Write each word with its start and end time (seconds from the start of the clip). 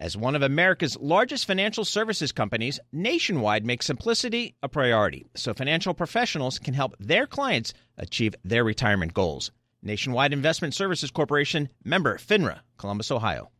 As 0.00 0.16
one 0.16 0.36
of 0.36 0.42
America's 0.42 0.96
largest 1.00 1.44
financial 1.44 1.84
services 1.84 2.30
companies, 2.30 2.78
Nationwide 2.92 3.66
makes 3.66 3.86
simplicity 3.86 4.54
a 4.62 4.68
priority 4.68 5.26
so 5.34 5.52
financial 5.52 5.92
professionals 5.92 6.60
can 6.60 6.72
help 6.72 6.94
their 7.00 7.26
clients 7.26 7.74
achieve 7.96 8.36
their 8.44 8.62
retirement 8.62 9.12
goals. 9.12 9.50
Nationwide 9.82 10.32
Investment 10.32 10.72
Services 10.72 11.10
Corporation, 11.10 11.68
member 11.84 12.16
FINRA, 12.16 12.60
Columbus, 12.76 13.10
Ohio. 13.10 13.50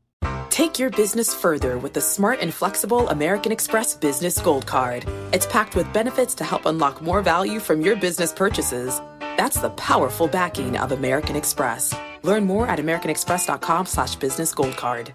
Take 0.51 0.79
your 0.79 0.91
business 0.91 1.35
further 1.35 1.77
with 1.77 1.95
the 1.95 2.01
smart 2.01 2.39
and 2.41 2.55
flexible 2.55 3.09
American 3.09 3.51
Express 3.51 3.97
Business 3.97 4.41
Gold 4.41 4.65
Card. 4.65 5.07
It's 5.33 5.47
packed 5.47 5.75
with 5.75 5.93
benefits 5.93 6.37
to 6.37 6.45
help 6.45 6.67
unlock 6.67 7.03
more 7.03 7.21
value 7.21 7.59
from 7.59 7.81
your 7.81 7.97
business 7.97 8.33
purchases. 8.33 9.01
That's 9.37 9.61
the 9.61 9.71
powerful 9.71 10.29
backing 10.29 10.77
of 10.77 10.93
American 10.93 11.35
Express. 11.35 11.93
Learn 12.23 12.45
more 12.45 12.69
at 12.69 12.79
americanexpress.com 12.79 13.87
slash 13.87 14.15
business 14.17 14.55
gold 14.55 14.77
card. 14.77 15.15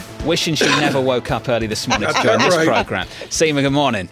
Wishing 0.25 0.53
she 0.53 0.65
never 0.65 1.01
woke 1.01 1.31
up 1.31 1.49
early 1.49 1.65
this 1.65 1.87
morning 1.87 2.07
to 2.07 2.13
join 2.23 2.37
this 2.39 2.55
Right. 2.55 2.67
program. 2.67 3.07
Seema, 3.29 3.61
good 3.61 3.71
morning. 3.73 4.07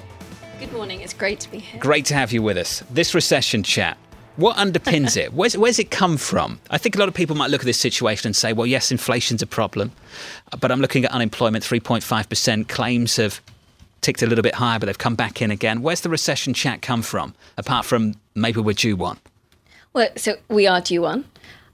Good 0.60 0.74
morning. 0.74 1.02
It's 1.02 1.14
great 1.14 1.40
to 1.42 1.52
be 1.52 1.60
here. 1.60 1.80
Great 1.80 2.06
to 2.06 2.16
have 2.16 2.32
you 2.32 2.42
with 2.42 2.58
us. 2.58 2.84
This 2.90 3.14
recession 3.14 3.62
chat, 3.62 3.96
what 4.36 4.58
underpins 4.58 5.16
it? 5.16 5.34
Where's, 5.34 5.56
where's 5.56 5.78
it 5.78 5.92
come 5.92 6.18
from? 6.18 6.60
I 6.72 6.80
think 6.80 6.96
a 6.96 7.00
lot 7.00 7.10
of 7.10 7.14
people 7.14 7.36
might 7.36 7.52
look 7.52 7.62
at 7.62 7.66
this 7.66 7.78
situation 7.80 8.28
and 8.28 8.36
say, 8.36 8.54
well, 8.54 8.66
yes, 8.66 8.92
inflation's 8.92 9.44
a 9.44 9.48
problem, 9.48 9.92
but 10.60 10.72
I'm 10.72 10.82
looking 10.82 11.06
at 11.06 11.12
unemployment, 11.12 11.64
3.5%. 11.64 12.68
Claims 12.68 13.16
have 13.18 13.40
ticked 14.02 14.24
a 14.24 14.26
little 14.26 14.42
bit 14.44 14.56
higher, 14.56 14.80
but 14.80 14.88
they've 14.88 14.98
come 14.98 15.16
back 15.16 15.44
in 15.44 15.52
again. 15.52 15.84
Where's 15.84 16.02
the 16.02 16.10
recession 16.10 16.56
chat 16.56 16.82
come 16.82 17.04
from, 17.04 17.36
apart 17.58 17.86
from 17.86 18.16
maybe 18.34 18.60
we're 18.60 18.74
due 18.74 18.96
one? 18.96 19.20
Well, 19.94 20.10
so 20.18 20.38
we 20.50 20.66
are 20.66 20.82
due 20.82 21.02
one. 21.04 21.26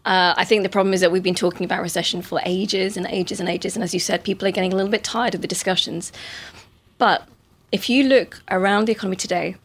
Uh, 0.06 0.36
I 0.38 0.46
think 0.46 0.62
the 0.62 0.70
problem 0.70 0.94
is 0.94 1.02
that 1.02 1.12
we've 1.12 1.24
been 1.24 1.34
talking 1.34 1.66
about 1.66 1.82
recession 1.82 2.22
for 2.22 2.40
ages 2.46 2.96
and 2.96 3.08
ages 3.08 3.40
and 3.40 3.50
ages, 3.50 3.76
and 3.76 3.84
as 3.84 3.94
you 3.94 4.00
said, 4.00 4.24
people 4.24 4.48
are 4.48 4.52
getting 4.52 4.72
a 4.72 4.76
little 4.76 4.92
bit 4.92 5.04
tired 5.04 5.34
of 5.34 5.42
the 5.42 5.48
discussions. 5.48 6.12
But 7.00 7.28
if 7.72 7.90
you 7.90 8.04
look 8.04 8.42
around 8.52 8.86
the 8.86 8.92
economy 8.92 9.16
today, 9.16 9.56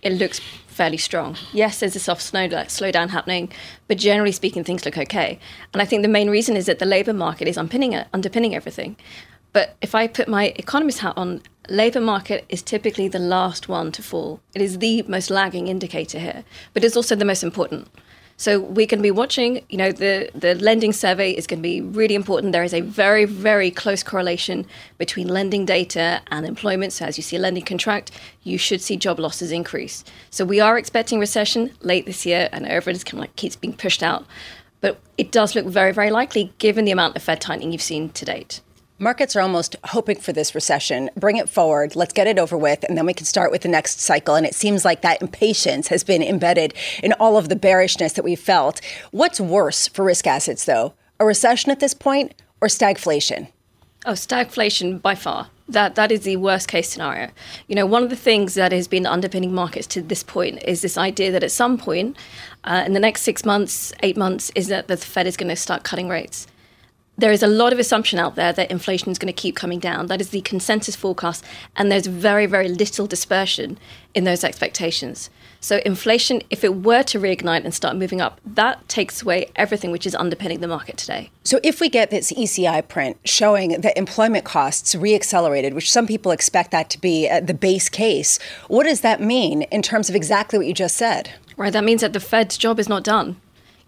it 0.00 0.14
looks 0.14 0.40
fairly 0.66 0.96
strong. 0.96 1.36
Yes, 1.52 1.80
there's 1.80 1.94
a 1.94 2.00
soft 2.00 2.22
slow- 2.22 2.48
slowdown 2.48 3.10
happening, 3.10 3.52
but 3.86 3.98
generally 3.98 4.32
speaking, 4.32 4.64
things 4.64 4.86
look 4.86 4.96
okay. 4.96 5.38
And 5.74 5.82
I 5.82 5.84
think 5.84 6.00
the 6.00 6.08
main 6.08 6.30
reason 6.30 6.56
is 6.56 6.64
that 6.64 6.78
the 6.78 6.86
labour 6.86 7.12
market 7.12 7.46
is 7.46 7.58
underpinning, 7.58 7.92
it, 7.92 8.08
underpinning 8.14 8.54
everything. 8.54 8.96
But 9.52 9.76
if 9.82 9.94
I 9.94 10.06
put 10.06 10.28
my 10.28 10.54
economist 10.56 11.00
hat 11.00 11.14
on, 11.18 11.42
labour 11.68 12.00
market 12.00 12.46
is 12.48 12.62
typically 12.62 13.08
the 13.08 13.18
last 13.18 13.68
one 13.68 13.92
to 13.92 14.02
fall. 14.02 14.40
It 14.54 14.62
is 14.62 14.78
the 14.78 15.02
most 15.02 15.28
lagging 15.28 15.66
indicator 15.66 16.18
here, 16.18 16.44
but 16.72 16.84
it's 16.84 16.96
also 16.96 17.14
the 17.14 17.26
most 17.26 17.42
important. 17.42 17.88
So 18.40 18.58
we're 18.58 18.86
going 18.86 19.00
to 19.00 19.02
be 19.02 19.10
watching, 19.10 19.66
you 19.68 19.76
know, 19.76 19.92
the, 19.92 20.30
the 20.34 20.54
lending 20.54 20.94
survey 20.94 21.30
is 21.32 21.46
going 21.46 21.58
to 21.58 21.62
be 21.62 21.82
really 21.82 22.14
important. 22.14 22.54
There 22.54 22.64
is 22.64 22.72
a 22.72 22.80
very, 22.80 23.26
very 23.26 23.70
close 23.70 24.02
correlation 24.02 24.64
between 24.96 25.28
lending 25.28 25.66
data 25.66 26.22
and 26.30 26.46
employment. 26.46 26.94
So 26.94 27.04
as 27.04 27.18
you 27.18 27.22
see 27.22 27.36
a 27.36 27.38
lending 27.38 27.66
contract, 27.66 28.12
you 28.42 28.56
should 28.56 28.80
see 28.80 28.96
job 28.96 29.18
losses 29.18 29.52
increase. 29.52 30.04
So 30.30 30.46
we 30.46 30.58
are 30.58 30.78
expecting 30.78 31.20
recession 31.20 31.72
late 31.82 32.06
this 32.06 32.24
year. 32.24 32.48
and 32.50 32.64
everyone's 32.64 33.04
kind 33.04 33.18
of 33.18 33.20
like 33.20 33.36
keeps 33.36 33.56
being 33.56 33.74
pushed 33.74 34.02
out, 34.02 34.24
but 34.80 34.98
it 35.18 35.30
does 35.32 35.54
look 35.54 35.66
very, 35.66 35.92
very 35.92 36.10
likely 36.10 36.54
given 36.56 36.86
the 36.86 36.92
amount 36.92 37.16
of 37.16 37.22
Fed 37.22 37.42
tightening 37.42 37.72
you've 37.72 37.82
seen 37.82 38.08
to 38.08 38.24
date. 38.24 38.62
Markets 39.02 39.34
are 39.34 39.40
almost 39.40 39.76
hoping 39.84 40.20
for 40.20 40.34
this 40.34 40.54
recession. 40.54 41.08
Bring 41.16 41.38
it 41.38 41.48
forward. 41.48 41.96
Let's 41.96 42.12
get 42.12 42.26
it 42.26 42.38
over 42.38 42.58
with, 42.58 42.84
and 42.84 42.98
then 42.98 43.06
we 43.06 43.14
can 43.14 43.24
start 43.24 43.50
with 43.50 43.62
the 43.62 43.68
next 43.68 43.98
cycle. 43.98 44.34
And 44.34 44.44
it 44.44 44.54
seems 44.54 44.84
like 44.84 45.00
that 45.00 45.22
impatience 45.22 45.88
has 45.88 46.04
been 46.04 46.22
embedded 46.22 46.74
in 47.02 47.14
all 47.14 47.38
of 47.38 47.48
the 47.48 47.56
bearishness 47.56 48.12
that 48.12 48.24
we've 48.24 48.38
felt. 48.38 48.82
What's 49.10 49.40
worse 49.40 49.88
for 49.88 50.04
risk 50.04 50.26
assets, 50.26 50.66
though? 50.66 50.92
A 51.18 51.24
recession 51.24 51.70
at 51.70 51.80
this 51.80 51.94
point 51.94 52.34
or 52.60 52.68
stagflation? 52.68 53.48
Oh, 54.04 54.12
stagflation 54.12 55.00
by 55.00 55.14
far. 55.14 55.48
That 55.66 55.94
that 55.94 56.12
is 56.12 56.20
the 56.20 56.36
worst 56.36 56.68
case 56.68 56.90
scenario. 56.90 57.30
You 57.68 57.76
know, 57.76 57.86
one 57.86 58.02
of 58.02 58.10
the 58.10 58.16
things 58.16 58.52
that 58.52 58.70
has 58.70 58.86
been 58.86 59.06
underpinning 59.06 59.54
markets 59.54 59.86
to 59.88 60.02
this 60.02 60.22
point 60.22 60.62
is 60.64 60.82
this 60.82 60.98
idea 60.98 61.32
that 61.32 61.42
at 61.42 61.52
some 61.52 61.78
point, 61.78 62.18
uh, 62.64 62.82
in 62.84 62.92
the 62.92 63.00
next 63.00 63.22
six 63.22 63.46
months, 63.46 63.94
eight 64.02 64.18
months, 64.18 64.52
is 64.54 64.68
that 64.68 64.88
the 64.88 64.98
Fed 64.98 65.26
is 65.26 65.38
going 65.38 65.48
to 65.48 65.56
start 65.56 65.84
cutting 65.84 66.10
rates. 66.10 66.46
There 67.20 67.32
is 67.32 67.42
a 67.42 67.46
lot 67.46 67.74
of 67.74 67.78
assumption 67.78 68.18
out 68.18 68.34
there 68.34 68.50
that 68.54 68.70
inflation 68.70 69.10
is 69.10 69.18
going 69.18 69.26
to 69.26 69.38
keep 69.38 69.54
coming 69.54 69.78
down. 69.78 70.06
That 70.06 70.22
is 70.22 70.30
the 70.30 70.40
consensus 70.40 70.96
forecast, 70.96 71.44
and 71.76 71.92
there's 71.92 72.06
very, 72.06 72.46
very 72.46 72.66
little 72.66 73.06
dispersion 73.06 73.78
in 74.14 74.24
those 74.24 74.42
expectations. 74.42 75.28
So, 75.60 75.82
inflation, 75.84 76.40
if 76.48 76.64
it 76.64 76.76
were 76.76 77.02
to 77.02 77.20
reignite 77.20 77.64
and 77.64 77.74
start 77.74 77.98
moving 77.98 78.22
up, 78.22 78.40
that 78.46 78.88
takes 78.88 79.20
away 79.20 79.50
everything 79.54 79.90
which 79.90 80.06
is 80.06 80.14
underpinning 80.14 80.60
the 80.60 80.66
market 80.66 80.96
today. 80.96 81.30
So, 81.44 81.60
if 81.62 81.78
we 81.78 81.90
get 81.90 82.10
this 82.10 82.32
ECI 82.32 82.88
print 82.88 83.18
showing 83.26 83.82
that 83.82 83.98
employment 83.98 84.46
costs 84.46 84.94
reaccelerated, 84.94 85.74
which 85.74 85.92
some 85.92 86.06
people 86.06 86.32
expect 86.32 86.70
that 86.70 86.88
to 86.88 86.98
be 86.98 87.28
uh, 87.28 87.40
the 87.40 87.52
base 87.52 87.90
case, 87.90 88.38
what 88.68 88.84
does 88.84 89.02
that 89.02 89.20
mean 89.20 89.60
in 89.64 89.82
terms 89.82 90.08
of 90.08 90.16
exactly 90.16 90.58
what 90.58 90.66
you 90.66 90.72
just 90.72 90.96
said? 90.96 91.34
Right, 91.58 91.74
that 91.74 91.84
means 91.84 92.00
that 92.00 92.14
the 92.14 92.20
Fed's 92.20 92.56
job 92.56 92.78
is 92.78 92.88
not 92.88 93.04
done. 93.04 93.36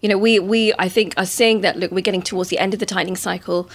You 0.03 0.09
know, 0.09 0.17
we, 0.17 0.37
we 0.37 0.73
I 0.77 0.89
think, 0.89 1.13
are 1.15 1.25
seeing 1.25 1.61
that, 1.61 1.79
look, 1.79 1.89
we're 1.89 2.01
getting 2.01 2.21
towards 2.21 2.49
the 2.49 2.59
end 2.59 2.73
of 2.73 2.81
the 2.81 2.85
tightening 2.85 3.15
cycle. 3.15 3.69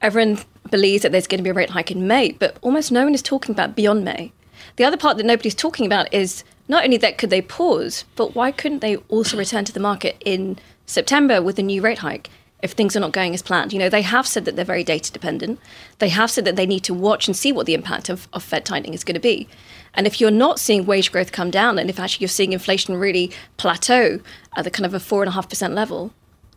Everyone 0.00 0.38
believes 0.70 1.02
that 1.02 1.10
there's 1.10 1.26
going 1.26 1.38
to 1.38 1.42
be 1.44 1.50
a 1.50 1.54
rate 1.54 1.70
hike 1.70 1.90
in 1.90 2.06
May, 2.06 2.30
but 2.30 2.56
almost 2.62 2.92
no 2.92 3.02
one 3.02 3.14
is 3.14 3.20
talking 3.20 3.52
about 3.52 3.74
beyond 3.74 4.04
May. 4.04 4.32
The 4.76 4.84
other 4.84 4.96
part 4.96 5.16
that 5.16 5.26
nobody's 5.26 5.56
talking 5.56 5.84
about 5.84 6.12
is 6.14 6.44
not 6.68 6.84
only 6.84 6.98
that 6.98 7.18
could 7.18 7.30
they 7.30 7.42
pause, 7.42 8.04
but 8.14 8.36
why 8.36 8.52
couldn't 8.52 8.78
they 8.78 8.96
also 9.08 9.36
return 9.36 9.64
to 9.64 9.72
the 9.72 9.80
market 9.80 10.22
in 10.24 10.56
September 10.86 11.42
with 11.42 11.58
a 11.58 11.62
new 11.64 11.82
rate 11.82 11.98
hike 11.98 12.30
if 12.62 12.72
things 12.72 12.96
are 12.96 13.00
not 13.00 13.12
going 13.12 13.34
as 13.34 13.42
planned? 13.42 13.72
You 13.72 13.78
know, 13.78 13.88
they 13.88 14.02
have 14.02 14.26
said 14.26 14.44
that 14.44 14.56
they're 14.56 14.64
very 14.64 14.84
data 14.84 15.12
dependent. 15.12 15.60
They 15.98 16.08
have 16.08 16.30
said 16.30 16.44
that 16.44 16.56
they 16.56 16.66
need 16.66 16.84
to 16.84 16.94
watch 16.94 17.26
and 17.26 17.36
see 17.36 17.52
what 17.52 17.66
the 17.66 17.74
impact 17.74 18.08
of, 18.08 18.28
of 18.32 18.42
Fed 18.42 18.64
tightening 18.64 18.94
is 18.94 19.04
going 19.04 19.14
to 19.14 19.20
be. 19.20 19.48
And 19.94 20.06
if 20.06 20.20
you're 20.20 20.30
not 20.30 20.60
seeing 20.60 20.84
wage 20.84 21.10
growth 21.10 21.32
come 21.32 21.50
down, 21.50 21.78
and 21.78 21.88
if 21.88 21.98
actually 21.98 22.24
you're 22.24 22.28
seeing 22.28 22.52
inflation 22.52 22.96
really 22.96 23.32
plateau 23.56 24.20
at 24.56 24.64
the 24.64 24.70
kind 24.70 24.86
of 24.86 24.94
a 24.94 25.00
four 25.00 25.22
and 25.22 25.28
a 25.28 25.32
half 25.32 25.48
percent 25.48 25.74
level, 25.74 26.12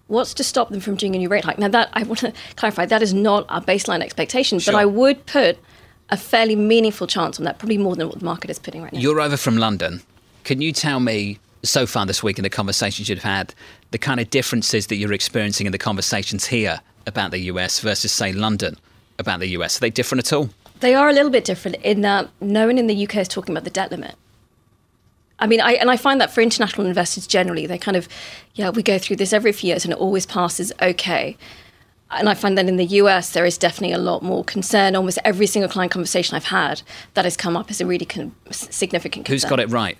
what's 0.07 0.33
to 0.35 0.43
stop 0.43 0.69
them 0.69 0.81
from 0.81 0.95
doing 0.95 1.15
a 1.15 1.17
new 1.17 1.29
rate 1.29 1.45
hike? 1.45 1.57
Now, 1.57 1.69
that 1.69 1.89
I 1.93 2.03
want 2.03 2.19
to 2.19 2.33
clarify, 2.55 2.85
that 2.85 3.01
is 3.01 3.13
not 3.13 3.45
our 3.49 3.61
baseline 3.61 4.01
expectation, 4.01 4.59
but 4.65 4.75
I 4.75 4.85
would 4.85 5.25
put 5.25 5.57
a 6.09 6.17
fairly 6.17 6.55
meaningful 6.55 7.07
chance 7.07 7.39
on 7.39 7.45
that, 7.45 7.59
probably 7.59 7.77
more 7.77 7.95
than 7.95 8.07
what 8.07 8.19
the 8.19 8.25
market 8.25 8.49
is 8.49 8.59
putting 8.59 8.81
right 8.81 8.91
now. 8.91 8.99
You're 8.99 9.21
over 9.21 9.37
from 9.37 9.57
London. 9.57 10.01
Can 10.43 10.61
you 10.61 10.71
tell 10.71 10.99
me 10.99 11.39
so 11.63 11.85
far 11.85 12.05
this 12.05 12.23
week 12.23 12.39
in 12.39 12.43
the 12.43 12.49
conversations 12.49 13.09
you've 13.09 13.19
had, 13.19 13.53
the 13.91 13.97
kind 13.97 14.19
of 14.19 14.29
differences 14.29 14.87
that 14.87 14.97
you're 14.97 15.13
experiencing 15.13 15.65
in 15.65 15.71
the 15.71 15.77
conversations 15.77 16.45
here 16.47 16.81
about 17.07 17.31
the 17.31 17.39
US 17.39 17.79
versus, 17.79 18.11
say, 18.11 18.31
London 18.31 18.77
about 19.17 19.39
the 19.39 19.47
US? 19.49 19.77
Are 19.77 19.81
they 19.81 19.89
different 19.89 20.25
at 20.25 20.33
all? 20.33 20.49
They 20.79 20.95
are 20.95 21.09
a 21.09 21.13
little 21.13 21.31
bit 21.31 21.43
different 21.43 21.77
in 21.77 22.01
that 22.01 22.29
no 22.39 22.67
one 22.67 22.77
in 22.77 22.87
the 22.87 23.03
UK 23.05 23.17
is 23.17 23.27
talking 23.27 23.53
about 23.53 23.63
the 23.65 23.69
debt 23.69 23.91
limit. 23.91 24.15
I 25.39 25.47
mean, 25.47 25.61
I, 25.61 25.73
and 25.73 25.89
I 25.89 25.97
find 25.97 26.19
that 26.21 26.31
for 26.31 26.41
international 26.41 26.85
investors 26.85 27.25
generally, 27.25 27.65
they 27.65 27.77
kind 27.77 27.97
of, 27.97 28.07
yeah, 28.55 28.69
we 28.69 28.83
go 28.83 28.97
through 28.97 29.17
this 29.17 29.33
every 29.33 29.51
few 29.51 29.69
years 29.69 29.85
and 29.85 29.93
it 29.93 29.99
always 29.99 30.25
passes 30.25 30.71
okay. 30.81 31.37
And 32.11 32.27
I 32.27 32.33
find 32.33 32.57
that 32.57 32.67
in 32.67 32.77
the 32.77 32.85
US, 32.85 33.31
there 33.31 33.45
is 33.45 33.57
definitely 33.57 33.93
a 33.93 33.99
lot 33.99 34.21
more 34.21 34.43
concern. 34.43 34.95
Almost 34.95 35.19
every 35.23 35.47
single 35.47 35.69
client 35.69 35.91
conversation 35.91 36.35
I've 36.35 36.45
had 36.45 36.81
that 37.13 37.23
has 37.23 37.37
come 37.37 37.55
up 37.55 37.71
is 37.71 37.79
a 37.79 37.85
really 37.85 38.05
con- 38.05 38.35
significant 38.51 39.25
concern. 39.25 39.33
Who's 39.33 39.45
got 39.45 39.59
it 39.59 39.69
right? 39.69 39.97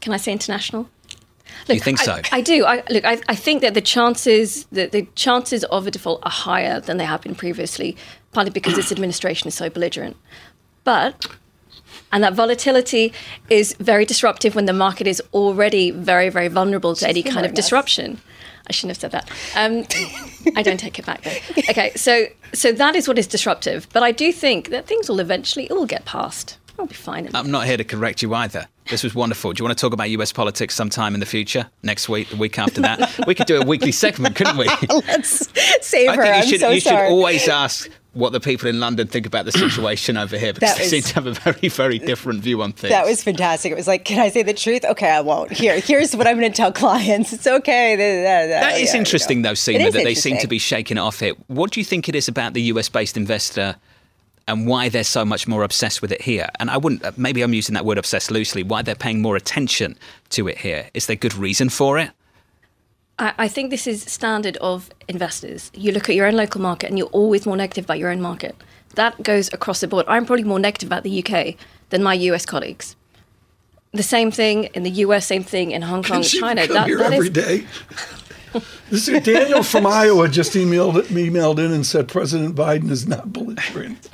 Can 0.00 0.12
I 0.12 0.18
say 0.18 0.30
international? 0.30 0.88
Do 1.66 1.74
you 1.74 1.80
think 1.80 1.98
so? 1.98 2.20
I, 2.32 2.40
do. 2.40 2.64
I, 2.64 2.82
look, 2.90 3.04
I, 3.04 3.20
I 3.28 3.34
think 3.34 3.62
that 3.62 3.74
the 3.74 3.80
chances 3.80 4.66
that 4.66 4.92
the 4.92 5.02
chances 5.14 5.64
of 5.64 5.86
a 5.86 5.90
default 5.90 6.20
are 6.24 6.30
higher 6.30 6.80
than 6.80 6.96
they 6.96 7.04
have 7.04 7.22
been 7.22 7.34
previously, 7.34 7.96
partly 8.32 8.50
because 8.50 8.74
this 8.74 8.92
administration 8.92 9.48
is 9.48 9.54
so 9.54 9.68
belligerent. 9.70 10.16
But 10.84 11.26
and 12.12 12.22
that 12.22 12.34
volatility 12.34 13.12
is 13.50 13.74
very 13.74 14.04
disruptive 14.04 14.54
when 14.54 14.66
the 14.66 14.72
market 14.72 15.06
is 15.06 15.20
already 15.34 15.90
very, 15.90 16.28
very 16.28 16.48
vulnerable 16.48 16.94
to 16.94 17.08
any 17.08 17.22
kind 17.22 17.44
of 17.44 17.54
disruption. 17.54 18.20
I 18.68 18.72
shouldn't 18.72 18.96
have 18.96 19.12
said 19.12 19.12
that. 19.12 19.30
Um, 19.54 19.84
I 20.56 20.62
don't 20.62 20.78
take 20.78 20.98
it 20.98 21.06
back 21.06 21.22
though. 21.22 21.62
Okay, 21.70 21.92
so 21.94 22.26
so 22.52 22.72
that 22.72 22.96
is 22.96 23.06
what 23.08 23.18
is 23.18 23.26
disruptive. 23.26 23.88
But 23.92 24.02
I 24.02 24.12
do 24.12 24.32
think 24.32 24.70
that 24.70 24.86
things 24.86 25.08
will 25.08 25.20
eventually 25.20 25.66
it 25.66 25.72
will 25.72 25.86
get 25.86 26.04
past. 26.04 26.58
I'll 26.78 26.86
be 26.86 26.94
fine. 26.94 27.28
I'm 27.34 27.50
not 27.50 27.66
here 27.66 27.76
to 27.76 27.84
correct 27.84 28.22
you 28.22 28.34
either. 28.34 28.66
This 28.88 29.02
was 29.02 29.14
wonderful. 29.14 29.52
Do 29.52 29.60
you 29.60 29.64
want 29.66 29.76
to 29.76 29.80
talk 29.80 29.92
about 29.92 30.10
US 30.10 30.32
politics 30.32 30.74
sometime 30.74 31.14
in 31.14 31.20
the 31.20 31.26
future? 31.26 31.68
Next 31.82 32.08
week, 32.08 32.28
the 32.28 32.36
week 32.36 32.58
after 32.58 32.80
that? 32.82 33.26
we 33.26 33.34
could 33.34 33.46
do 33.46 33.60
a 33.60 33.64
weekly 33.64 33.92
segment, 33.92 34.36
couldn't 34.36 34.56
we? 34.56 34.66
Let's 34.90 35.48
save 35.86 36.10
I 36.10 36.16
her. 36.16 36.22
think 36.22 36.44
you 36.44 36.50
should, 36.50 36.60
so 36.60 36.70
you 36.70 36.80
should 36.80 36.92
always 36.92 37.48
ask 37.48 37.90
what 38.12 38.32
the 38.32 38.40
people 38.40 38.66
in 38.68 38.80
London 38.80 39.06
think 39.06 39.26
about 39.26 39.44
the 39.44 39.52
situation 39.52 40.16
over 40.16 40.38
here 40.38 40.52
because 40.54 40.70
That 40.70 40.76
they 40.78 40.84
was- 40.84 40.90
seem 40.90 41.02
to 41.02 41.14
have 41.14 41.26
a 41.26 41.32
very, 41.34 41.68
very 41.68 41.98
different 41.98 42.40
view 42.42 42.62
on 42.62 42.72
things. 42.72 42.90
That 42.90 43.04
was 43.04 43.22
fantastic. 43.22 43.72
It 43.72 43.74
was 43.74 43.86
like, 43.86 44.04
can 44.06 44.18
I 44.20 44.28
say 44.30 44.42
the 44.42 44.54
truth? 44.54 44.84
Okay, 44.84 45.10
I 45.10 45.20
won't. 45.20 45.52
Here, 45.52 45.78
here's 45.80 46.14
what 46.16 46.26
I'm 46.26 46.38
going 46.38 46.50
to 46.50 46.56
tell 46.56 46.72
clients. 46.72 47.32
It's 47.34 47.46
okay. 47.46 47.96
That 47.96 48.78
is 48.78 48.94
interesting, 48.94 49.42
though, 49.42 49.52
Seema, 49.52 49.92
that 49.92 50.04
they 50.04 50.14
seem 50.14 50.38
to 50.38 50.46
be 50.46 50.58
shaking 50.58 50.96
it 50.96 51.00
off 51.00 51.20
here. 51.20 51.34
What 51.48 51.72
do 51.72 51.80
you 51.80 51.84
think 51.84 52.08
it 52.08 52.14
is 52.14 52.26
about 52.28 52.54
the 52.54 52.62
US 52.62 52.88
based 52.88 53.16
investor 53.18 53.76
and 54.48 54.66
why 54.66 54.88
they're 54.88 55.04
so 55.04 55.24
much 55.24 55.48
more 55.48 55.62
obsessed 55.62 56.02
with 56.02 56.12
it 56.12 56.22
here? 56.22 56.48
And 56.60 56.70
I 56.70 56.76
wouldn't, 56.76 57.04
uh, 57.04 57.12
maybe 57.16 57.42
I'm 57.42 57.54
using 57.54 57.74
that 57.74 57.84
word 57.84 57.98
obsessed 57.98 58.30
loosely, 58.30 58.62
why 58.62 58.82
they're 58.82 58.94
paying 58.94 59.20
more 59.22 59.36
attention 59.36 59.98
to 60.30 60.48
it 60.48 60.58
here. 60.58 60.88
Is 60.94 61.06
there 61.06 61.16
good 61.16 61.34
reason 61.34 61.68
for 61.68 61.98
it? 61.98 62.10
I, 63.18 63.32
I 63.38 63.48
think 63.48 63.70
this 63.70 63.86
is 63.86 64.02
standard 64.02 64.56
of 64.58 64.90
investors. 65.08 65.70
You 65.74 65.92
look 65.92 66.08
at 66.08 66.14
your 66.14 66.26
own 66.26 66.36
local 66.36 66.60
market 66.60 66.88
and 66.88 66.98
you're 66.98 67.08
always 67.08 67.46
more 67.46 67.56
negative 67.56 67.84
about 67.84 67.98
your 67.98 68.10
own 68.10 68.20
market. 68.20 68.56
That 68.94 69.22
goes 69.22 69.52
across 69.52 69.80
the 69.80 69.88
board. 69.88 70.06
I'm 70.08 70.24
probably 70.26 70.44
more 70.44 70.58
negative 70.58 70.88
about 70.88 71.02
the 71.02 71.24
UK 71.24 71.56
than 71.90 72.02
my 72.02 72.14
US 72.14 72.46
colleagues. 72.46 72.96
The 73.92 74.02
same 74.02 74.30
thing 74.30 74.64
in 74.74 74.82
the 74.82 74.90
US, 74.90 75.26
same 75.26 75.42
thing 75.42 75.70
in 75.70 75.82
Hong 75.82 76.02
Kong, 76.02 76.22
She 76.22 76.38
China. 76.40 76.66
come 76.66 76.86
here 76.86 76.98
that 76.98 77.12
every 77.12 77.28
is 77.28 77.32
day. 77.32 77.66
This 78.90 79.08
is 79.08 79.22
Daniel 79.22 79.62
from 79.62 79.86
Iowa 79.86 80.28
just 80.28 80.52
emailed 80.52 81.02
emailed 81.08 81.58
in 81.58 81.72
and 81.72 81.84
said 81.84 82.08
President 82.08 82.54
Biden 82.54 82.90
is 82.90 83.06
not 83.06 83.32
belligerent. 83.32 84.08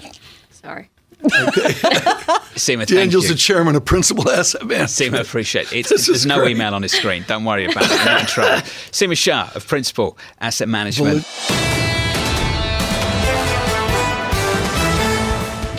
Sorry. 0.63 0.89
Seema, 1.23 2.79
thank 2.79 2.89
Daniel's 2.89 3.25
you. 3.29 3.31
the 3.31 3.39
chairman 3.39 3.77
of 3.77 3.85
Principal 3.85 4.29
Asset 4.29 4.65
Management. 4.67 4.91
Seema, 5.15 5.21
appreciate 5.21 5.73
it. 5.73 5.73
It's, 5.81 5.89
This 5.91 6.07
there's 6.07 6.27
no 6.27 6.39
great. 6.41 6.53
email 6.57 6.75
on 6.75 6.83
his 6.83 6.93
screen. 6.93 7.25
Don't 7.29 7.45
worry 7.45 7.65
about 7.71 7.85
it. 7.85 7.93
I'm 7.93 8.05
not 8.07 8.21
in 8.23 8.27
trouble. 8.27 8.63
Seema 8.91 9.17
Shah 9.17 9.51
of 9.55 9.67
Principal 9.69 10.19
Asset 10.41 10.69
Management. 10.69 11.25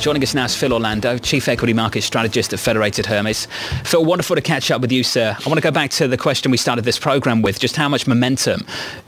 Joining 0.03 0.21
us 0.21 0.35
now 0.35 0.44
is 0.44 0.53
Phil 0.53 0.73
Orlando, 0.73 1.17
Chief 1.17 1.47
Equity 1.47 1.71
Market 1.71 2.01
Strategist 2.01 2.51
at 2.51 2.59
Federated 2.59 3.05
Hermes. 3.05 3.47
Phil, 3.85 4.03
wonderful 4.03 4.35
to 4.35 4.41
catch 4.41 4.69
up 4.69 4.81
with 4.81 4.91
you, 4.91 5.01
sir. 5.01 5.33
I 5.33 5.47
want 5.47 5.57
to 5.59 5.61
go 5.61 5.71
back 5.71 5.91
to 5.91 6.09
the 6.09 6.17
question 6.17 6.51
we 6.51 6.57
started 6.57 6.83
this 6.83 7.00
program 7.00 7.41
with 7.41 7.57
just 7.57 7.77
how 7.77 7.88
much 7.88 8.05
momentum 8.05 8.65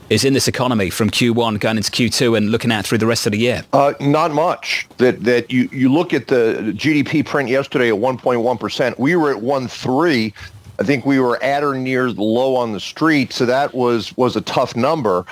is 0.08 0.24
in 0.24 0.32
this 0.32 0.48
economy 0.48 0.88
from 0.88 1.10
Q1 1.10 1.60
going 1.60 1.76
into 1.76 1.90
Q2 1.90 2.38
and 2.38 2.50
looking 2.50 2.72
out 2.72 2.86
through 2.86 2.96
the 2.96 3.06
rest 3.06 3.26
of 3.26 3.32
the 3.32 3.38
year? 3.38 3.62
Uh, 3.74 3.92
not 4.00 4.30
much. 4.30 4.88
That 4.96 5.22
that 5.24 5.52
you 5.52 5.68
you 5.70 5.92
look 5.92 6.14
at 6.14 6.28
the 6.28 6.72
GDP 6.74 7.26
print 7.26 7.50
yesterday 7.50 7.90
at 7.90 7.96
1.1 7.96 8.58
percent. 8.58 8.98
We 8.98 9.16
were 9.16 9.36
at 9.36 9.42
1.3. 9.42 10.32
I 10.78 10.82
think 10.82 11.04
we 11.04 11.20
were 11.20 11.42
at 11.42 11.62
or 11.62 11.74
near 11.74 12.10
the 12.10 12.22
low 12.22 12.56
on 12.56 12.72
the 12.72 12.80
street, 12.80 13.34
so 13.34 13.44
that 13.44 13.74
was 13.74 14.16
was 14.16 14.34
a 14.34 14.40
tough 14.40 14.74
number. 14.74 15.26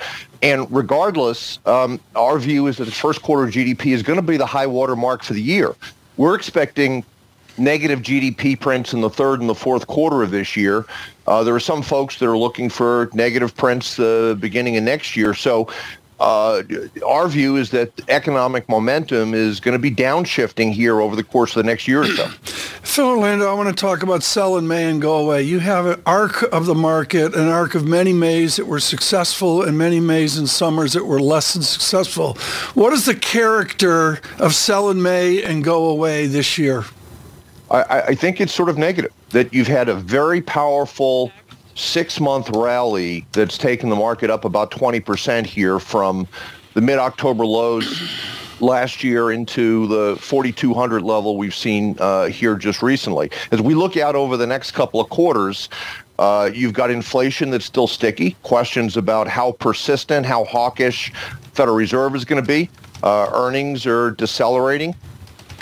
And 0.45 0.71
regardless, 0.71 1.57
um, 1.65 1.99
our 2.15 2.37
view 2.37 2.67
is 2.67 2.77
that 2.77 2.85
the 2.85 2.91
first 2.91 3.23
quarter 3.23 3.51
GDP 3.51 3.93
is 3.93 4.03
going 4.03 4.17
to 4.17 4.21
be 4.21 4.37
the 4.37 4.45
high 4.45 4.67
water 4.67 4.95
mark 4.95 5.23
for 5.23 5.33
the 5.33 5.41
year. 5.41 5.75
We're 6.17 6.35
expecting 6.35 7.03
negative 7.57 8.03
GDP 8.03 8.59
prints 8.59 8.93
in 8.93 9.01
the 9.01 9.09
third 9.09 9.39
and 9.39 9.49
the 9.49 9.55
fourth 9.55 9.87
quarter 9.87 10.21
of 10.21 10.29
this 10.29 10.55
year. 10.55 10.85
Uh, 11.25 11.43
there 11.43 11.55
are 11.55 11.59
some 11.59 11.81
folks 11.81 12.19
that 12.19 12.29
are 12.29 12.37
looking 12.37 12.69
for 12.69 13.09
negative 13.15 13.57
prints 13.57 13.95
the 13.95 14.37
beginning 14.39 14.77
of 14.77 14.83
next 14.83 15.17
year. 15.17 15.33
So 15.33 15.67
uh, 16.19 16.63
our 17.05 17.27
view 17.27 17.57
is 17.57 17.71
that 17.71 17.91
economic 18.09 18.69
momentum 18.69 19.33
is 19.33 19.59
going 19.59 19.73
to 19.73 19.79
be 19.79 19.91
downshifting 19.91 20.71
here 20.71 21.01
over 21.01 21.15
the 21.15 21.23
course 21.23 21.55
of 21.55 21.63
the 21.63 21.67
next 21.67 21.87
year 21.87 22.03
or 22.03 22.07
so. 22.07 22.27
Phil 22.85 23.07
Orlando, 23.07 23.49
I 23.49 23.53
want 23.53 23.67
to 23.67 23.75
talk 23.75 24.01
about 24.01 24.23
sell 24.23 24.57
in 24.57 24.67
May 24.67 24.89
and 24.89 25.01
go 25.01 25.17
away. 25.17 25.43
You 25.43 25.59
have 25.59 25.85
an 25.85 26.01
arc 26.05 26.43
of 26.53 26.65
the 26.67 26.75
market, 26.75 27.35
an 27.35 27.49
arc 27.49 27.75
of 27.75 27.85
many 27.85 28.13
Mays 28.13 28.55
that 28.55 28.65
were 28.65 28.79
successful 28.79 29.63
and 29.63 29.77
many 29.77 29.99
Mays 29.99 30.37
and 30.37 30.49
summers 30.49 30.93
that 30.93 31.03
were 31.03 31.19
less 31.19 31.53
than 31.53 31.63
successful. 31.63 32.35
What 32.75 32.93
is 32.93 33.05
the 33.05 33.15
character 33.15 34.21
of 34.39 34.55
sell 34.55 34.89
in 34.89 35.01
May 35.01 35.43
and 35.43 35.63
go 35.63 35.85
away 35.85 36.27
this 36.27 36.57
year? 36.57 36.85
I, 37.69 37.81
I 37.81 38.05
I 38.05 38.15
think 38.15 38.39
it's 38.39 38.53
sort 38.53 38.69
of 38.69 38.77
negative 38.77 39.11
that 39.31 39.53
you've 39.53 39.67
had 39.67 39.89
a 39.89 39.95
very 39.95 40.41
powerful 40.41 41.31
six-month 41.75 42.49
rally 42.51 43.25
that's 43.31 43.57
taken 43.57 43.89
the 43.89 43.95
market 43.95 44.29
up 44.29 44.45
about 44.45 44.71
20% 44.71 45.45
here 45.45 45.79
from 45.79 46.27
the 46.73 46.81
mid-October 46.81 47.45
lows 47.45 48.09
last 48.59 49.03
year 49.03 49.31
into 49.31 49.87
the 49.87 50.15
4,200 50.21 51.01
level 51.01 51.37
we've 51.37 51.55
seen 51.55 51.95
uh, 51.99 52.25
here 52.25 52.55
just 52.55 52.81
recently. 52.81 53.29
As 53.51 53.61
we 53.61 53.73
look 53.73 53.97
out 53.97 54.15
over 54.15 54.37
the 54.37 54.47
next 54.47 54.71
couple 54.71 54.99
of 54.99 55.09
quarters, 55.09 55.69
uh, 56.17 56.49
you've 56.53 56.73
got 56.73 56.89
inflation 56.89 57.49
that's 57.49 57.65
still 57.65 57.87
sticky. 57.87 58.37
Questions 58.43 58.95
about 58.95 59.27
how 59.27 59.51
persistent, 59.53 60.25
how 60.25 60.45
hawkish 60.45 61.11
Federal 61.53 61.75
Reserve 61.75 62.15
is 62.15 62.23
going 62.23 62.41
to 62.41 62.47
be. 62.47 62.69
Uh, 63.03 63.29
earnings 63.33 63.85
are 63.85 64.11
decelerating 64.11 64.95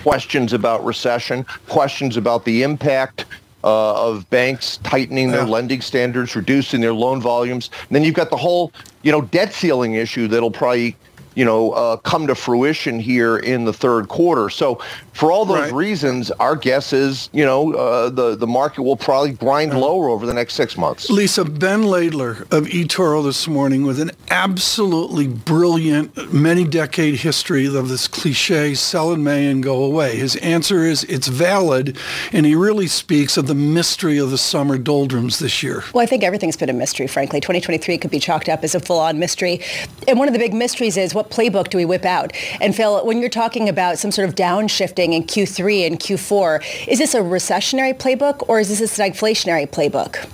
questions 0.03 0.51
about 0.51 0.83
recession, 0.83 1.45
questions 1.69 2.17
about 2.17 2.43
the 2.43 2.61
impact 2.61 3.23
uh, 3.63 4.09
of 4.09 4.29
banks 4.29 4.77
tightening 4.83 5.31
their 5.31 5.41
Yeah. 5.45 5.47
lending 5.51 5.81
standards, 5.81 6.35
reducing 6.35 6.81
their 6.81 6.93
loan 6.93 7.21
volumes. 7.21 7.69
And 7.87 7.95
then 7.95 8.03
you've 8.03 8.15
got 8.15 8.29
the 8.29 8.37
whole, 8.37 8.71
you 9.03 9.11
know, 9.11 9.21
debt 9.21 9.53
ceiling 9.53 9.93
issue 9.95 10.27
that'll 10.27 10.51
probably, 10.51 10.95
you 11.35 11.45
know, 11.45 11.71
uh, 11.71 11.97
come 11.97 12.27
to 12.27 12.35
fruition 12.35 12.99
here 12.99 13.37
in 13.37 13.65
the 13.65 13.73
third 13.73 14.07
quarter. 14.07 14.49
So 14.49 14.79
for 15.13 15.31
all 15.31 15.45
those 15.45 15.53
Right. 15.53 15.71
reasons, 15.73 16.31
our 16.31 16.55
guess 16.55 16.91
is, 16.93 17.29
you 17.31 17.45
know, 17.45 17.73
uh, 17.73 18.09
the, 18.09 18.35
the 18.35 18.47
market 18.47 18.81
will 18.83 18.97
probably 18.97 19.31
grind 19.33 19.77
lower 19.79 20.09
over 20.09 20.25
the 20.25 20.33
next 20.33 20.55
six 20.55 20.77
months. 20.77 21.09
Lisa, 21.09 21.45
Ben 21.45 21.83
Laidler 21.83 22.41
of 22.51 22.65
eToro 22.65 23.23
this 23.23 23.47
morning 23.47 23.83
with 23.83 23.99
an 23.99 24.11
absolutely 24.31 25.27
brilliant, 25.27 26.33
many 26.33 26.63
decade 26.63 27.15
history 27.15 27.65
of 27.65 27.89
this 27.89 28.07
cliche 28.07 28.73
sell 28.73 29.11
in 29.13 29.23
May 29.23 29.47
and 29.49 29.63
go 29.63 29.83
away. 29.83 30.15
His 30.17 30.35
answer 30.37 30.83
is 30.85 31.03
it's 31.05 31.27
valid, 31.27 31.97
and 32.31 32.45
he 32.45 32.55
really 32.55 32.87
speaks 32.87 33.37
of 33.37 33.47
the 33.47 33.55
mystery 33.55 34.17
of 34.17 34.31
the 34.31 34.37
summer 34.37 34.77
doldrums 34.77 35.39
this 35.39 35.63
year. 35.63 35.83
Well, 35.93 36.03
I 36.03 36.05
think 36.07 36.23
everything's 36.23 36.57
been 36.57 36.69
a 36.69 36.73
mystery, 36.73 37.07
frankly. 37.07 37.39
2023 37.39 37.97
could 37.99 38.11
be 38.11 38.19
chalked 38.19 38.49
up 38.49 38.63
as 38.63 38.75
a 38.75 38.79
full-on 38.79 39.19
mystery. 39.19 39.61
And 40.07 40.19
one 40.19 40.27
of 40.27 40.33
the 40.33 40.39
big 40.39 40.53
mysteries 40.53 40.97
is 40.97 41.13
what 41.13 41.22
playbook 41.29 41.69
do 41.69 41.77
we 41.77 41.85
whip 41.85 42.05
out? 42.05 42.31
And 42.61 42.75
Phil, 42.75 43.05
when 43.05 43.19
you're 43.19 43.29
talking 43.29 43.69
about 43.69 43.97
some 43.97 44.11
sort 44.11 44.27
of 44.27 44.35
downshifting 44.35 45.13
in 45.13 45.23
Q3 45.23 45.87
and 45.87 45.99
Q4, 45.99 46.87
is 46.87 46.99
this 46.99 47.13
a 47.13 47.19
recessionary 47.19 47.93
playbook 47.93 48.47
or 48.47 48.59
is 48.59 48.69
this 48.69 48.81
a 48.81 49.01
stagflationary 49.01 49.69
playbook? 49.69 50.29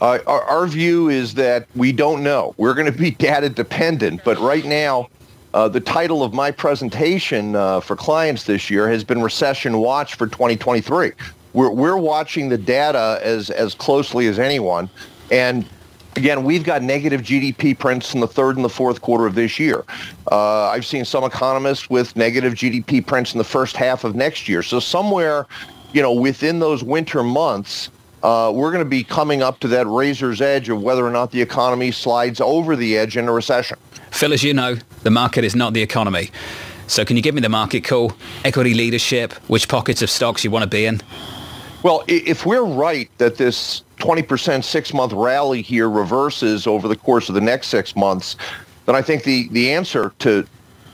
Uh, 0.00 0.18
our, 0.26 0.42
our 0.42 0.66
view 0.66 1.08
is 1.08 1.34
that 1.34 1.66
we 1.74 1.92
don't 1.92 2.22
know. 2.22 2.54
We're 2.56 2.74
going 2.74 2.92
to 2.92 2.98
be 2.98 3.10
data 3.28 3.48
dependent, 3.48 4.22
but 4.24 4.38
right 4.38 4.64
now, 4.64 5.08
uh, 5.54 5.68
the 5.68 5.80
title 5.80 6.24
of 6.24 6.34
my 6.34 6.50
presentation 6.50 7.54
uh, 7.54 7.78
for 7.80 7.94
clients 7.94 8.42
this 8.42 8.68
year 8.68 8.88
has 8.88 9.04
been 9.04 9.22
Recession 9.22 9.78
Watch 9.78 10.16
for 10.16 10.26
2023. 10.26 11.12
We're, 11.52 11.70
we're 11.70 11.96
watching 11.96 12.48
the 12.48 12.58
data 12.58 13.20
as, 13.22 13.50
as 13.50 13.72
closely 13.72 14.26
as 14.26 14.40
anyone. 14.40 14.90
And 15.30 15.64
again, 16.16 16.44
we've 16.44 16.64
got 16.64 16.82
negative 16.82 17.22
GDP 17.22 17.78
prints 17.78 18.14
in 18.14 18.20
the 18.20 18.26
third 18.26 18.56
and 18.56 18.64
the 18.64 18.70
fourth 18.70 19.00
quarter 19.00 19.26
of 19.26 19.34
this 19.34 19.58
year. 19.58 19.84
Uh, 20.30 20.68
I've 20.68 20.86
seen 20.86 21.04
some 21.04 21.24
economists 21.24 21.90
with 21.90 22.14
negative 22.16 22.54
GDP 22.54 23.04
prints 23.04 23.32
in 23.32 23.38
the 23.38 23.44
first 23.44 23.76
half 23.76 24.04
of 24.04 24.14
next 24.14 24.48
year. 24.48 24.62
So 24.62 24.80
somewhere, 24.80 25.46
you 25.92 26.02
know, 26.02 26.12
within 26.12 26.58
those 26.58 26.82
winter 26.82 27.22
months, 27.22 27.90
uh, 28.22 28.50
we're 28.54 28.72
going 28.72 28.84
to 28.84 28.88
be 28.88 29.04
coming 29.04 29.42
up 29.42 29.60
to 29.60 29.68
that 29.68 29.86
razor's 29.86 30.40
edge 30.40 30.68
of 30.70 30.82
whether 30.82 31.06
or 31.06 31.10
not 31.10 31.30
the 31.30 31.42
economy 31.42 31.90
slides 31.90 32.40
over 32.40 32.74
the 32.74 32.96
edge 32.96 33.16
in 33.16 33.28
a 33.28 33.32
recession. 33.32 33.76
Phil, 34.10 34.32
as 34.32 34.42
you 34.42 34.54
know, 34.54 34.76
the 35.02 35.10
market 35.10 35.44
is 35.44 35.54
not 35.54 35.74
the 35.74 35.82
economy. 35.82 36.30
So 36.86 37.04
can 37.04 37.16
you 37.16 37.22
give 37.22 37.34
me 37.34 37.40
the 37.40 37.48
market 37.48 37.84
call, 37.84 38.12
equity 38.44 38.74
leadership, 38.74 39.32
which 39.48 39.68
pockets 39.68 40.02
of 40.02 40.10
stocks 40.10 40.44
you 40.44 40.50
want 40.50 40.62
to 40.62 40.68
be 40.68 40.86
in? 40.86 41.00
Well, 41.82 42.02
if 42.08 42.46
we're 42.46 42.64
right 42.64 43.10
that 43.18 43.36
this 43.36 43.82
20% 43.98 44.64
six-month 44.64 45.12
rally 45.12 45.62
here 45.62 45.88
reverses 45.88 46.66
over 46.66 46.88
the 46.88 46.96
course 46.96 47.28
of 47.28 47.34
the 47.34 47.40
next 47.40 47.68
six 47.68 47.94
months, 47.96 48.36
then 48.86 48.94
I 48.94 49.02
think 49.02 49.24
the, 49.24 49.48
the 49.48 49.72
answer 49.72 50.12
to, 50.20 50.46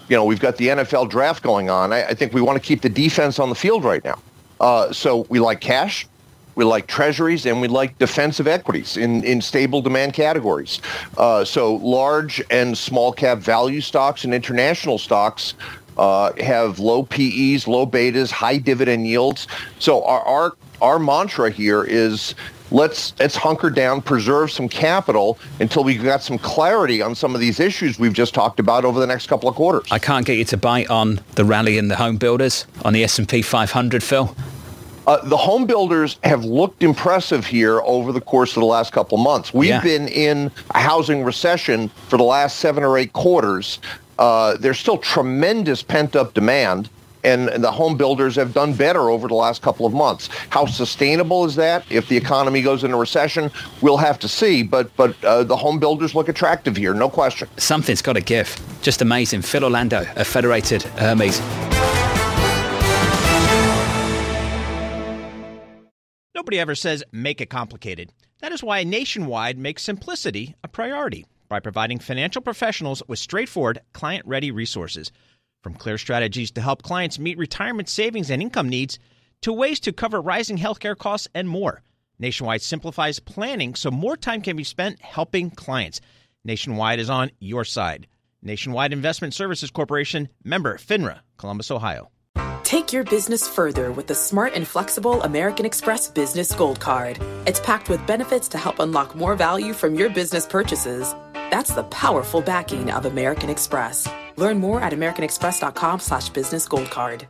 you 0.09 0.17
know, 0.17 0.25
we've 0.25 0.41
got 0.41 0.57
the 0.57 0.69
NFL 0.69 1.11
draft 1.11 1.43
going 1.43 1.71
on. 1.71 1.93
I, 1.93 2.09
I 2.09 2.15
think 2.15 2.33
we 2.33 2.41
want 2.41 2.61
to 2.61 2.67
keep 2.67 2.83
the 2.83 2.89
defense 2.89 3.39
on 3.39 3.49
the 3.49 3.55
field 3.55 3.85
right 3.85 4.05
now. 4.05 4.21
Uh, 4.61 4.93
so 4.93 5.27
we 5.29 5.41
like 5.41 5.61
cash, 5.61 6.07
we 6.55 6.65
like 6.65 6.87
treasuries, 6.87 7.47
and 7.47 7.61
we 7.61 7.69
like 7.69 7.97
defensive 7.99 8.47
equities 8.47 8.97
in, 8.97 9.25
in 9.25 9.41
stable 9.41 9.81
demand 9.81 10.13
categories. 10.13 10.81
Uh, 11.17 11.45
so 11.45 11.77
large 11.77 12.43
and 12.51 12.77
small 12.77 13.13
cap 13.13 13.39
value 13.39 13.81
stocks 13.81 14.25
and 14.25 14.35
international 14.35 14.99
stocks 14.99 15.55
uh, 15.97 16.33
have 16.43 16.79
low 16.79 17.03
PEs, 17.03 17.67
low 17.67 17.87
betas, 17.87 18.31
high 18.31 18.59
dividend 18.59 19.07
yields. 19.07 19.47
So 19.79 20.05
our, 20.05 20.23
our 20.23 20.53
our 20.81 20.99
mantra 20.99 21.51
here 21.51 21.85
is 21.85 22.35
let's 22.71 23.13
let's 23.19 23.37
hunker 23.37 23.71
down, 23.71 24.03
preserve 24.03 24.51
some 24.51 24.69
capital 24.69 25.39
until 25.61 25.85
we've 25.85 26.03
got 26.03 26.23
some 26.23 26.39
clarity 26.39 27.03
on 27.03 27.15
some 27.15 27.35
of 27.35 27.41
these 27.41 27.61
issues 27.61 27.99
we've 27.99 28.13
just 28.13 28.35
talked 28.35 28.61
about 28.61 28.85
over 28.85 29.01
the 29.01 29.07
next 29.07 29.27
couple 29.27 29.49
of 29.49 29.55
quarters. 29.55 29.87
I 29.91 29.99
can't 29.99 30.25
get 30.27 30.39
you 30.39 30.45
to 30.47 30.57
bite 30.57 30.89
on 30.91 31.21
the 31.35 31.45
rally 31.45 31.79
in 31.79 31.89
the 31.89 31.97
home 31.97 32.17
builders 32.17 32.67
on 32.85 32.93
the 32.93 33.05
S&P 33.05 33.43
500, 33.43 34.03
Phil. 34.03 34.35
Uh, 35.07 35.17
the 35.25 35.37
home 35.37 35.67
builders 35.67 36.19
have 36.23 36.45
looked 36.45 36.83
impressive 36.83 37.45
here 37.47 37.81
over 37.83 38.13
the 38.13 38.21
course 38.21 38.51
of 38.57 38.61
the 38.61 38.67
last 38.67 38.93
couple 38.93 39.19
of 39.19 39.25
months. 39.25 39.53
We've 39.53 39.71
Yeah. 39.71 39.81
been 39.81 40.07
in 40.09 40.51
a 40.73 40.79
housing 40.81 41.25
recession 41.25 41.91
for 42.09 42.17
the 42.17 42.23
last 42.25 42.59
seven 42.59 42.85
or 42.85 42.97
eight 42.99 43.13
quarters. 43.13 43.81
Uh, 44.19 44.57
there's 44.61 44.79
still 44.79 44.99
tremendous 44.99 45.83
pent 45.83 46.15
up 46.15 46.35
demand, 46.35 46.91
and 47.25 47.49
the 47.63 47.71
home 47.71 47.97
builders 47.97 48.37
have 48.37 48.55
done 48.55 48.75
better 48.75 49.11
over 49.11 49.29
the 49.29 49.35
last 49.35 49.63
couple 49.63 49.87
of 49.87 49.93
months. 49.93 50.29
How 50.51 50.67
sustainable 50.67 51.45
is 51.45 51.57
that? 51.57 51.85
If 51.91 52.09
the 52.09 52.17
economy 52.17 52.63
goes 52.63 52.85
into 52.85 52.97
recession, 52.97 53.51
we'll 53.81 53.97
have 53.97 54.19
to 54.21 54.29
see. 54.29 54.63
But 54.63 54.95
but 54.97 55.23
uh, 55.25 55.45
the 55.45 55.57
home 55.57 55.79
builders 55.79 56.15
look 56.15 56.29
attractive 56.29 56.77
here, 56.77 56.95
no 56.95 57.09
question. 57.09 57.49
Something's 57.57 58.03
got 58.03 58.15
to 58.15 58.21
give. 58.21 58.59
Just 58.83 59.03
amazing. 59.03 59.43
Phil 59.43 59.65
Orlando 59.65 60.05
of 60.17 60.27
Federated 60.27 60.83
Hermes. 60.83 61.41
Nobody 66.35 66.59
ever 66.59 66.75
says 66.75 67.05
make 67.13 67.41
it 67.41 67.51
complicated. 67.51 68.13
That 68.41 68.53
is 68.53 68.63
why 68.63 68.83
Nationwide 68.83 69.59
makes 69.59 69.83
simplicity 69.83 70.55
a 70.65 70.69
priority 70.69 71.27
by 71.51 71.61
providing 71.61 71.99
financial 71.99 72.41
professionals 72.41 73.03
with 73.07 73.19
straightforward, 73.19 73.81
client 73.93 74.25
ready 74.27 74.51
resources. 74.51 75.13
From 75.63 75.75
clear 75.75 75.99
strategies 75.99 76.51
to 76.53 76.61
help 76.61 76.83
clients 76.83 77.19
meet 77.19 77.39
retirement 77.39 77.89
savings 77.89 78.31
and 78.31 78.41
income 78.41 78.69
needs, 78.69 78.99
to 79.43 79.53
ways 79.53 79.81
to 79.81 79.93
cover 79.93 80.21
rising 80.21 80.59
healthcare 80.59 80.97
costs 80.97 81.29
and 81.35 81.49
more. 81.49 81.83
Nationwide 82.19 82.63
simplifies 82.63 83.19
planning 83.19 83.75
so 83.75 83.91
more 83.91 84.17
time 84.17 84.43
can 84.43 84.57
be 84.57 84.65
spent 84.65 85.01
helping 85.01 85.51
clients. 85.51 86.01
Nationwide 86.45 86.99
is 86.99 87.11
on 87.11 87.31
your 87.41 87.65
side. 87.65 88.07
Nationwide 88.43 88.93
Investment 88.93 89.35
Services 89.35 89.71
Corporation, 89.71 90.29
member 90.45 90.79
FINRA, 90.79 91.21
Columbus, 91.37 91.71
Ohio. 91.71 92.11
Take 92.63 92.93
your 92.93 93.05
business 93.05 93.49
further 93.49 93.91
with 93.91 94.07
the 94.07 94.15
smart 94.15 94.53
and 94.55 94.67
flexible 94.67 95.23
American 95.23 95.67
Express 95.67 96.09
Business 96.09 96.55
Gold 96.55 96.81
Card. 96.81 97.19
It's 97.47 97.61
packed 97.61 97.89
with 97.89 98.07
benefits 98.07 98.49
to 98.49 98.59
help 98.59 98.79
unlock 98.79 99.15
more 99.15 99.35
value 99.35 99.73
from 99.75 99.95
your 99.95 100.09
business 100.09 100.47
purchases. 100.47 101.15
That's 101.51 101.75
the 101.75 101.85
powerful 101.85 102.41
backing 102.41 102.91
of 102.91 103.07
American 103.07 103.51
Express. 103.51 104.09
Learn 104.41 104.59
more 104.59 104.81
at 104.81 104.95
americanexpress.com 104.95 106.01
slash 106.01 106.31
business 106.31 106.67
gold 106.67 106.91
card. 106.91 107.29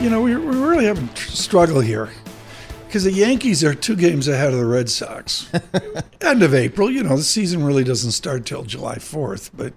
You 0.00 0.10
know, 0.10 0.22
we, 0.22 0.34
we 0.34 0.56
really 0.56 0.86
have 0.86 0.98
a 0.98 1.16
struggle 1.16 1.80
here 1.80 2.10
because 2.86 3.04
the 3.04 3.12
Yankees 3.12 3.62
are 3.62 3.74
two 3.74 3.96
games 3.96 4.28
ahead 4.28 4.52
of 4.52 4.58
the 4.58 4.64
Red 4.64 4.88
Sox. 4.88 5.50
End 6.22 6.42
of 6.42 6.54
April, 6.54 6.90
you 6.90 7.02
know, 7.02 7.16
the 7.16 7.22
season 7.22 7.64
really 7.64 7.84
doesn't 7.84 8.12
start 8.12 8.46
till 8.46 8.62
July 8.62 8.96
4th, 8.96 9.50
but 9.52 9.74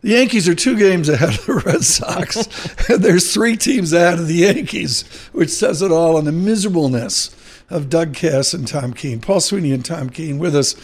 the 0.00 0.10
Yankees 0.10 0.48
are 0.48 0.54
two 0.54 0.76
games 0.76 1.08
ahead 1.08 1.38
of 1.38 1.46
the 1.46 1.62
Red 1.64 1.84
Sox. 1.84 2.88
and 2.88 3.04
there's 3.04 3.32
three 3.32 3.56
teams 3.56 3.92
ahead 3.92 4.18
of 4.18 4.26
the 4.26 4.34
Yankees, 4.34 5.02
which 5.32 5.50
says 5.50 5.82
it 5.82 5.92
all 5.92 6.16
on 6.16 6.24
the 6.24 6.32
miserableness 6.32 7.36
of 7.70 7.88
Doug 7.88 8.14
Kass 8.14 8.52
and 8.52 8.66
Tom 8.66 8.92
Keene. 8.92 9.20
Paul 9.20 9.40
Sweeney 9.40 9.72
and 9.72 9.84
Tom 9.84 10.10
Keene 10.10 10.38
with 10.38 10.54
us. 10.54 10.74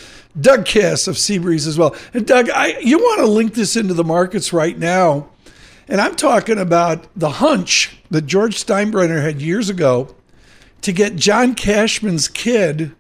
Doug 0.40 0.64
Kass 0.64 1.08
of 1.08 1.16
Seabreeze 1.16 1.66
as 1.66 1.76
well. 1.76 1.94
And 2.14 2.26
Doug, 2.26 2.48
I, 2.50 2.78
you 2.78 2.98
want 2.98 3.20
to 3.20 3.26
link 3.26 3.54
this 3.54 3.76
into 3.76 3.94
the 3.94 4.04
markets 4.04 4.52
right 4.52 4.78
now. 4.78 5.28
And 5.88 6.00
I'm 6.00 6.16
talking 6.16 6.58
about 6.58 7.06
the 7.14 7.30
hunch 7.30 7.98
that 8.10 8.26
George 8.26 8.64
Steinbrenner 8.64 9.22
had 9.22 9.42
years 9.42 9.68
ago 9.68 10.14
to 10.82 10.92
get 10.92 11.16
John 11.16 11.54
Cashman's 11.54 12.28
kid 12.28 12.94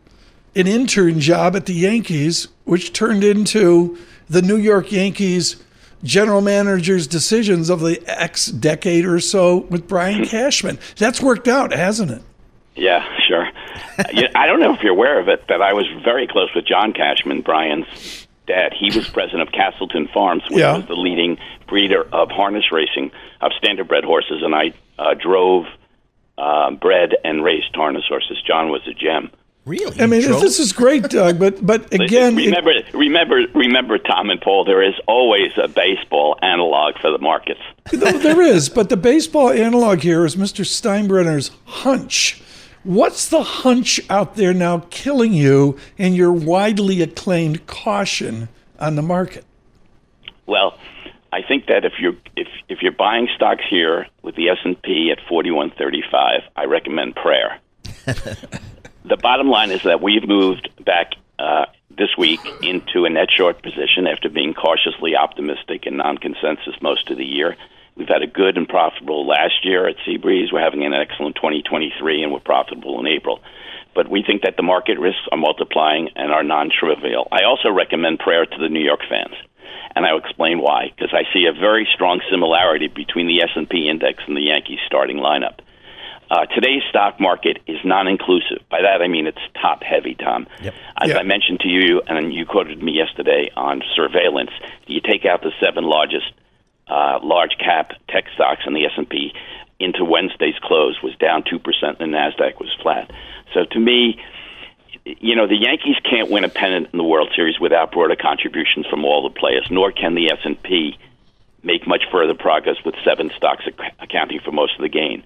an 0.54 0.66
intern 0.66 1.20
job 1.20 1.54
at 1.54 1.66
the 1.66 1.74
Yankees, 1.74 2.48
which 2.64 2.92
turned 2.92 3.22
into 3.22 3.98
the 4.28 4.42
New 4.42 4.56
York 4.56 4.90
Yankees 4.90 5.62
general 6.02 6.40
manager's 6.40 7.06
decisions 7.06 7.68
of 7.68 7.80
the 7.80 8.02
X 8.06 8.46
decade 8.46 9.04
or 9.04 9.20
so 9.20 9.58
with 9.58 9.88
Brian 9.88 10.24
Cashman. 10.26 10.78
That's 10.96 11.20
worked 11.20 11.48
out, 11.48 11.72
hasn't 11.72 12.10
it? 12.10 12.22
Yeah, 12.76 13.04
sure. 13.26 13.48
You- 14.12 14.28
I 14.34 14.46
don't 14.46 14.60
know 14.60 14.74
if 14.74 14.82
you're 14.82 14.92
aware 14.92 15.18
of 15.18 15.28
it, 15.28 15.44
but 15.48 15.62
I 15.62 15.72
was 15.72 15.86
very 16.04 16.26
close 16.26 16.50
with 16.54 16.66
John 16.66 16.92
Cashman, 16.92 17.40
Brian's 17.40 18.26
dad. 18.46 18.72
He 18.78 18.96
was 18.96 19.08
president 19.08 19.42
of 19.42 19.52
Castleton 19.52 20.08
Farms, 20.12 20.42
which 20.48 20.58
Yeah. 20.60 20.76
was 20.76 20.86
the 20.86 20.94
leading 20.94 21.38
breeder 21.66 22.06
of 22.12 22.30
harness 22.30 22.70
racing 22.70 23.10
of 23.40 23.52
standardbred 23.60 24.04
horses, 24.04 24.42
and 24.42 24.54
I 24.54 24.72
uh, 24.98 25.14
drove, 25.14 25.66
uh, 26.38 26.70
bred, 26.72 27.16
and 27.24 27.42
raced 27.42 27.74
harness 27.74 28.04
horses. 28.08 28.40
John 28.46 28.68
was 28.70 28.82
a 28.86 28.94
gem. 28.94 29.30
Really? 29.66 30.00
I 30.00 30.06
mean, 30.06 30.20
Joe? 30.22 30.38
this 30.38 30.60
is 30.60 30.72
great, 30.72 31.02
Doug, 31.08 31.38
but 31.40 31.64
but 31.66 31.82
Listen, 31.90 32.00
again, 32.02 32.38
it- 32.38 32.44
remember, 32.46 32.72
remember, 32.94 33.40
remember, 33.54 33.98
Tom 33.98 34.30
and 34.30 34.40
Paul. 34.40 34.64
There 34.64 34.80
is 34.82 34.94
always 35.08 35.50
a 35.56 35.66
baseball 35.66 36.38
analog 36.40 36.98
for 37.00 37.10
the 37.10 37.18
markets. 37.18 37.60
There 37.90 38.40
is, 38.42 38.68
but 38.68 38.90
the 38.90 38.96
baseball 38.96 39.50
analog 39.50 40.00
here 40.00 40.24
is 40.24 40.36
Mr. 40.36 40.64
Steinbrenner's 40.64 41.50
hunch. 41.64 42.40
What's 42.86 43.26
the 43.26 43.42
hunch 43.42 44.00
out 44.08 44.36
there 44.36 44.54
now 44.54 44.84
killing 44.90 45.32
you 45.32 45.76
and 45.98 46.14
your 46.14 46.30
widely 46.30 47.02
acclaimed 47.02 47.66
caution 47.66 48.48
on 48.78 48.94
the 48.94 49.02
market? 49.02 49.44
Well, 50.46 50.78
I 51.32 51.42
think 51.42 51.66
that 51.66 51.84
if 51.84 51.94
you're 51.98 52.14
if 52.36 52.46
if 52.68 52.82
you're 52.82 52.92
buying 52.92 53.26
stocks 53.34 53.64
here 53.68 54.06
with 54.22 54.36
the 54.36 54.50
S 54.50 54.58
and 54.64 54.80
P 54.80 55.10
at 55.10 55.18
forty 55.28 55.50
one 55.50 55.72
thirty 55.76 56.04
five, 56.12 56.42
I 56.54 56.66
recommend 56.66 57.16
prayer. 57.16 57.58
the 57.84 59.16
bottom 59.20 59.48
line 59.48 59.72
is 59.72 59.82
that 59.82 60.00
we've 60.00 60.28
moved 60.28 60.68
back 60.84 61.14
uh, 61.40 61.64
this 61.90 62.16
week 62.16 62.38
into 62.62 63.04
a 63.04 63.10
net 63.10 63.32
short 63.36 63.62
position 63.62 64.06
after 64.06 64.28
being 64.28 64.54
cautiously 64.54 65.16
optimistic 65.16 65.86
and 65.86 65.96
non 65.96 66.18
consensus 66.18 66.80
most 66.80 67.10
of 67.10 67.18
the 67.18 67.26
year. 67.26 67.56
We've 67.96 68.08
had 68.08 68.22
a 68.22 68.26
good 68.26 68.58
and 68.58 68.68
profitable 68.68 69.26
last 69.26 69.64
year 69.64 69.88
at 69.88 69.96
Seabreeze. 70.06 70.52
We're 70.52 70.60
having 70.60 70.84
an 70.84 70.92
excellent 70.92 71.36
2023, 71.36 72.22
and 72.22 72.32
we're 72.32 72.40
profitable 72.40 73.00
in 73.00 73.06
April. 73.06 73.40
But 73.94 74.10
we 74.10 74.22
think 74.22 74.42
that 74.42 74.56
the 74.56 74.62
market 74.62 74.98
risks 74.98 75.24
are 75.32 75.38
multiplying 75.38 76.10
and 76.14 76.30
are 76.30 76.42
non-trivial. 76.44 77.28
I 77.32 77.44
also 77.44 77.70
recommend 77.70 78.18
prayer 78.18 78.44
to 78.44 78.58
the 78.58 78.68
New 78.68 78.84
York 78.84 79.00
fans, 79.08 79.34
and 79.94 80.04
I'll 80.04 80.18
explain 80.18 80.60
why. 80.60 80.92
Because 80.94 81.14
I 81.14 81.24
see 81.32 81.46
a 81.46 81.58
very 81.58 81.88
strong 81.94 82.20
similarity 82.30 82.88
between 82.88 83.26
the 83.28 83.42
S&P 83.42 83.88
index 83.88 84.22
and 84.26 84.36
the 84.36 84.42
Yankees 84.42 84.80
starting 84.86 85.16
lineup. 85.16 85.60
Uh, 86.30 86.44
today's 86.46 86.82
stock 86.90 87.18
market 87.18 87.60
is 87.66 87.78
non-inclusive. 87.84 88.58
By 88.68 88.82
that 88.82 89.00
I 89.00 89.08
mean 89.08 89.26
it's 89.26 89.40
top-heavy, 89.62 90.16
Tom. 90.16 90.48
Yep. 90.60 90.74
As 91.00 91.08
Yeah. 91.10 91.18
I 91.18 91.22
mentioned 91.22 91.60
to 91.60 91.68
you, 91.68 92.02
and 92.06 92.34
you 92.34 92.44
quoted 92.44 92.82
me 92.82 92.92
yesterday 92.92 93.50
on 93.56 93.82
surveillance, 93.94 94.50
you 94.86 95.00
take 95.00 95.24
out 95.24 95.42
the 95.42 95.52
seven 95.64 95.84
largest 95.84 96.26
uh, 96.88 97.18
large 97.22 97.56
cap 97.58 97.92
tech 98.08 98.26
stocks 98.34 98.62
in 98.66 98.74
the 98.74 98.84
S&P 98.86 99.32
into 99.78 100.04
Wednesday's 100.04 100.58
close 100.62 101.00
was 101.02 101.14
down 101.16 101.42
2% 101.42 101.60
and 102.00 102.12
the 102.12 102.16
Nasdaq 102.16 102.58
was 102.58 102.74
flat. 102.82 103.10
So 103.52 103.64
to 103.64 103.78
me, 103.78 104.20
you 105.04 105.36
know, 105.36 105.46
the 105.46 105.56
Yankees 105.56 105.96
can't 106.08 106.30
win 106.30 106.44
a 106.44 106.48
pennant 106.48 106.88
in 106.92 106.98
the 106.98 107.04
World 107.04 107.30
Series 107.34 107.60
without 107.60 107.92
broader 107.92 108.16
contributions 108.16 108.86
from 108.86 109.04
all 109.04 109.22
the 109.22 109.38
players, 109.38 109.66
nor 109.70 109.92
can 109.92 110.14
the 110.14 110.32
S&P 110.32 110.98
make 111.62 111.86
much 111.86 112.04
further 112.10 112.34
progress 112.34 112.76
with 112.84 112.94
seven 113.04 113.30
stocks 113.36 113.64
ac- 113.66 113.92
accounting 114.00 114.40
for 114.44 114.52
most 114.52 114.74
of 114.76 114.82
the 114.82 114.88
gain. 114.88 115.24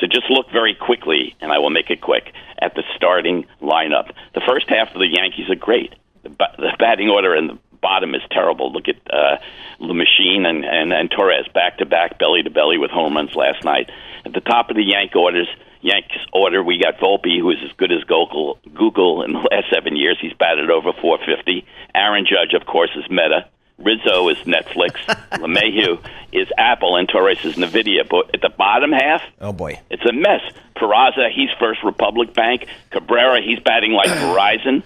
So 0.00 0.06
just 0.06 0.28
look 0.30 0.50
very 0.50 0.74
quickly, 0.74 1.34
and 1.40 1.52
I 1.52 1.58
will 1.58 1.70
make 1.70 1.90
it 1.90 2.00
quick, 2.00 2.32
at 2.58 2.74
the 2.74 2.82
starting 2.96 3.46
lineup. 3.60 4.10
The 4.34 4.42
first 4.46 4.68
half 4.68 4.88
of 4.88 4.98
the 4.98 5.08
Yankees 5.08 5.48
are 5.50 5.54
great. 5.54 5.94
The, 6.22 6.30
ba- 6.30 6.54
the 6.58 6.74
batting 6.78 7.08
order 7.08 7.34
in 7.34 7.46
the 7.46 7.58
bottom 7.82 8.14
is 8.14 8.22
terrible. 8.30 8.72
Look 8.72 8.88
at 8.88 8.96
uh, 9.12 9.36
Le 9.80 9.92
Machine 9.94 10.46
and, 10.46 10.64
and, 10.64 10.92
and 10.92 11.10
Torres 11.10 11.46
back 11.52 11.78
to 11.78 11.86
back, 11.86 12.18
belly 12.18 12.42
to 12.44 12.50
belly 12.50 12.78
with 12.78 12.90
home 12.90 13.14
runs 13.14 13.34
last 13.34 13.64
night. 13.64 13.90
At 14.24 14.32
the 14.32 14.40
top 14.40 14.70
of 14.70 14.76
the 14.76 14.84
Yank 14.84 15.14
orders, 15.14 15.48
Yanks 15.82 16.16
order, 16.32 16.62
we 16.62 16.78
got 16.78 16.98
Volpe, 16.98 17.38
who 17.38 17.50
is 17.50 17.58
as 17.64 17.72
good 17.76 17.92
as 17.92 18.04
Google, 18.04 18.58
Google 18.72 19.24
in 19.24 19.32
the 19.32 19.40
last 19.50 19.66
seven 19.70 19.96
years. 19.96 20.16
He's 20.20 20.32
batted 20.32 20.70
over 20.70 20.92
450. 20.92 21.66
Aaron 21.94 22.24
Judge, 22.24 22.54
of 22.54 22.66
course, 22.66 22.90
is 22.96 23.10
Meta. 23.10 23.48
Rizzo 23.78 24.28
is 24.28 24.38
Netflix. 24.38 24.92
LeMahieu 25.32 25.98
is 26.32 26.46
Apple, 26.56 26.96
and 26.96 27.08
Torres 27.08 27.44
is 27.44 27.56
Nvidia. 27.56 28.08
But 28.08 28.32
at 28.34 28.40
the 28.40 28.50
bottom 28.56 28.92
half, 28.92 29.22
oh 29.40 29.52
boy. 29.52 29.80
it's 29.90 30.04
a 30.08 30.12
mess. 30.12 30.40
Peraza, 30.76 31.30
he's 31.32 31.50
First 31.58 31.82
Republic 31.82 32.32
Bank. 32.32 32.66
Cabrera, 32.90 33.40
he's 33.42 33.58
batting 33.60 33.92
like 33.92 34.08
Verizon. 34.08 34.82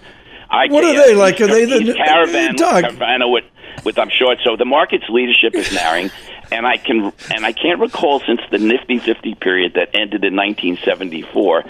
IKEA, 0.51 0.71
What 0.71 0.83
are 0.83 0.93
they 0.95 1.15
like? 1.15 1.39
Are 1.41 1.47
they 1.47 1.65
the- 1.65 1.93
Caravan, 1.93 2.55
Doug. 2.57 2.83
Carvana 2.85 3.31
with, 3.31 3.45
with 3.83 3.97
I'm 3.97 4.09
short. 4.09 4.39
So 4.43 4.55
the 4.55 4.65
market's 4.65 5.09
leadership 5.09 5.55
is 5.55 5.71
narrowing, 5.73 6.09
and 6.51 6.65
I 6.65 6.77
can 6.77 7.11
and 7.33 7.45
I 7.45 7.51
can't 7.51 7.79
recall 7.79 8.19
since 8.21 8.41
the 8.51 8.57
Nifty 8.57 8.99
50 8.99 9.35
period 9.35 9.73
that 9.75 9.89
ended 9.93 10.23
in 10.23 10.35
1974 10.35 11.63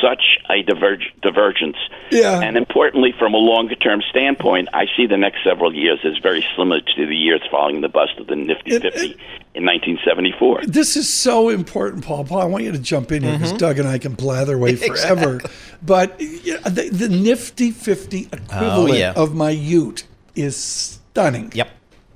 such 0.00 0.38
a 0.50 0.62
diverge, 0.62 1.12
divergence. 1.22 1.76
Yeah. 2.10 2.40
And 2.40 2.56
importantly, 2.56 3.14
from 3.18 3.34
a 3.34 3.38
longer 3.38 3.74
term 3.74 4.02
standpoint, 4.10 4.68
I 4.72 4.86
see 4.96 5.06
the 5.06 5.16
next 5.16 5.44
several 5.44 5.74
years 5.74 6.00
as 6.04 6.18
very 6.18 6.44
similar 6.56 6.80
to 6.80 7.06
the 7.06 7.16
years 7.16 7.42
following 7.50 7.80
the 7.80 7.88
bust 7.88 8.18
of 8.18 8.26
the 8.26 8.36
Nifty 8.36 8.72
It- 8.72 8.82
50 8.82 8.98
it- 8.98 9.16
in 9.54 9.64
1974. 9.64 10.62
This 10.66 10.96
is 10.96 11.12
so 11.12 11.48
important, 11.48 12.04
Paul. 12.04 12.24
Paul, 12.24 12.40
I 12.40 12.44
want 12.44 12.64
you 12.64 12.72
to 12.72 12.78
jump 12.78 13.10
in 13.10 13.22
here 13.22 13.32
mm-hmm. 13.32 13.42
because 13.42 13.58
Doug 13.58 13.78
and 13.78 13.88
I 13.88 13.98
can 13.98 14.14
blather 14.14 14.54
away 14.56 14.76
forever. 14.76 15.40
But 15.82 16.20
yeah, 16.20 16.58
the, 16.58 16.90
the 16.90 17.08
Nifty 17.08 17.70
50 17.70 18.28
equivalent 18.32 18.98
yeah. 18.98 19.14
of 19.16 19.34
my 19.34 19.50
Ute 19.50 20.04
is 20.34 20.56
stunning. 20.56 21.50
Yep. 21.54 21.70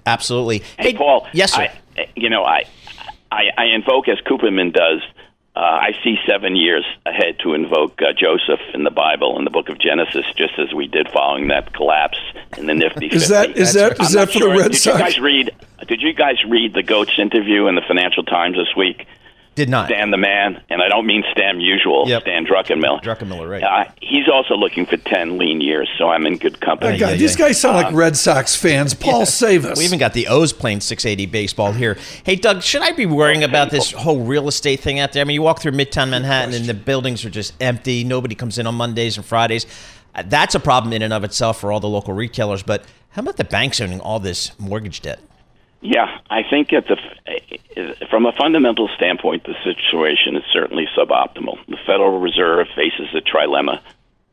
Absolutely. 0.06 0.62
Hey, 0.78 0.94
Paul. 0.94 1.26
Yes, 1.32 1.52
sir. 1.52 1.70
I, 1.96 2.06
you 2.14 2.28
know, 2.28 2.44
I, 2.44 2.64
I, 3.30 3.44
I 3.56 3.64
invoke 3.74 4.08
as 4.08 4.18
Cooperman 4.18 4.72
does. 4.72 5.00
Uh, 5.60 5.62
I 5.62 5.90
see 6.02 6.16
seven 6.26 6.56
years 6.56 6.86
ahead 7.04 7.38
to 7.40 7.52
invoke 7.52 8.00
uh, 8.00 8.14
Joseph 8.18 8.60
in 8.72 8.84
the 8.84 8.90
Bible 8.90 9.38
in 9.38 9.44
the 9.44 9.50
Book 9.50 9.68
of 9.68 9.78
Genesis, 9.78 10.24
just 10.34 10.58
as 10.58 10.72
we 10.72 10.86
did 10.86 11.10
following 11.10 11.48
that 11.48 11.74
collapse 11.74 12.16
in 12.56 12.64
the 12.64 12.72
Nifty. 12.72 13.08
Is 13.08 13.28
50. 13.28 13.34
that 13.34 13.58
is 13.58 13.74
that 13.74 14.00
I'm 14.00 14.06
is 14.06 14.12
that 14.12 14.28
for 14.28 14.38
sure. 14.38 14.54
the 14.54 14.58
Red 14.58 14.70
did 14.70 14.80
Sox? 14.80 14.98
you 14.98 15.04
guys 15.04 15.20
read? 15.20 15.50
Did 15.86 16.00
you 16.00 16.14
guys 16.14 16.36
read 16.48 16.72
the 16.72 16.82
Goats 16.82 17.18
interview 17.18 17.66
in 17.66 17.74
the 17.74 17.82
Financial 17.86 18.22
Times 18.22 18.56
this 18.56 18.74
week? 18.74 19.06
Did 19.56 19.68
not. 19.68 19.88
Stan 19.88 20.10
the 20.10 20.16
man, 20.16 20.62
and 20.70 20.80
I 20.80 20.88
don't 20.88 21.06
mean 21.06 21.24
Stan 21.32 21.58
Musial, 21.58 22.06
Yep. 22.06 22.22
Stan 22.22 22.46
Druckenmiller. 22.46 23.02
Druckenmiller, 23.02 23.50
right. 23.50 23.62
Uh, 23.62 23.90
he's 24.00 24.28
also 24.28 24.54
looking 24.54 24.86
for 24.86 24.96
10 24.96 25.38
lean 25.38 25.60
years, 25.60 25.88
so 25.98 26.08
I'm 26.08 26.24
in 26.24 26.36
good 26.38 26.60
company. 26.60 26.94
Oh, 26.96 26.98
God, 26.98 27.10
yeah, 27.10 27.16
these 27.16 27.38
yeah. 27.38 27.46
guys 27.48 27.60
sound 27.60 27.76
like 27.76 27.92
Red 27.92 28.16
Sox 28.16 28.54
fans. 28.54 28.94
Paul, 28.94 29.26
save 29.26 29.64
us. 29.64 29.76
We 29.76 29.84
even 29.84 29.98
got 29.98 30.12
the 30.14 30.28
O's 30.28 30.52
playing 30.52 30.80
680 30.80 31.26
baseball 31.26 31.72
here. 31.72 31.98
Hey, 32.24 32.36
Doug, 32.36 32.62
should 32.62 32.82
I 32.82 32.92
be 32.92 33.06
worrying 33.06 33.42
about 33.42 33.70
this 33.70 33.90
whole 33.90 34.20
real 34.20 34.46
estate 34.46 34.80
thing 34.80 35.00
out 35.00 35.12
there? 35.12 35.20
I 35.20 35.24
mean, 35.24 35.34
you 35.34 35.42
walk 35.42 35.60
through 35.60 35.72
Midtown 35.72 36.10
Manhattan 36.10 36.54
and 36.54 36.66
the 36.66 36.74
buildings 36.74 37.24
are 37.24 37.30
just 37.30 37.52
empty. 37.60 38.04
Nobody 38.04 38.36
comes 38.36 38.56
in 38.58 38.66
on 38.66 38.76
Mondays 38.76 39.16
and 39.16 39.26
Fridays. 39.26 39.66
Uh, 40.14 40.22
That's 40.26 40.54
a 40.54 40.60
problem 40.60 40.92
in 40.92 41.02
and 41.02 41.12
of 41.12 41.24
itself 41.24 41.60
for 41.60 41.72
all 41.72 41.80
the 41.80 41.88
local 41.88 42.14
retailers. 42.14 42.62
But 42.62 42.84
how 43.10 43.20
about 43.22 43.36
the 43.36 43.44
banks 43.44 43.80
owning 43.80 44.00
all 44.00 44.20
this 44.20 44.58
mortgage 44.60 45.00
debt? 45.00 45.18
Yeah, 45.82 46.18
I 46.28 46.42
think 46.42 46.72
at 46.74 46.86
the 46.88 46.96
from 48.10 48.26
a 48.26 48.32
fundamental 48.32 48.88
standpoint, 48.96 49.44
the 49.44 49.54
situation 49.64 50.36
is 50.36 50.44
certainly 50.52 50.86
suboptimal. 50.96 51.58
The 51.68 51.78
Federal 51.86 52.18
Reserve 52.20 52.66
faces 52.76 53.08
a 53.14 53.22
trilemma: 53.22 53.80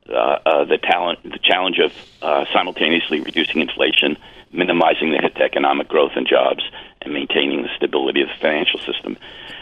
uh, 0.10 0.14
uh, 0.14 0.66
the 0.66 0.78
talent, 0.78 1.24
the 1.24 1.40
challenge 1.42 1.80
of 1.80 1.94
uh, 2.22 2.46
simultaneously 2.52 3.22
reducing 3.22 3.62
inflation, 3.62 4.18
minimizing 4.52 5.12
the 5.12 5.20
hit 5.20 5.36
to 5.36 5.44
economic 5.44 5.88
growth 5.88 6.12
and 6.18 6.28
jobs, 6.28 6.64
and 7.02 7.14
maintaining 7.14 7.62
the 7.62 7.70
stability 7.78 8.22
of 8.22 8.28
the 8.28 8.36
financial 8.42 8.80
system. 8.80 9.18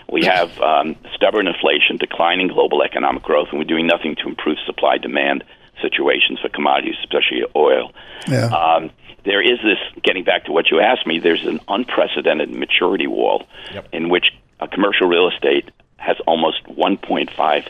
We 0.10 0.26
have 0.26 0.60
um, 0.62 0.96
stubborn 1.14 1.48
inflation, 1.48 1.98
declining 1.98 2.48
global 2.48 2.82
economic 2.82 3.22
growth, 3.22 3.50
and 3.52 3.60
we're 3.60 3.66
doing 3.66 3.88
nothing 3.88 4.16
to 4.18 4.28
improve 4.28 4.58
supply-demand 4.66 5.44
situations 5.82 6.40
for 6.40 6.50
commodities, 6.50 6.96
especially 7.00 7.44
oil. 7.56 7.92
Yeah. 8.28 8.46
Um, 8.48 8.92
there 9.26 9.42
is 9.42 9.60
this, 9.64 9.78
getting 10.04 10.24
back 10.24 10.46
to 10.46 10.52
what 10.52 10.70
you 10.72 10.80
asked 10.80 11.06
me, 11.08 11.20
there's 11.20 11.46
an 11.46 11.60
unprecedented 11.68 12.50
maturity 12.52 13.08
wall 13.08 13.48
Yep. 13.74 13.88
in 13.92 14.10
which 14.10 14.32
commercial 14.72 15.08
real 15.08 15.30
estate 15.30 15.70
has 15.98 16.18
almost 16.28 16.64
$1.5 16.66 17.68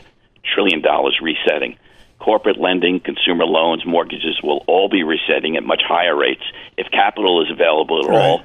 trillion 0.54 0.82
resetting. 1.22 1.76
Corporate 2.18 2.58
lending, 2.58 3.00
consumer 3.00 3.44
loans, 3.44 3.84
mortgages 3.86 4.40
will 4.42 4.64
all 4.66 4.88
be 4.88 5.02
resetting 5.02 5.56
at 5.56 5.62
much 5.64 5.82
higher 5.86 6.16
rates 6.16 6.42
if 6.76 6.90
capital 6.90 7.42
is 7.42 7.50
available 7.50 8.04
at 8.04 8.10
all. 8.10 8.42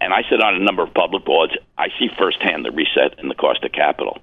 And 0.00 0.12
I 0.12 0.22
sit 0.28 0.42
on 0.42 0.54
a 0.54 0.58
number 0.58 0.82
of 0.82 0.92
public 0.92 1.24
boards. 1.24 1.52
I 1.78 1.88
see 1.98 2.08
firsthand 2.18 2.64
the 2.64 2.70
reset 2.70 3.18
in 3.18 3.28
the 3.28 3.34
cost 3.34 3.64
of 3.64 3.72
capital. 3.72 4.18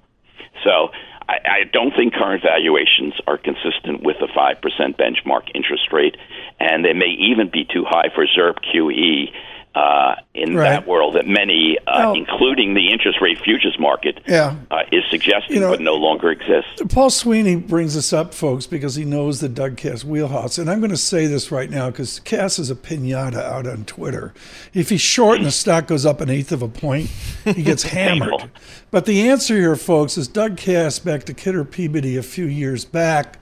So 0.64 0.90
I, 1.28 1.38
I 1.44 1.64
don't 1.72 1.92
think 1.94 2.14
current 2.14 2.42
valuations 2.42 3.14
are 3.26 3.38
consistent 3.38 4.02
with 4.02 4.16
the 4.20 4.28
5% 4.28 4.60
benchmark 4.96 5.50
interest 5.54 5.92
rate, 5.92 6.16
and 6.60 6.84
they 6.84 6.92
may 6.92 7.14
even 7.18 7.50
be 7.50 7.64
too 7.64 7.84
high 7.86 8.10
for 8.14 8.26
ZIRP 8.26 8.58
QE 8.72 9.32
uh, 9.74 10.16
in 10.34 10.54
Right. 10.54 10.68
that 10.70 10.86
world 10.86 11.14
that 11.14 11.26
many, 11.26 11.78
uh, 11.86 11.92
Well- 11.98 12.12
including 12.14 12.74
the 12.74 12.90
interest 12.92 13.20
rate 13.22 13.38
futures 13.42 13.76
market, 13.78 14.20
Yeah. 14.28 14.56
uh, 14.70 14.80
is 14.92 15.02
suggesting 15.10 15.54
You 15.56 15.60
know- 15.60 15.70
but 15.70 15.80
no 15.80 15.94
longer 15.94 16.30
exists. 16.30 16.82
Paul 16.90 17.08
Sweeney 17.10 17.56
brings 17.56 17.94
this 17.94 18.12
up, 18.12 18.34
folks, 18.34 18.66
because 18.66 18.96
he 18.96 19.04
knows 19.04 19.40
the 19.40 19.48
Doug 19.48 19.76
Kass 19.78 20.04
wheelhouse. 20.04 20.58
And 20.58 20.70
I'm 20.70 20.80
going 20.80 20.90
to 20.90 20.96
say 20.96 21.26
this 21.26 21.50
right 21.50 21.70
now 21.70 21.86
because 21.90 22.20
Kass 22.20 22.58
is 22.58 22.70
a 22.70 22.74
pinata 22.74 23.42
out 23.42 23.66
on 23.66 23.84
Twitter. 23.84 24.34
If 24.74 24.90
he's 24.90 25.00
short 25.00 25.38
and 25.38 25.46
the 25.46 25.50
stock 25.50 25.86
goes 25.86 26.04
up 26.04 26.20
an 26.20 26.28
eighth 26.28 26.52
of 26.52 26.60
a 26.62 26.68
point, 26.68 27.08
he 27.44 27.62
gets 27.62 27.82
hammered. 27.94 28.50
But 28.90 29.06
the 29.06 29.28
answer 29.28 29.56
here, 29.56 29.76
folks, 29.76 30.18
is 30.18 30.28
Doug 30.28 30.56
Kass 30.58 30.98
back 30.98 31.24
to 31.24 31.32
Kidder 31.34 31.64
Peabody 31.64 32.16
a 32.18 32.22
few 32.22 32.44
years 32.44 32.84
back. 32.84 33.38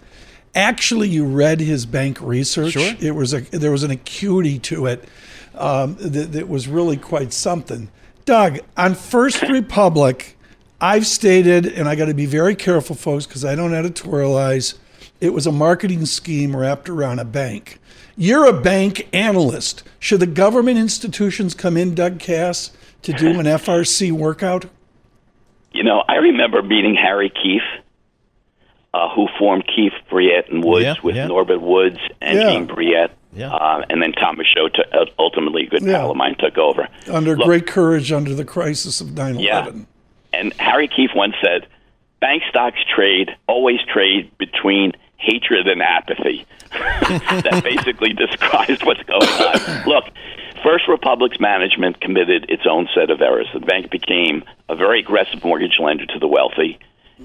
Actually, 0.55 1.09
you 1.09 1.25
read 1.25 1.61
his 1.61 1.87
bank 1.87 2.19
research. 2.21 2.73
Sure. 2.73 2.95
It 3.01 3.15
was 3.15 3.33
a 3.33 3.41
there 3.57 3.71
was 3.71 3.85
an 3.85 3.91
acuity 3.93 4.59
to 4.61 4.87
it 4.87 5.05
um, 5.61 5.97
that, 6.01 6.33
that 6.33 6.49
was 6.49 6.67
really 6.69 6.97
quite 6.97 7.33
something. 7.33 7.91
Doug, 8.25 8.59
on 8.77 8.95
First 8.95 9.43
Republic, 9.43 10.37
I've 10.81 11.07
stated, 11.07 11.67
and 11.67 11.89
I 11.89 11.95
got 11.95 12.07
to 12.07 12.15
be 12.15 12.27
very 12.27 12.55
careful, 12.55 12.97
folks, 12.97 13.27
because 13.27 13.45
I 13.45 13.55
don't 13.55 13.73
editorialize. 13.73 14.79
It 15.21 15.35
was 15.35 15.47
a 15.47 15.53
marketing 15.53 16.07
scheme 16.07 16.57
wrapped 16.57 16.89
around 16.89 17.19
a 17.19 17.25
bank. 17.25 17.79
You're 18.17 18.47
a 18.47 18.59
bank 18.61 19.09
analyst. 19.13 19.83
Should 19.99 20.21
the 20.21 20.27
government 20.27 20.79
institutions 20.79 21.55
come 21.55 21.77
in, 21.77 21.95
Doug 21.95 22.19
Kass, 22.19 22.71
to 23.03 23.13
do 23.13 23.39
an 23.41 23.47
FRC 23.47 24.13
workout? 24.13 24.67
You 25.73 25.85
know, 25.85 26.03
I 26.09 26.17
remember 26.17 26.63
meeting 26.63 26.95
Harry 26.97 27.31
Keefe, 27.31 27.63
uh, 28.93 29.09
who 29.15 29.29
formed 29.39 29.65
Keefe, 29.67 29.93
Bruyette, 30.11 30.51
and 30.51 30.65
Woods 30.65 30.85
Yeah, 30.85 30.95
with 31.03 31.17
yeah. 31.17 31.27
Norbert 31.29 31.61
Woods 31.61 31.99
and 32.21 32.39
Yeah. 32.39 32.51
Jean 32.51 32.67
Bruyette. 32.67 33.11
Yeah. 33.33 33.53
Uh, 33.55 33.85
and 33.89 34.03
then 34.03 34.13
Tom 34.13 34.37
Show, 34.45 34.69
t- 34.69 34.83
uh, 34.93 35.05
ultimately 35.19 35.67
a 35.67 35.71
good 35.71 35.83
Yeah. 35.83 35.99
pal 35.99 36.11
of 36.11 36.17
mine, 36.17 36.35
took 36.39 36.59
over. 36.59 36.89
Under 37.11 37.37
Look, 37.37 37.47
great 37.47 37.67
courage 37.67 38.11
under 38.13 38.35
the 38.35 38.45
crisis 38.45 39.01
of 39.01 39.17
9 39.17 39.39
Yeah. 39.39 39.63
11. 39.63 39.87
And 40.33 40.53
Harry 40.55 40.89
Keefe 40.89 41.11
once 41.15 41.35
said, 41.43 41.67
"Bank 42.21 42.43
stocks 42.49 42.79
trade 42.95 43.31
always 43.47 43.81
trade 43.93 44.31
between 44.39 44.93
hatred 45.17 45.69
and 45.69 45.83
apathy." 45.83 46.45
that 46.71 47.61
basically 47.65 48.13
describes 48.27 48.85
what's 48.85 49.03
going 49.05 49.23
on. 49.23 49.89
Look, 49.89 50.05
First 50.63 50.89
Republic's 50.89 51.41
management 51.41 52.01
committed 52.01 52.47
its 52.51 52.63
own 52.69 52.87
set 52.95 53.11
of 53.11 53.23
errors. 53.23 53.47
The 53.55 53.61
bank 53.61 53.91
became 53.91 54.45
a 54.69 54.75
very 54.77 55.01
aggressive 55.01 55.43
mortgage 55.43 55.79
lender 55.81 56.05
to 56.07 56.19
the 56.19 56.29
wealthy, 56.29 56.79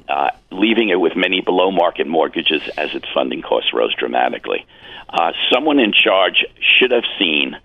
uh, 0.07 0.29
leaving 0.51 0.89
it 0.89 0.99
with 0.99 1.15
many 1.15 1.41
below 1.41 1.71
market 1.71 2.07
mortgages 2.07 2.61
as 2.77 2.93
its 2.93 3.05
funding 3.13 3.41
costs 3.41 3.73
rose 3.73 3.93
dramatically. 3.95 4.65
Uh, 5.09 5.31
someone 5.53 5.79
in 5.79 5.93
charge 5.93 6.45
should 6.59 6.91
have 6.91 7.03
seen 7.19 7.55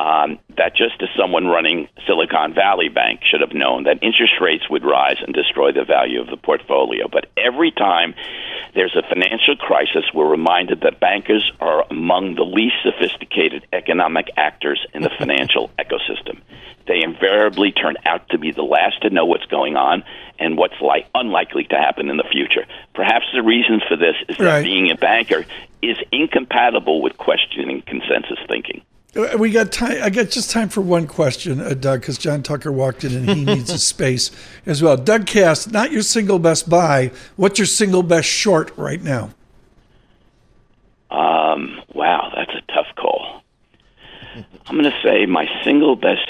um, 0.00 0.38
that 0.56 0.74
just 0.76 1.00
as 1.00 1.08
someone 1.16 1.46
running 1.46 1.88
Silicon 2.06 2.52
Valley 2.54 2.88
Bank 2.88 3.20
should 3.22 3.40
have 3.40 3.54
known 3.54 3.84
that 3.84 4.02
interest 4.02 4.34
rates 4.40 4.68
would 4.68 4.84
rise 4.84 5.18
and 5.24 5.34
destroy 5.34 5.72
the 5.72 5.84
value 5.84 6.20
of 6.20 6.26
the 6.26 6.36
portfolio. 6.36 7.06
But 7.08 7.26
every 7.36 7.70
time 7.70 8.14
there's 8.74 8.96
a 8.96 9.02
financial 9.08 9.56
crisis, 9.56 10.04
we're 10.12 10.28
reminded 10.28 10.80
that 10.80 10.98
bankers 10.98 11.50
are 11.60 11.86
among 11.90 12.34
the 12.34 12.42
least 12.44 12.74
sophisticated 12.82 13.66
economic 13.72 14.26
actors 14.36 14.84
in 14.94 15.02
the 15.02 15.10
financial 15.18 15.70
ecosystem. 15.78 16.40
They 16.86 17.02
invariably 17.02 17.72
turn 17.72 17.96
out 18.04 18.28
to 18.30 18.38
be 18.38 18.50
the 18.50 18.62
last 18.62 19.02
to 19.02 19.10
know 19.10 19.24
what's 19.24 19.46
going 19.46 19.76
on 19.76 20.04
and 20.38 20.58
what's 20.58 20.78
like 20.82 21.06
unlikely 21.14 21.64
to 21.64 21.76
happen 21.76 22.10
in 22.10 22.16
the 22.16 22.28
future. 22.30 22.66
Perhaps 22.94 23.26
the 23.32 23.42
reason 23.42 23.80
for 23.88 23.96
this 23.96 24.16
is 24.28 24.36
that 24.38 24.44
Right. 24.44 24.64
being 24.64 24.90
a 24.90 24.96
banker 24.96 25.46
is 25.80 25.96
incompatible 26.12 27.00
with 27.00 27.16
questioning 27.16 27.82
consensus 27.86 28.38
thinking. 28.48 28.82
Uh, 29.16 29.36
We 29.38 29.50
got 29.50 29.70
time. 29.72 30.02
I 30.02 30.10
got 30.10 30.30
just 30.30 30.50
time 30.50 30.68
for 30.68 30.80
one 30.80 31.06
question, 31.06 31.60
uh, 31.60 31.74
Doug, 31.74 32.00
because 32.00 32.18
John 32.18 32.42
Tucker 32.42 32.72
walked 32.72 33.04
in 33.04 33.14
and 33.14 33.28
he 33.28 33.44
needs 33.54 33.70
a 33.70 33.78
space 33.78 34.30
as 34.66 34.82
well. 34.82 34.96
Doug 34.96 35.26
Kass, 35.26 35.66
not 35.68 35.92
your 35.92 36.02
single 36.02 36.38
best 36.38 36.68
buy. 36.68 37.10
What's 37.36 37.58
your 37.58 37.66
single 37.66 38.02
best 38.02 38.28
short 38.28 38.72
right 38.76 39.02
now? 39.02 39.30
Um, 41.10 41.80
wow, 41.94 42.32
that's 42.34 42.50
a 42.52 42.72
tough 42.72 42.88
call. 42.96 43.42
I'm 44.66 44.78
going 44.78 44.90
to 44.90 45.00
say 45.02 45.26
my 45.26 45.46
single 45.62 45.94
best 45.96 46.26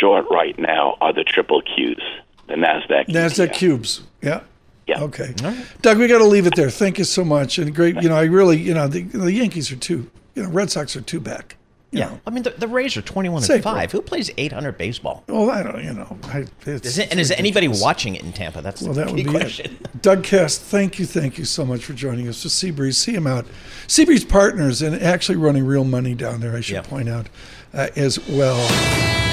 short 0.00 0.26
right 0.30 0.58
now 0.58 0.96
are 1.00 1.12
the 1.12 1.24
triple 1.24 1.62
Qs, 1.62 2.00
the 2.48 2.54
Nasdaq. 2.54 3.06
Nasdaq 3.06 3.48
ETF. 3.48 3.54
cubes. 3.54 4.02
Yeah. 4.20 4.40
Yeah. 4.86 5.00
Okay. 5.02 5.32
Doug, 5.80 5.98
we 5.98 6.08
got 6.08 6.18
to 6.18 6.26
leave 6.26 6.46
it 6.46 6.56
there. 6.56 6.68
Thank 6.68 6.98
you 6.98 7.04
so 7.04 7.24
much. 7.24 7.56
And 7.58 7.72
great. 7.74 8.02
You 8.02 8.08
know, 8.08 8.16
I 8.16 8.24
really, 8.24 8.58
you 8.58 8.74
know, 8.74 8.88
the, 8.88 9.02
the 9.02 9.32
Yankees 9.32 9.70
are 9.70 9.76
two. 9.76 10.10
You 10.34 10.42
know, 10.42 10.48
Red 10.50 10.70
Sox 10.70 10.96
are 10.96 11.00
two 11.00 11.20
back. 11.20 11.56
Yeah, 11.92 12.06
know. 12.08 12.20
I 12.26 12.30
mean 12.30 12.42
the, 12.42 12.50
the 12.50 12.66
Rays 12.68 12.96
are 12.96 13.02
twenty-one 13.02 13.42
Safe 13.42 13.56
and 13.56 13.62
five. 13.64 13.92
Who 13.92 14.00
plays 14.02 14.30
eight 14.38 14.52
hundred 14.52 14.78
baseball? 14.78 15.22
Well, 15.28 15.50
I 15.50 15.62
don't. 15.62 15.84
You 15.84 15.92
know, 15.92 16.18
I, 16.24 16.46
it's, 16.66 16.86
Is 16.86 16.98
it, 16.98 17.10
and 17.10 17.20
is 17.20 17.30
anybody 17.30 17.68
watching 17.68 18.14
it 18.16 18.22
in 18.22 18.32
Tampa? 18.32 18.62
That's 18.62 18.80
Well, 18.82 18.94
the 18.94 19.00
that 19.04 19.08
key 19.08 19.14
would 19.16 19.24
be 19.24 19.30
question. 19.30 19.76
it. 19.80 20.00
Doug 20.02 20.24
Kass, 20.24 20.56
thank 20.58 20.98
you, 20.98 21.04
thank 21.06 21.36
you 21.38 21.44
so 21.44 21.64
much 21.64 21.84
for 21.84 21.92
joining 21.92 22.28
us. 22.28 22.42
With 22.42 22.52
Seabreeze, 22.54 22.94
see 22.94 23.12
him 23.14 23.26
out. 23.26 23.44
Seabreeze 23.86 24.28
Partners, 24.28 24.80
and 24.82 24.96
actually 25.02 25.36
running 25.36 25.64
real 25.66 25.84
money 25.84 26.14
down 26.14 26.40
there. 26.40 26.56
I 26.56 26.60
should 26.60 26.74
Yep. 26.76 26.86
point 26.86 27.08
out 27.08 27.28
uh, 27.74 27.88
as 27.94 28.18
well. 28.28 29.31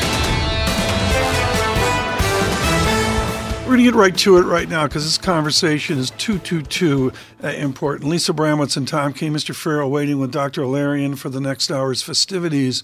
We're 3.70 3.76
going 3.76 3.86
to 3.86 3.92
get 3.92 4.00
right 4.00 4.18
to 4.18 4.38
it 4.38 4.46
right 4.46 4.68
now 4.68 4.88
because 4.88 5.04
this 5.04 5.20
conversation 5.20 6.00
is 6.00 6.10
too, 6.10 6.40
too, 6.40 6.64
too 6.64 7.14
uh, 7.44 7.50
important. 7.50 8.10
Lisa 8.10 8.34
Abramowicz 8.34 8.76
and 8.76 8.88
Tom 8.88 9.14
Keene, 9.14 9.32
Mr. 9.32 9.54
Ferro 9.54 9.88
waiting 9.88 10.18
with 10.18 10.32
Dr. 10.32 10.64
El-Erian 10.64 11.16
for 11.16 11.30
the 11.30 11.40
next 11.40 11.70
hour's 11.70 12.02
festivities. 12.02 12.82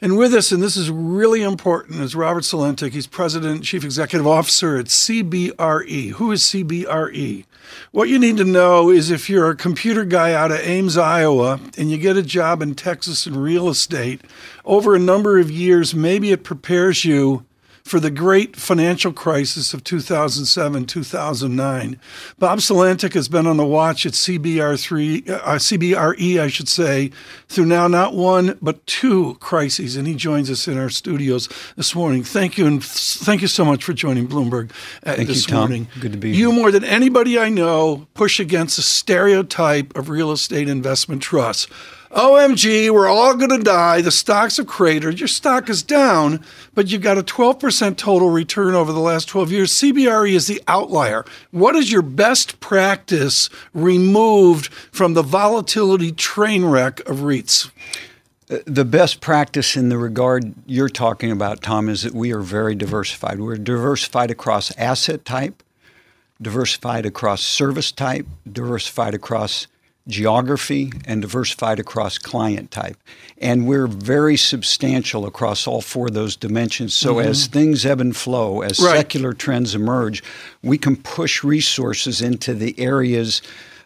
And 0.00 0.18
with 0.18 0.34
us, 0.34 0.50
and 0.50 0.60
this 0.60 0.76
is 0.76 0.90
really 0.90 1.44
important, 1.44 2.00
is 2.00 2.16
Robert 2.16 2.42
Sulentic. 2.42 2.90
He's 2.90 3.06
President 3.06 3.62
Chief 3.62 3.84
Executive 3.84 4.26
Officer 4.26 4.76
at 4.76 4.86
CBRE. 4.86 6.10
Who 6.10 6.32
is 6.32 6.42
CBRE? 6.42 7.44
What 7.92 8.08
you 8.08 8.18
need 8.18 8.36
to 8.38 8.44
know 8.44 8.90
is 8.90 9.12
if 9.12 9.30
you're 9.30 9.50
a 9.50 9.56
computer 9.56 10.04
guy 10.04 10.32
out 10.32 10.50
of 10.50 10.58
Ames, 10.58 10.98
Iowa, 10.98 11.60
and 11.78 11.92
you 11.92 11.96
get 11.96 12.16
a 12.16 12.22
job 12.22 12.60
in 12.60 12.74
Texas 12.74 13.24
in 13.24 13.36
real 13.36 13.68
estate, 13.68 14.20
over 14.64 14.96
a 14.96 14.98
number 14.98 15.38
of 15.38 15.48
years, 15.48 15.94
maybe 15.94 16.32
it 16.32 16.42
prepares 16.42 17.04
you 17.04 17.46
for 17.84 18.00
the 18.00 18.10
great 18.10 18.56
financial 18.56 19.12
crisis 19.12 19.74
of 19.74 19.84
2007 19.84 20.86
2009. 20.86 22.00
Bob 22.38 22.58
Sulentic 22.60 23.12
has 23.12 23.28
been 23.28 23.46
on 23.46 23.58
the 23.58 23.64
watch 23.66 24.06
at 24.06 24.12
CBR3, 24.12 25.28
uh, 25.28 25.42
CBRE, 25.56 26.40
I 26.40 26.46
should 26.48 26.68
say, 26.68 27.10
through 27.48 27.66
now 27.66 27.86
not 27.86 28.14
one 28.14 28.58
but 28.62 28.86
two 28.86 29.34
crises, 29.34 29.96
and 29.96 30.08
he 30.08 30.14
joins 30.14 30.50
us 30.50 30.66
in 30.66 30.78
our 30.78 30.88
studios 30.88 31.50
this 31.76 31.94
morning. 31.94 32.24
Thank 32.24 32.56
you, 32.56 32.66
and 32.66 32.82
thank 32.82 33.42
you 33.42 33.48
so 33.48 33.66
much 33.66 33.84
for 33.84 33.92
joining 33.92 34.28
Bloomberg 34.28 34.70
uh, 35.02 35.14
thank 35.16 35.28
this 35.28 35.46
you, 35.46 35.52
Tom. 35.52 35.60
morning. 35.60 35.88
Good 36.00 36.12
to 36.12 36.18
be 36.18 36.30
You 36.30 36.52
more 36.52 36.70
than 36.70 36.84
anybody 36.84 37.38
I 37.38 37.50
know 37.50 38.06
push 38.14 38.40
against 38.40 38.76
the 38.76 38.82
stereotype 38.82 39.94
of 39.94 40.08
real 40.08 40.32
estate 40.32 40.70
investment 40.70 41.20
trusts. 41.20 41.68
OMG, 42.14 42.90
we're 42.90 43.08
all 43.08 43.34
going 43.34 43.50
to 43.50 43.58
die. 43.58 44.00
The 44.00 44.12
stocks 44.12 44.58
have 44.58 44.68
cratered. 44.68 45.18
Your 45.18 45.26
stock 45.26 45.68
is 45.68 45.82
down, 45.82 46.44
but 46.72 46.86
you've 46.86 47.02
got 47.02 47.18
a 47.18 47.24
12% 47.24 47.96
total 47.96 48.30
return 48.30 48.74
over 48.74 48.92
the 48.92 49.00
last 49.00 49.28
12 49.28 49.50
years. 49.50 49.72
CBRE 49.72 50.32
is 50.32 50.46
the 50.46 50.62
outlier. 50.68 51.24
What 51.50 51.74
is 51.74 51.90
your 51.90 52.02
best 52.02 52.60
practice 52.60 53.50
removed 53.72 54.72
from 54.92 55.14
the 55.14 55.22
volatility 55.22 56.12
train 56.12 56.64
wreck 56.64 57.00
of 57.00 57.18
REITs? 57.18 57.72
Uh, 58.48 58.58
the 58.64 58.84
best 58.84 59.20
practice 59.20 59.74
in 59.74 59.88
the 59.88 59.98
regard 59.98 60.54
you're 60.66 60.88
talking 60.88 61.32
about, 61.32 61.62
Tom, 61.62 61.88
is 61.88 62.02
that 62.02 62.14
we 62.14 62.32
are 62.32 62.42
very 62.42 62.76
diversified. 62.76 63.40
We're 63.40 63.56
diversified 63.56 64.30
across 64.30 64.70
asset 64.76 65.24
type, 65.24 65.64
diversified 66.40 67.06
across 67.06 67.40
service 67.42 67.90
type, 67.90 68.28
diversified 68.50 69.14
across 69.14 69.66
geography, 70.06 70.92
and 71.06 71.22
diversified 71.22 71.78
across 71.78 72.18
client 72.18 72.70
type. 72.70 72.96
And 73.38 73.66
we're 73.66 73.86
very 73.86 74.36
substantial 74.36 75.24
across 75.26 75.66
all 75.66 75.80
four 75.80 76.08
of 76.08 76.14
those 76.14 76.36
dimensions. 76.36 76.94
So 76.94 77.14
mm-hmm. 77.14 77.28
as 77.28 77.46
things 77.46 77.86
ebb 77.86 78.00
and 78.00 78.14
flow, 78.14 78.60
as 78.60 78.78
right. 78.80 78.96
secular 78.96 79.32
trends 79.32 79.74
emerge, 79.74 80.22
we 80.62 80.76
can 80.76 80.96
push 80.96 81.42
resources 81.42 82.20
into 82.20 82.52
the 82.52 82.78
areas 82.78 83.40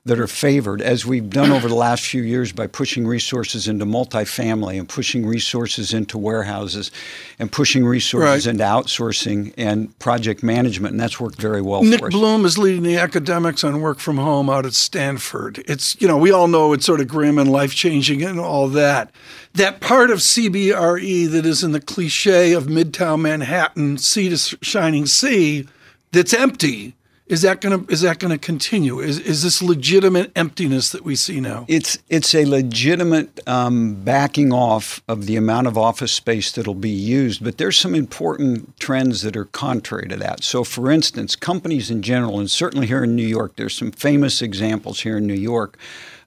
that 0.04 0.18
are 0.18 0.26
favored, 0.26 0.80
as 0.80 1.04
we've 1.04 1.28
done 1.28 1.50
over 1.50 1.68
the 1.68 1.74
last 1.74 2.04
few 2.06 2.22
years 2.22 2.52
by 2.52 2.66
pushing 2.66 3.06
resources 3.06 3.68
into 3.68 3.84
multifamily 3.84 4.78
and 4.78 4.88
pushing 4.88 5.26
resources 5.26 5.92
into 5.92 6.16
warehouses 6.16 6.90
and 7.38 7.52
pushing 7.52 7.84
resources 7.84 8.46
right. 8.46 8.50
into 8.50 8.64
outsourcing 8.64 9.52
and 9.56 9.96
project 9.98 10.42
management, 10.42 10.92
and 10.92 11.00
that's 11.00 11.20
worked 11.20 11.40
very 11.40 11.60
well 11.60 11.82
Nick 11.82 12.00
for 12.00 12.06
us. 12.08 12.12
Bloom 12.12 12.44
is 12.44 12.56
leading 12.58 12.82
the 12.82 12.96
academics 12.96 13.64
on 13.64 13.80
work 13.80 13.98
from 13.98 14.16
home 14.16 14.48
out 14.48 14.64
at 14.64 14.72
Stanford. 14.72 15.62
It's, 15.66 16.00
you 16.00 16.08
know, 16.08 16.16
we 16.16 16.30
all 16.30 16.48
know 16.48 16.72
it's 16.72 16.86
sort 16.86 17.00
of 17.00 17.08
grim 17.08 17.38
and 17.38 17.50
life 17.50 17.74
changing 17.74 18.22
and 18.22 18.40
all 18.40 18.68
that. 18.68 19.10
That 19.54 19.80
part 19.80 20.10
of 20.10 20.18
CBRE 20.18 21.30
that 21.30 21.44
is 21.44 21.64
in 21.64 21.72
the 21.72 21.80
cliche 21.80 22.52
of 22.52 22.64
Midtown 22.64 23.20
Manhattan, 23.20 23.98
sea 23.98 24.28
to 24.28 24.38
shining 24.62 25.06
sea, 25.06 25.66
that's 26.12 26.32
empty 26.32 26.94
is 27.28 27.42
that 27.42 27.60
going 27.60 27.86
to 27.86 27.92
is 27.92 28.00
that 28.00 28.18
going 28.18 28.30
to 28.30 28.38
continue? 28.38 29.00
Is 29.00 29.18
is 29.20 29.42
this 29.42 29.62
legitimate 29.62 30.32
emptiness 30.34 30.90
that 30.90 31.04
we 31.04 31.14
see 31.14 31.40
now? 31.40 31.66
It's 31.68 31.98
it's 32.08 32.34
a 32.34 32.44
legitimate 32.46 33.46
um, 33.46 33.94
backing 34.02 34.52
off 34.52 35.02
of 35.08 35.26
the 35.26 35.36
amount 35.36 35.66
of 35.66 35.76
office 35.76 36.12
space 36.12 36.50
that'll 36.52 36.74
be 36.74 36.88
used, 36.88 37.44
but 37.44 37.58
there's 37.58 37.76
some 37.76 37.94
important 37.94 38.78
trends 38.80 39.22
that 39.22 39.36
are 39.36 39.44
contrary 39.44 40.08
to 40.08 40.16
that. 40.16 40.42
So, 40.42 40.64
for 40.64 40.90
instance, 40.90 41.36
companies 41.36 41.90
in 41.90 42.02
general, 42.02 42.38
and 42.38 42.50
certainly 42.50 42.86
here 42.86 43.04
in 43.04 43.14
New 43.14 43.26
York, 43.26 43.56
there's 43.56 43.76
some 43.76 43.90
famous 43.90 44.40
examples 44.40 45.00
here 45.00 45.18
in 45.18 45.26
New 45.26 45.34
York 45.34 45.78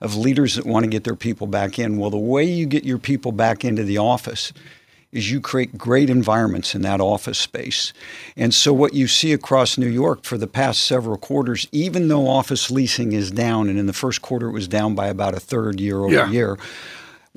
of 0.01 0.15
leaders 0.15 0.55
that 0.55 0.65
want 0.65 0.83
to 0.83 0.89
get 0.89 1.03
their 1.03 1.15
people 1.15 1.47
back 1.47 1.79
in. 1.79 1.97
Well, 1.97 2.09
the 2.09 2.17
way 2.17 2.43
you 2.43 2.65
get 2.65 2.83
your 2.83 2.97
people 2.97 3.31
back 3.31 3.65
into 3.65 3.83
the 3.83 3.97
office 3.97 4.53
is 5.11 5.29
you 5.29 5.41
create 5.41 5.77
great 5.77 6.09
environments 6.09 6.73
in 6.73 6.81
that 6.83 7.01
office 7.01 7.37
space. 7.37 7.91
And 8.37 8.53
so 8.53 8.71
what 8.73 8.93
you 8.93 9.07
see 9.07 9.33
across 9.33 9.77
New 9.77 9.87
York 9.89 10.23
for 10.23 10.37
the 10.37 10.47
past 10.47 10.83
several 10.83 11.17
quarters, 11.17 11.67
even 11.71 12.07
though 12.07 12.27
office 12.27 12.71
leasing 12.71 13.11
is 13.11 13.29
down, 13.31 13.67
and 13.69 13.77
in 13.77 13.87
the 13.87 13.93
first 13.93 14.21
quarter 14.21 14.47
it 14.47 14.53
was 14.53 14.67
down 14.67 14.95
by 14.95 15.07
about 15.07 15.33
a 15.35 15.39
third 15.39 15.79
year 15.79 15.99
over 15.99 16.13
Yeah. 16.13 16.29
year, 16.29 16.57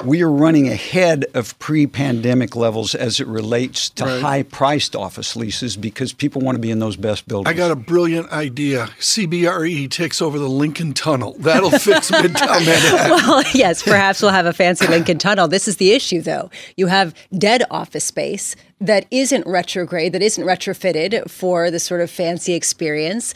we 0.03 0.23
are 0.23 0.31
running 0.31 0.67
ahead 0.69 1.25
of 1.35 1.57
pre-pandemic 1.61 2.57
levels 2.57 2.97
as 2.97 3.21
it 3.21 3.29
relates 3.29 3.89
to 3.91 4.05
Right. 4.05 4.21
high-priced 4.21 4.97
office 4.97 5.37
leases 5.37 5.77
because 5.77 6.13
people 6.13 6.43
want 6.43 6.57
to 6.57 6.61
be 6.61 6.73
in 6.73 6.81
those 6.81 6.97
best 6.97 7.29
buildings. 7.29 7.55
I 7.55 7.57
got 7.57 7.71
a 7.71 7.77
brilliant 7.77 8.31
idea. 8.33 8.89
CBRE 8.99 9.71
E 9.71 9.89
takes 9.89 10.21
over 10.21 10.37
the 10.37 10.49
Lincoln 10.49 10.95
Tunnel. 10.95 11.37
That'll 11.39 11.71
fix 11.71 12.11
Midtown 12.11 12.67
Manhattan. 12.67 13.11
Well, 13.29 13.45
yes, 13.55 13.85
perhaps 13.85 14.21
we'll 14.21 14.33
have 14.33 14.47
a 14.47 14.53
fancy 14.53 14.87
Lincoln 14.89 15.19
Tunnel. 15.19 15.47
This 15.47 15.69
is 15.69 15.77
the 15.77 15.93
issue, 15.93 16.21
though. 16.21 16.51
You 16.77 16.89
have 16.89 17.15
dead 17.39 17.63
office 17.71 18.05
space 18.05 18.57
that 18.81 19.07
isn't 19.13 19.47
retrograde, 19.47 20.13
that 20.13 20.23
isn't 20.23 20.45
retrofitted 20.45 21.31
for 21.31 21.71
the 21.71 21.79
sort 21.79 22.01
of 22.01 22.11
fancy 22.11 22.55
experience. 22.55 23.33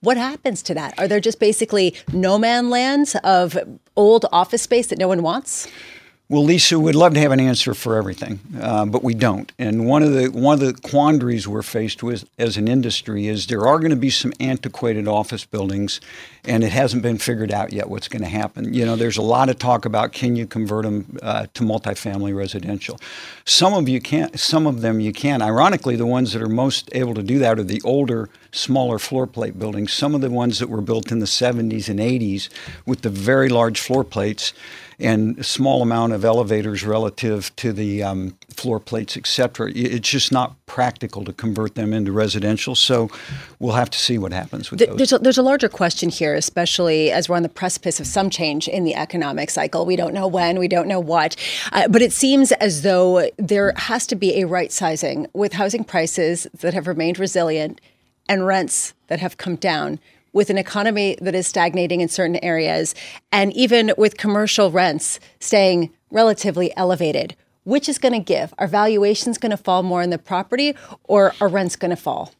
What 0.00 0.16
happens 0.16 0.62
to 0.62 0.74
that? 0.74 0.98
Are 0.98 1.06
there 1.06 1.20
just 1.20 1.38
basically 1.38 1.94
no 2.12 2.38
man 2.38 2.70
lands 2.70 3.14
of 3.24 3.58
old 3.96 4.24
office 4.32 4.62
space 4.62 4.86
that 4.86 4.98
no 4.98 5.08
one 5.08 5.22
wants? 5.22 5.68
Well, 6.30 6.44
Lisa, 6.44 6.78
we'd 6.78 6.94
love 6.94 7.14
to 7.14 7.20
have 7.20 7.32
an 7.32 7.40
answer 7.40 7.72
for 7.72 7.96
everything, 7.96 8.38
uh, 8.60 8.84
but 8.84 9.02
we 9.02 9.14
don't. 9.14 9.50
And 9.58 9.86
one 9.86 10.02
of 10.02 10.12
the 10.12 10.26
one 10.26 10.52
of 10.52 10.60
the 10.60 10.74
quandaries 10.74 11.48
we're 11.48 11.62
faced 11.62 12.02
with 12.02 12.28
as 12.38 12.58
an 12.58 12.68
industry 12.68 13.28
is 13.28 13.46
there 13.46 13.66
are 13.66 13.78
going 13.78 13.92
to 13.92 13.96
be 13.96 14.10
some 14.10 14.34
antiquated 14.38 15.08
office 15.08 15.46
buildings, 15.46 16.02
and 16.44 16.62
it 16.62 16.70
hasn't 16.70 17.02
been 17.02 17.16
figured 17.16 17.50
out 17.50 17.72
yet 17.72 17.88
what's 17.88 18.08
going 18.08 18.20
to 18.20 18.28
happen. 18.28 18.74
You 18.74 18.84
know, 18.84 18.94
there's 18.94 19.16
a 19.16 19.22
lot 19.22 19.48
of 19.48 19.58
talk 19.58 19.86
about 19.86 20.12
can 20.12 20.36
you 20.36 20.46
convert 20.46 20.84
them 20.84 21.18
uh, 21.22 21.46
to 21.54 21.62
multifamily 21.64 22.36
residential. 22.36 23.00
Some 23.46 23.72
of 23.72 23.88
you 23.88 23.98
can't. 23.98 24.38
Some 24.38 24.66
of 24.66 24.82
them 24.82 25.00
you 25.00 25.14
can. 25.14 25.40
Ironically, 25.40 25.96
the 25.96 26.04
ones 26.04 26.34
that 26.34 26.42
are 26.42 26.48
most 26.50 26.90
able 26.92 27.14
to 27.14 27.22
do 27.22 27.38
that 27.38 27.58
are 27.58 27.62
the 27.62 27.80
older, 27.86 28.28
smaller 28.52 28.98
floor 28.98 29.26
plate 29.26 29.58
buildings. 29.58 29.94
Some 29.94 30.14
of 30.14 30.20
the 30.20 30.28
ones 30.28 30.58
that 30.58 30.68
were 30.68 30.82
built 30.82 31.10
in 31.10 31.20
the 31.20 31.26
70s 31.26 31.88
and 31.88 31.98
80s 31.98 32.50
with 32.84 33.00
the 33.00 33.08
very 33.08 33.48
large 33.48 33.80
floor 33.80 34.04
plates 34.04 34.52
and 35.00 35.38
a 35.38 35.44
small 35.44 35.80
amount 35.82 36.12
of 36.12 36.24
elevators 36.24 36.84
relative 36.84 37.54
to 37.56 37.72
the 37.72 38.02
um, 38.02 38.36
floor 38.50 38.80
plates, 38.80 39.16
et 39.16 39.26
cetera. 39.26 39.70
It's 39.72 40.08
just 40.08 40.32
not 40.32 40.56
practical 40.66 41.24
to 41.24 41.32
convert 41.32 41.76
them 41.76 41.92
into 41.92 42.10
residential. 42.10 42.74
So 42.74 43.08
we'll 43.60 43.74
have 43.74 43.90
to 43.90 43.98
see 43.98 44.18
what 44.18 44.32
happens 44.32 44.70
with 44.70 44.78
Th- 44.78 44.90
those. 44.90 44.98
There's 44.98 45.12
a, 45.12 45.18
there's 45.18 45.38
a 45.38 45.42
larger 45.42 45.68
question 45.68 46.08
here, 46.08 46.34
especially 46.34 47.12
as 47.12 47.28
we're 47.28 47.36
on 47.36 47.44
the 47.44 47.48
precipice 47.48 48.00
of 48.00 48.06
some 48.06 48.28
change 48.28 48.66
in 48.66 48.82
the 48.84 48.96
economic 48.96 49.50
cycle. 49.50 49.86
We 49.86 49.94
don't 49.94 50.14
know 50.14 50.26
when, 50.26 50.58
we 50.58 50.68
don't 50.68 50.88
know 50.88 51.00
what, 51.00 51.36
uh, 51.72 51.86
but 51.88 52.02
it 52.02 52.12
seems 52.12 52.50
as 52.52 52.82
though 52.82 53.30
there 53.36 53.72
has 53.76 54.06
to 54.08 54.16
be 54.16 54.40
a 54.40 54.46
right 54.46 54.72
sizing 54.72 55.28
with 55.32 55.52
housing 55.52 55.84
prices 55.84 56.48
that 56.60 56.74
have 56.74 56.88
remained 56.88 57.18
resilient 57.20 57.80
and 58.28 58.46
rents 58.46 58.94
that 59.06 59.20
have 59.20 59.36
come 59.36 59.56
down. 59.56 60.00
With 60.38 60.50
an 60.50 60.58
economy 60.58 61.16
that 61.20 61.34
is 61.34 61.48
stagnating 61.48 62.00
in 62.00 62.08
certain 62.08 62.38
areas, 62.44 62.94
and 63.32 63.52
even 63.54 63.92
with 63.98 64.16
commercial 64.16 64.70
rents 64.70 65.18
staying 65.40 65.90
relatively 66.12 66.68
elevated, 66.76 67.34
which 67.64 67.88
is 67.88 67.98
going 67.98 68.12
to 68.12 68.20
give? 68.20 68.54
Are 68.56 68.68
valuations 68.68 69.36
going 69.36 69.50
to 69.50 69.56
fall 69.56 69.82
more 69.82 70.00
in 70.00 70.10
the 70.10 70.18
property, 70.32 70.76
or 71.04 71.34
are 71.40 71.48
rents 71.48 71.74
going 71.74 71.90
to 71.90 71.96
fall? 71.96 72.32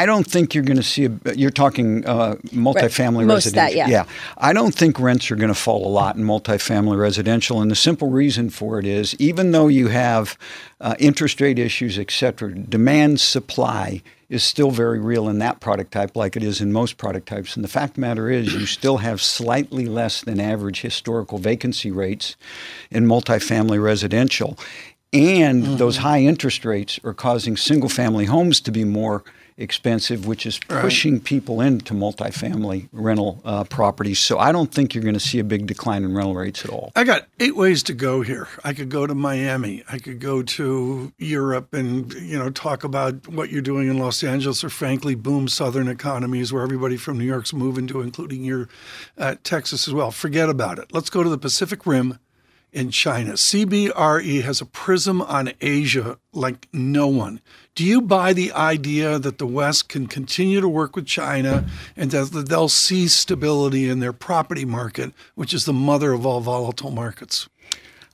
I 0.00 0.04
don't 0.04 0.26
think 0.26 0.54
you're 0.54 0.64
going 0.64 0.76
to 0.76 0.82
see. 0.82 1.06
A, 1.06 1.34
you're 1.34 1.50
talking 1.50 2.04
uh, 2.06 2.34
multifamily 2.46 3.24
Most 3.26 3.46
of 3.46 3.54
that, 3.54 3.72
residential. 3.72 3.90
yeah. 3.90 4.04
I 4.36 4.52
don't 4.52 4.74
think 4.74 5.00
rents 5.00 5.30
are 5.30 5.36
going 5.36 5.48
to 5.48 5.54
fall 5.66 5.86
a 5.86 5.92
lot 6.00 6.16
in 6.16 6.24
multifamily 6.24 6.98
residential, 6.98 7.62
and 7.62 7.70
the 7.70 7.76
simple 7.88 8.10
reason 8.10 8.50
for 8.50 8.78
it 8.78 8.86
is 8.86 9.14
even 9.18 9.52
though 9.52 9.68
you 9.68 9.88
have 9.88 10.36
uh, 10.80 10.94
interest 10.98 11.40
rate 11.40 11.58
issues, 11.58 11.98
et 11.98 12.10
cetera, 12.10 12.54
demand 12.54 13.20
supply 13.20 14.02
is 14.34 14.42
still 14.44 14.70
very 14.70 14.98
real 14.98 15.28
in 15.28 15.38
that 15.38 15.60
product 15.60 15.92
type, 15.92 16.16
like 16.16 16.36
it 16.36 16.42
is 16.42 16.60
in 16.60 16.72
most 16.72 16.96
product 16.96 17.28
types. 17.28 17.56
And 17.56 17.64
the 17.64 17.68
fact 17.68 17.90
of 17.90 17.94
the 17.94 18.00
matter 18.02 18.30
is, 18.30 18.52
you 18.52 18.66
still 18.66 18.98
have 18.98 19.20
slightly 19.20 19.86
less 19.86 20.22
than 20.22 20.40
average 20.40 20.80
historical 20.80 21.38
vacancy 21.38 21.90
rates 21.90 22.36
in 22.90 23.06
multifamily 23.06 23.82
residential. 23.82 24.58
And 25.12 25.62
mm-hmm. 25.62 25.76
those 25.76 25.98
high 25.98 26.20
interest 26.22 26.64
rates 26.64 26.98
are 27.04 27.14
causing 27.14 27.56
single 27.56 27.88
family 27.88 28.24
homes 28.24 28.60
to 28.62 28.72
be 28.72 28.84
more 28.84 29.22
expensive, 29.56 30.26
which 30.26 30.46
is 30.46 30.58
pushing 30.58 31.20
people 31.20 31.60
into 31.60 31.94
multifamily 31.94 32.88
rental 32.92 33.40
uh, 33.44 33.64
properties. 33.64 34.18
So 34.18 34.38
I 34.38 34.52
don't 34.52 34.72
think 34.72 34.94
you're 34.94 35.04
going 35.04 35.14
to 35.14 35.20
see 35.20 35.38
a 35.38 35.44
big 35.44 35.66
decline 35.66 36.04
in 36.04 36.14
rental 36.14 36.34
rates 36.34 36.64
at 36.64 36.70
all. 36.70 36.90
I 36.96 37.04
got 37.04 37.26
eight 37.38 37.56
ways 37.56 37.82
to 37.84 37.94
go 37.94 38.22
here. 38.22 38.48
I 38.64 38.72
could 38.72 38.88
go 38.88 39.06
to 39.06 39.14
Miami. 39.14 39.84
I 39.90 39.98
could 39.98 40.20
go 40.20 40.42
to 40.42 41.12
Europe 41.18 41.72
and 41.72 42.12
you 42.14 42.38
know 42.38 42.50
talk 42.50 42.84
about 42.84 43.28
what 43.28 43.50
you're 43.50 43.62
doing 43.62 43.88
in 43.88 43.98
Los 43.98 44.24
Angeles, 44.24 44.64
or 44.64 44.70
frankly, 44.70 45.14
boom 45.14 45.48
southern 45.48 45.88
economies 45.88 46.52
where 46.52 46.62
everybody 46.62 46.96
from 46.96 47.18
New 47.18 47.24
York's 47.24 47.52
moving 47.52 47.86
to, 47.88 48.00
including 48.00 48.44
your 48.44 48.68
uh, 49.18 49.36
Texas 49.44 49.86
as 49.86 49.94
well. 49.94 50.10
Forget 50.10 50.48
about 50.48 50.78
it. 50.78 50.92
Let's 50.92 51.10
go 51.10 51.22
to 51.22 51.28
the 51.28 51.38
Pacific 51.38 51.86
Rim 51.86 52.18
in 52.74 52.90
China. 52.90 53.34
CBRE 53.34 54.42
has 54.42 54.60
a 54.60 54.66
prism 54.66 55.22
on 55.22 55.52
Asia 55.60 56.18
like 56.32 56.68
no 56.72 57.06
one. 57.06 57.40
Do 57.74 57.84
you 57.84 58.02
buy 58.02 58.32
the 58.32 58.52
idea 58.52 59.18
that 59.18 59.38
the 59.38 59.46
West 59.46 59.88
can 59.88 60.06
continue 60.06 60.60
to 60.60 60.68
work 60.68 60.96
with 60.96 61.06
China 61.06 61.64
and 61.96 62.10
that 62.10 62.46
they'll 62.48 62.68
see 62.68 63.08
stability 63.08 63.88
in 63.88 64.00
their 64.00 64.12
property 64.12 64.64
market, 64.64 65.12
which 65.36 65.54
is 65.54 65.64
the 65.64 65.72
mother 65.72 66.12
of 66.12 66.26
all 66.26 66.40
volatile 66.40 66.90
markets? 66.90 67.48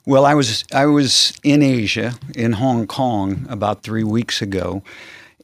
Well, 0.07 0.25
I 0.25 0.35
was 0.35 0.65
I 0.73 0.87
was 0.87 1.35
in 1.43 1.63
Asia, 1.63 2.15
in 2.35 2.53
Hong 2.53 2.87
Kong, 2.87 3.47
about 3.49 3.83
three 3.83 4.05
weeks 4.05 4.41
ago, 4.41 4.83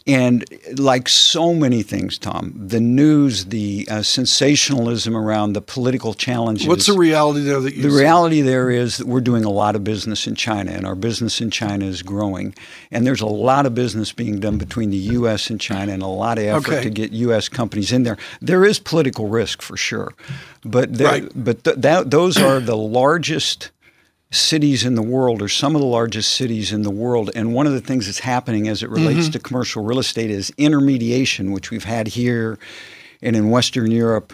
and 0.06 0.44
like 0.78 1.08
so 1.08 1.52
many 1.54 1.82
things, 1.82 2.18
Tom, 2.18 2.52
the 2.56 2.78
news, 2.80 3.46
the 3.46 3.86
uh, 3.90 4.02
sensationalism 4.02 5.16
around 5.16 5.54
the 5.54 5.60
political 5.60 6.14
challenges. 6.14 6.66
What's 6.68 6.86
the 6.86 6.96
reality 6.96 7.40
there 7.40 7.60
that 7.60 7.74
you 7.74 7.82
The 7.82 7.90
see? 7.90 7.98
reality 7.98 8.40
there 8.40 8.70
is 8.70 8.98
that 8.98 9.06
we're 9.06 9.20
doing 9.20 9.44
a 9.44 9.50
lot 9.50 9.74
of 9.74 9.82
business 9.82 10.26
in 10.26 10.34
China, 10.34 10.70
and 10.70 10.86
our 10.86 10.94
business 10.94 11.40
in 11.40 11.50
China 11.50 11.84
is 11.84 12.02
growing. 12.02 12.54
And 12.90 13.06
there's 13.06 13.20
a 13.20 13.26
lot 13.26 13.66
of 13.66 13.74
business 13.74 14.12
being 14.12 14.38
done 14.38 14.58
between 14.58 14.90
the 14.90 14.96
U.S. 15.18 15.50
and 15.50 15.60
China, 15.60 15.92
and 15.92 16.02
a 16.02 16.06
lot 16.06 16.38
of 16.38 16.44
effort 16.44 16.68
Okay. 16.74 16.82
to 16.84 16.90
get 16.90 17.12
U.S. 17.12 17.48
companies 17.48 17.90
in 17.92 18.04
there. 18.04 18.16
There 18.40 18.64
is 18.64 18.78
political 18.78 19.26
risk 19.28 19.60
for 19.62 19.76
sure, 19.76 20.12
but 20.64 20.94
there, 20.94 21.06
Right. 21.08 21.28
but 21.34 21.64
th- 21.64 21.76
that, 21.78 22.10
those 22.10 22.36
are 22.38 22.60
the 22.60 22.76
largest 22.76 23.70
cities 24.30 24.84
in 24.84 24.94
the 24.96 25.02
world 25.02 25.40
or 25.40 25.48
some 25.48 25.74
of 25.74 25.80
the 25.80 25.86
largest 25.86 26.32
cities 26.34 26.72
in 26.72 26.82
the 26.82 26.90
world. 26.90 27.30
And 27.34 27.54
one 27.54 27.66
of 27.66 27.72
the 27.72 27.80
things 27.80 28.06
that's 28.06 28.18
happening 28.20 28.66
as 28.68 28.82
it 28.82 28.90
relates 28.90 29.26
Mm-hmm. 29.26 29.32
to 29.32 29.38
commercial 29.38 29.84
real 29.84 29.98
estate 29.98 30.30
is 30.30 30.52
intermediation, 30.58 31.52
which 31.52 31.70
we've 31.70 31.84
had 31.84 32.08
here 32.08 32.58
and 33.22 33.36
in 33.36 33.50
Western 33.50 33.90
Europe 33.90 34.32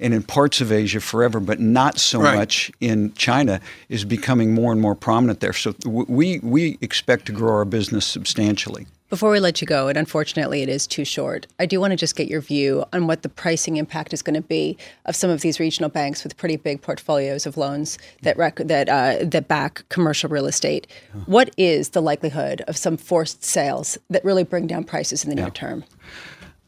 and 0.00 0.12
in 0.12 0.22
parts 0.22 0.60
of 0.60 0.72
Asia 0.72 1.00
forever, 1.00 1.38
but 1.40 1.60
not 1.60 1.98
so 2.00 2.20
Right. 2.20 2.34
much 2.36 2.72
in 2.80 3.12
China, 3.14 3.60
is 3.88 4.04
becoming 4.04 4.52
more 4.52 4.72
and 4.72 4.80
more 4.80 4.94
prominent 4.94 5.40
there. 5.40 5.52
So 5.52 5.74
we, 5.86 6.40
we 6.40 6.78
expect 6.80 7.26
to 7.26 7.32
grow 7.32 7.52
our 7.54 7.64
business 7.64 8.04
substantially. 8.04 8.86
Before 9.14 9.30
we 9.30 9.38
let 9.38 9.60
you 9.60 9.66
go, 9.68 9.86
and 9.86 9.96
unfortunately 9.96 10.62
it 10.62 10.68
is 10.68 10.88
too 10.88 11.04
short, 11.04 11.46
I 11.60 11.66
do 11.66 11.78
want 11.78 11.92
to 11.92 11.96
just 11.96 12.16
get 12.16 12.26
your 12.26 12.40
view 12.40 12.84
on 12.92 13.06
what 13.06 13.22
the 13.22 13.28
pricing 13.28 13.76
impact 13.76 14.12
is 14.12 14.22
going 14.22 14.34
to 14.34 14.42
be 14.42 14.76
of 15.04 15.14
some 15.14 15.30
of 15.30 15.40
these 15.40 15.60
regional 15.60 15.88
banks 15.88 16.24
with 16.24 16.36
pretty 16.36 16.56
big 16.56 16.82
portfolios 16.82 17.46
of 17.46 17.56
loans 17.56 17.96
that 18.22 18.36
rec- 18.36 18.56
that 18.56 18.88
uh, 18.88 19.24
that 19.24 19.46
back 19.46 19.88
commercial 19.88 20.28
real 20.28 20.46
estate. 20.46 20.88
What 21.26 21.54
is 21.56 21.90
the 21.90 22.02
likelihood 22.02 22.62
of 22.66 22.76
some 22.76 22.96
forced 22.96 23.44
sales 23.44 23.96
that 24.10 24.24
really 24.24 24.42
bring 24.42 24.66
down 24.66 24.82
prices 24.82 25.22
in 25.22 25.30
the 25.30 25.36
near 25.36 25.50
term? 25.50 25.84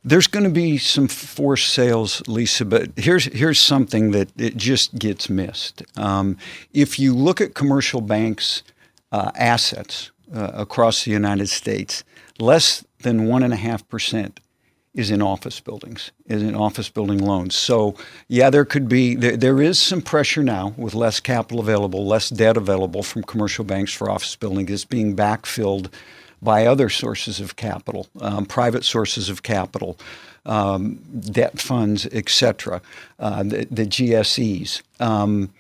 There's 0.05 0.29
going 0.29 0.45
to 0.45 0.51
be 0.51 0.79
some 0.79 1.09
forced 1.09 1.75
sales, 1.75 2.23
Lisa, 2.29 2.65
but 2.65 2.91
here's 2.95 3.25
here's 3.25 3.59
something 3.59 4.13
that 4.13 4.31
it 4.41 4.57
just 4.57 4.97
gets 5.01 5.29
missed. 5.29 5.83
Um, 5.99 6.37
if 6.73 6.97
you 6.97 7.13
look 7.13 7.41
at 7.41 7.55
commercial 7.55 8.01
banks' 8.01 8.63
uh, 9.11 9.33
assets 9.35 10.13
uh, 10.33 10.53
across 10.55 11.05
the 11.05 11.11
United 11.11 11.49
States, 11.49 12.05
less 12.41 12.85
than 13.03 13.27
one 13.27 13.43
and 13.43 13.53
a 13.53 13.57
half 13.57 13.89
percent 13.89 14.41
is 14.95 15.11
in 15.11 15.21
office 15.21 15.61
buildings, 15.61 16.11
is 16.25 16.43
in 16.43 16.55
office 16.55 16.89
building 16.89 17.19
loans. 17.19 17.55
So 17.55 17.95
yeah, 18.29 18.49
there 18.49 18.65
could 18.65 18.89
be 18.89 19.15
there, 19.15 19.37
there 19.37 19.61
is 19.61 19.79
some 19.79 20.01
pressure 20.01 20.43
now 20.43 20.73
with 20.77 20.95
less 20.95 21.21
capital 21.21 21.61
available, 21.61 22.07
less 22.07 22.31
debt 22.31 22.57
available 22.57 23.03
from 23.03 23.23
commercial 23.23 23.65
banks 23.65 23.93
for 23.93 24.11
office 24.11 24.37
buildings. 24.37 24.71
It's 24.71 24.85
being 24.87 25.15
backfilled 25.15 25.93
by 26.41 26.67
other 26.67 26.89
sources 26.89 27.41
of 27.41 27.57
capital, 27.57 28.07
um, 28.21 28.47
private 28.47 28.85
sources 28.85 29.29
of 29.29 29.43
capital, 29.43 29.99
um, 30.47 30.95
debt 31.21 31.61
funds, 31.61 32.07
et 32.13 32.29
cetera, 32.29 32.81
uh, 33.19 33.43
the, 33.43 33.67
the 33.71 33.85
GSEs. 33.85 34.83
Um, 35.01 35.51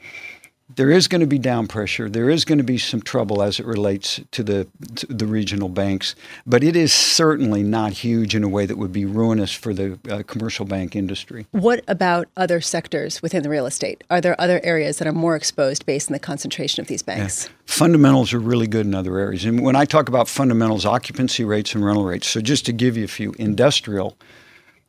there 0.75 0.91
is 0.91 1.07
going 1.07 1.21
to 1.21 1.27
be 1.27 1.39
down 1.39 1.69
pressure. 1.69 2.09
There 2.09 2.29
is 2.29 2.45
going 2.45 2.59
to 2.59 2.65
be 2.65 2.77
some 2.77 3.01
trouble 3.01 3.41
as 3.41 3.61
it 3.61 3.67
relates 3.67 4.21
to 4.33 4.43
the 4.43 4.67
to 4.97 5.07
the 5.07 5.27
regional 5.27 5.69
banks, 5.69 6.17
but 6.45 6.65
it 6.65 6.75
is 6.75 6.93
certainly 6.93 7.63
not 7.63 7.93
huge 7.93 8.35
in 8.35 8.43
a 8.43 8.49
way 8.49 8.67
that 8.67 8.77
would 8.77 8.93
be 8.93 9.05
ruinous 9.05 9.53
for 9.53 9.73
the 9.73 9.99
uh, 10.11 10.23
commercial 10.27 10.67
bank 10.67 10.97
industry. 10.97 11.47
What 11.53 11.85
about 11.87 12.27
other 12.37 12.61
sectors 12.61 13.23
within 13.23 13.43
the 13.43 13.49
real 13.49 13.67
estate? 13.67 14.03
Are 14.11 14.21
there 14.21 14.39
other 14.41 14.61
areas 14.65 14.99
that 14.99 15.07
are 15.07 15.13
more 15.13 15.37
exposed 15.37 15.87
based 15.87 16.11
on 16.11 16.13
the 16.15 16.19
concentration 16.19 16.81
of 16.81 16.89
these 16.89 17.03
banks? 17.03 17.49
Fundamentals 17.67 18.33
are 18.33 18.41
really 18.41 18.67
good 18.67 18.87
in 18.87 18.95
other 18.95 19.19
areas. 19.19 19.45
And 19.45 19.63
when 19.63 19.77
I 19.77 19.85
talk 19.85 20.09
about 20.09 20.29
fundamentals, 20.29 20.85
occupancy 20.85 21.45
rates 21.45 21.75
and 21.75 21.85
rental 21.85 22.05
rates. 22.05 22.27
So 22.27 22.41
just 22.41 22.67
to 22.67 22.73
give 22.73 22.97
you 22.97 23.05
a 23.05 23.09
few, 23.09 23.35
industrial, 23.39 24.17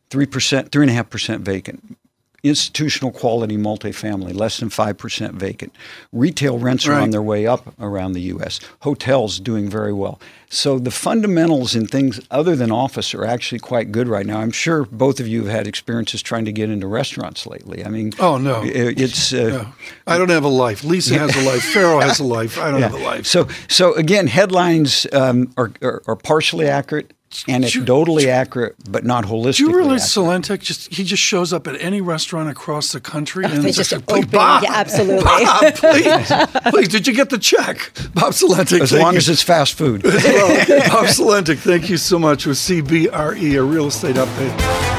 three 0.09 0.25
percent, 0.25 0.71
three 0.71 0.83
and 0.83 0.91
a 0.91 0.93
half 0.93 1.09
percent 1.09 1.43
vacant. 1.43 1.97
Institutional 2.43 3.11
quality 3.11 3.57
multifamily, 3.57 4.33
less 4.33 4.59
than 4.59 4.69
5% 4.69 5.31
vacant. 5.33 5.73
Retail 6.13 6.59
rents 6.59 6.87
are 6.87 6.93
on 6.93 7.09
their 7.09 7.21
way 7.21 7.47
up 7.47 7.73
around 7.79 8.13
the 8.13 8.21
U.S. 8.21 8.59
Hotels 8.81 9.39
doing 9.39 9.67
very 9.69 9.91
well. 9.91 10.19
So 10.49 10.77
the 10.79 10.91
fundamentals 10.91 11.75
in 11.75 11.87
things 11.87 12.21
other 12.31 12.55
than 12.55 12.71
office 12.71 13.13
are 13.15 13.25
actually 13.25 13.59
quite 13.59 13.91
good 13.91 14.07
right 14.07 14.25
now. 14.25 14.39
I'm 14.39 14.51
sure 14.51 14.85
both 14.85 15.19
of 15.19 15.27
you 15.27 15.43
have 15.43 15.51
had 15.51 15.67
experiences 15.67 16.21
trying 16.21 16.45
to 16.45 16.51
get 16.53 16.69
into 16.69 16.87
restaurants 16.87 17.45
lately. 17.47 17.83
I 17.83 17.89
mean, 17.89 18.13
Oh, 18.19 18.37
no. 18.37 18.61
it's 18.63 19.33
uh, 19.33 19.65
I 20.05 20.17
don't 20.17 20.29
have 20.29 20.45
a 20.45 20.47
life. 20.47 20.83
Lisa 20.83 21.17
has 21.17 21.35
a 21.35 21.41
life. 21.41 21.63
Ferro 21.63 21.99
has 21.99 22.19
a 22.19 22.23
life. 22.23 22.59
I 22.59 22.69
don't 22.71 22.81
have 22.83 22.93
a 22.93 22.97
life. 23.03 23.25
so, 23.25 23.47
so 23.67 23.93
again, 23.95 24.27
headlines 24.27 25.05
um, 25.11 25.51
are, 25.57 25.71
are, 25.81 26.01
are 26.07 26.15
partially 26.15 26.67
accurate, 26.67 27.11
anecdotally 27.29 28.27
accurate, 28.27 28.75
but 28.89 29.03
not 29.03 29.25
holistically. 29.25 29.57
Do 29.57 29.63
you 29.63 29.75
realize 29.75 30.17
accurate. 30.17 30.61
Just 30.61 30.93
he 30.93 31.03
just 31.03 31.21
shows 31.21 31.53
up 31.53 31.67
at 31.67 31.79
any 31.81 32.01
restaurant 32.01 32.49
across 32.49 32.91
the 32.91 32.99
country 32.99 33.45
oh, 33.45 33.49
and 33.49 33.63
They 33.63 33.69
it's 33.69 33.77
just 33.77 33.91
like, 34.09 34.31
Bob, 34.31 34.63
yeah, 34.63 34.73
absolutely. 34.73 35.23
Bob, 35.23 35.73
please, 35.75 36.31
please, 36.71 36.87
did 36.87 37.07
you 37.07 37.13
get 37.13 37.29
the 37.29 37.37
check, 37.37 37.91
Bob 38.13 38.33
Sulentic? 38.33 38.81
As 38.81 38.93
long 38.93 39.13
you. 39.13 39.17
as 39.17 39.29
it's 39.29 39.43
fast 39.43 39.73
food. 39.73 40.03
well, 40.03 40.65
Bob 40.89 41.05
Sulentic, 41.07 41.57
thank 41.57 41.89
you 41.89 41.97
so 41.97 42.17
much 42.17 42.45
with 42.45 42.57
CBRE, 42.57 43.57
a 43.57 43.63
real 43.63 43.87
estate 43.87 44.15
update. 44.15 44.97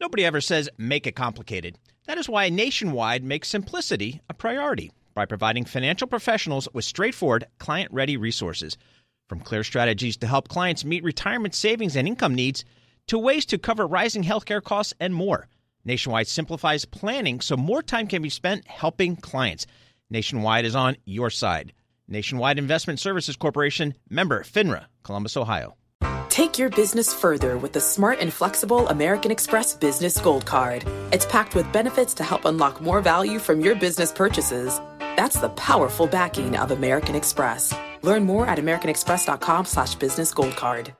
Nobody 0.00 0.24
ever 0.24 0.40
says 0.40 0.68
make 0.76 1.06
it 1.06 1.14
complicated. 1.14 1.78
That 2.06 2.18
is 2.18 2.28
why 2.28 2.48
Nationwide 2.48 3.22
makes 3.22 3.48
simplicity 3.48 4.20
a 4.28 4.34
priority 4.34 4.90
by 5.20 5.26
providing 5.26 5.66
financial 5.66 6.06
professionals 6.06 6.66
with 6.72 6.82
straightforward, 6.82 7.46
client 7.58 7.92
ready 7.92 8.16
resources. 8.16 8.78
From 9.28 9.40
clear 9.40 9.62
strategies 9.62 10.16
to 10.16 10.26
help 10.26 10.48
clients 10.48 10.82
meet 10.82 11.04
retirement 11.04 11.54
savings 11.54 11.94
and 11.94 12.08
income 12.08 12.34
needs, 12.34 12.64
to 13.08 13.18
ways 13.18 13.44
to 13.44 13.58
cover 13.58 13.86
rising 13.86 14.24
healthcare 14.24 14.62
costs 14.62 14.94
and 14.98 15.14
more. 15.14 15.46
Nationwide 15.84 16.26
simplifies 16.26 16.86
planning 16.86 17.42
so 17.42 17.54
more 17.54 17.82
time 17.82 18.06
can 18.06 18.22
be 18.22 18.30
spent 18.30 18.66
helping 18.66 19.14
clients. 19.14 19.66
Nationwide 20.08 20.64
is 20.64 20.74
on 20.74 20.96
your 21.04 21.28
side. 21.28 21.74
Nationwide 22.08 22.58
Investment 22.58 22.98
Services 22.98 23.36
Corporation, 23.36 23.92
member 24.08 24.42
FINRA, 24.42 24.86
Columbus, 25.02 25.36
Ohio. 25.36 25.76
Take 26.30 26.58
your 26.58 26.70
business 26.70 27.12
further 27.12 27.58
with 27.58 27.74
the 27.74 27.80
smart 27.82 28.20
and 28.20 28.32
flexible 28.32 28.88
American 28.88 29.30
Express 29.30 29.74
Business 29.74 30.18
Gold 30.18 30.46
Card. 30.46 30.86
It's 31.12 31.26
packed 31.26 31.54
with 31.54 31.70
benefits 31.74 32.14
to 32.14 32.24
help 32.24 32.46
unlock 32.46 32.80
more 32.80 33.02
value 33.02 33.38
from 33.38 33.60
your 33.60 33.74
business 33.74 34.12
purchases. 34.12 34.80
That's 35.16 35.40
the 35.40 35.50
powerful 35.50 36.06
backing 36.06 36.56
of 36.56 36.70
American 36.70 37.14
Express. 37.14 37.74
Learn 38.02 38.24
more 38.24 38.46
at 38.46 38.58
americanexpress.com 38.58 39.64
slash 39.66 39.94
business 39.96 40.32
gold 40.32 40.56
card. 40.56 40.94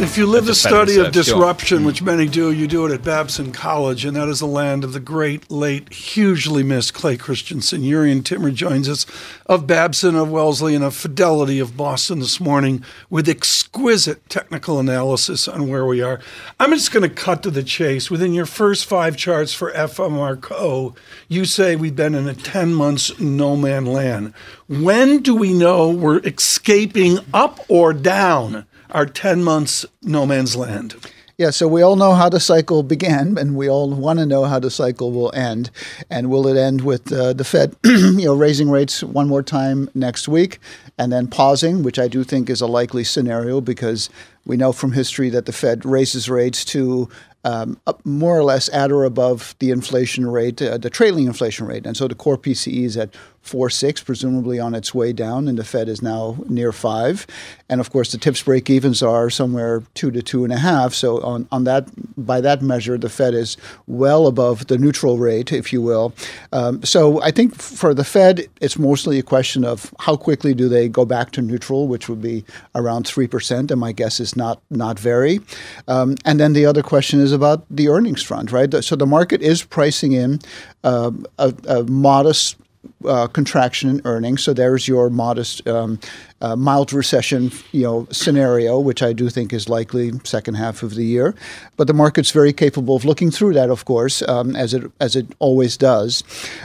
If 0.00 0.16
you 0.16 0.26
live 0.26 0.44
the 0.44 0.52
That's 0.52 0.64
a 0.64 0.68
better 0.68 0.92
study 0.92 1.06
of 1.06 1.12
disruption, 1.12 1.84
which 1.84 2.02
mm. 2.02 2.06
many 2.06 2.28
do, 2.28 2.52
you 2.52 2.68
do 2.68 2.86
it 2.86 2.92
at 2.92 3.02
Babson 3.02 3.50
College, 3.50 4.04
and 4.04 4.16
that 4.16 4.28
is 4.28 4.38
the 4.38 4.46
land 4.46 4.84
of 4.84 4.92
the 4.92 5.00
great, 5.00 5.50
late, 5.50 5.92
hugely 5.92 6.62
missed 6.62 6.94
Clay 6.94 7.16
Christensen. 7.16 7.82
Jurrien 7.82 8.24
Timmer 8.24 8.52
joins 8.52 8.88
us 8.88 9.06
of 9.46 9.66
Babson, 9.66 10.14
of 10.14 10.30
Wellesley, 10.30 10.76
and 10.76 10.84
of 10.84 10.94
Fidelity 10.94 11.58
of 11.58 11.76
Boston 11.76 12.20
this 12.20 12.38
morning 12.38 12.84
with 13.10 13.28
exquisite 13.28 14.28
technical 14.28 14.78
analysis 14.78 15.48
on 15.48 15.68
where 15.68 15.84
we 15.84 16.00
are. 16.00 16.20
I'm 16.60 16.70
just 16.70 16.92
going 16.92 17.02
to 17.02 17.12
cut 17.12 17.42
to 17.42 17.50
the 17.50 17.64
chase. 17.64 18.08
Within 18.08 18.32
your 18.32 18.46
first 18.46 18.86
five 18.86 19.16
charts 19.16 19.52
for 19.52 19.72
FMR 19.72 20.40
Co., 20.40 20.94
you 21.26 21.44
say 21.44 21.74
we've 21.74 21.96
been 21.96 22.14
in 22.14 22.28
a 22.28 22.34
10 22.34 22.72
months 22.72 23.18
no 23.18 23.56
man 23.56 23.84
land. 23.84 24.32
When 24.68 25.22
do 25.22 25.34
we 25.34 25.52
know 25.52 25.90
we're 25.90 26.20
escaping 26.20 27.18
up 27.34 27.58
or 27.68 27.92
down? 27.92 28.64
Our 28.90 29.06
10 29.06 29.42
months 29.42 29.84
no 30.02 30.26
man's 30.26 30.56
land. 30.56 30.94
Yeah, 31.38 31.50
so 31.50 31.68
we 31.68 31.82
all 31.82 31.94
know 31.94 32.14
how 32.14 32.28
the 32.28 32.40
cycle 32.40 32.82
began, 32.82 33.38
and 33.38 33.54
we 33.54 33.70
all 33.70 33.88
want 33.90 34.18
to 34.18 34.26
know 34.26 34.46
how 34.46 34.58
the 34.58 34.72
cycle 34.72 35.12
will 35.12 35.32
end. 35.36 35.70
And 36.10 36.30
will 36.30 36.48
it 36.48 36.56
end 36.56 36.80
with 36.80 37.12
uh, 37.12 37.32
the 37.32 37.44
Fed, 37.44 37.76
you 37.84 38.24
know, 38.24 38.34
raising 38.34 38.68
rates 38.68 39.04
one 39.04 39.28
more 39.28 39.44
time 39.44 39.88
next 39.94 40.26
week, 40.26 40.58
and 40.98 41.12
then 41.12 41.28
pausing, 41.28 41.84
which 41.84 41.96
I 41.96 42.08
do 42.08 42.24
think 42.24 42.50
is 42.50 42.60
a 42.60 42.66
likely 42.66 43.04
scenario 43.04 43.60
because 43.60 44.10
we 44.46 44.56
know 44.56 44.72
from 44.72 44.90
history 44.90 45.28
that 45.28 45.46
the 45.46 45.52
Fed 45.52 45.86
raises 45.86 46.28
rates 46.28 46.64
to 46.64 47.08
um, 47.44 47.80
more 48.04 48.36
or 48.36 48.42
less 48.42 48.68
at 48.70 48.90
or 48.90 49.04
above 49.04 49.54
the 49.60 49.70
inflation 49.70 50.26
rate, 50.28 50.60
uh, 50.60 50.76
the 50.76 50.90
trailing 50.90 51.26
inflation 51.26 51.66
rate, 51.66 51.86
and 51.86 51.96
so 51.96 52.08
the 52.08 52.16
core 52.16 52.36
PCE 52.36 52.82
is 52.82 52.96
at 52.96 53.14
four 53.48 53.70
six, 53.70 54.02
presumably 54.02 54.60
on 54.60 54.74
its 54.74 54.94
way 54.94 55.12
down, 55.12 55.48
and 55.48 55.58
the 55.58 55.64
Fed 55.64 55.88
is 55.88 56.02
now 56.02 56.36
near 56.48 56.72
five. 56.72 57.26
And 57.70 57.80
of 57.80 57.90
course, 57.90 58.12
the 58.12 58.18
TIPS 58.18 58.42
break 58.44 58.70
evens 58.70 59.02
are 59.02 59.30
somewhere 59.30 59.82
two 59.94 60.10
to 60.10 60.22
two 60.22 60.44
and 60.44 60.52
a 60.52 60.58
half. 60.58 60.94
So 60.94 61.20
on, 61.22 61.46
on 61.50 61.64
that, 61.64 61.88
by 62.16 62.40
that 62.40 62.62
measure, 62.62 62.98
the 62.98 63.08
Fed 63.08 63.34
is 63.34 63.56
well 63.86 64.26
above 64.26 64.66
the 64.66 64.78
neutral 64.78 65.18
rate, 65.18 65.52
if 65.52 65.72
you 65.72 65.82
will. 65.82 66.12
Um, 66.52 66.82
so 66.84 67.20
I 67.22 67.30
think 67.30 67.54
for 67.54 67.94
the 67.94 68.04
Fed, 68.04 68.46
it's 68.60 68.78
mostly 68.78 69.18
a 69.18 69.22
question 69.22 69.64
of 69.64 69.92
how 69.98 70.16
quickly 70.16 70.54
do 70.54 70.68
they 70.68 70.88
go 70.88 71.04
back 71.04 71.30
to 71.32 71.42
neutral, 71.42 71.88
which 71.88 72.08
would 72.08 72.22
be 72.22 72.44
around 72.74 73.06
three 73.06 73.26
percent, 73.26 73.70
and 73.70 73.80
my 73.80 73.92
guess 73.92 74.20
is 74.20 74.36
not 74.36 74.60
not 74.70 74.98
very. 74.98 75.40
Um, 75.86 76.16
and 76.24 76.38
then 76.38 76.52
the 76.52 76.66
other 76.66 76.82
question 76.82 77.20
is 77.20 77.32
about 77.32 77.64
the 77.70 77.88
earnings 77.88 78.22
front, 78.22 78.52
right? 78.52 78.84
So 78.84 78.96
the 78.96 79.06
market 79.06 79.42
is 79.42 79.64
pricing 79.64 80.12
in 80.12 80.40
uh, 80.84 81.10
a, 81.38 81.54
a 81.68 81.84
modest 81.84 82.56
uh, 83.04 83.26
contraction 83.28 83.90
in 83.90 84.02
earnings. 84.04 84.42
So 84.42 84.52
there's 84.52 84.88
your 84.88 85.10
modest, 85.10 85.66
um, 85.68 85.98
uh, 86.40 86.56
mild 86.56 86.92
recession, 86.92 87.50
you 87.72 87.82
know, 87.82 88.06
scenario, 88.10 88.78
which 88.78 89.02
I 89.02 89.12
do 89.12 89.28
think 89.28 89.52
is 89.52 89.68
likely 89.68 90.12
second 90.24 90.54
half 90.54 90.82
of 90.82 90.94
the 90.94 91.04
year. 91.04 91.34
But 91.76 91.86
the 91.86 91.94
market's 91.94 92.30
very 92.30 92.52
capable 92.52 92.96
of 92.96 93.04
looking 93.04 93.30
through 93.30 93.54
that, 93.54 93.70
of 93.70 93.84
course, 93.84 94.22
um, 94.28 94.56
as 94.56 94.74
it 94.74 94.90
as 95.00 95.16
it 95.16 95.26
always 95.38 95.76
does. 95.76 96.22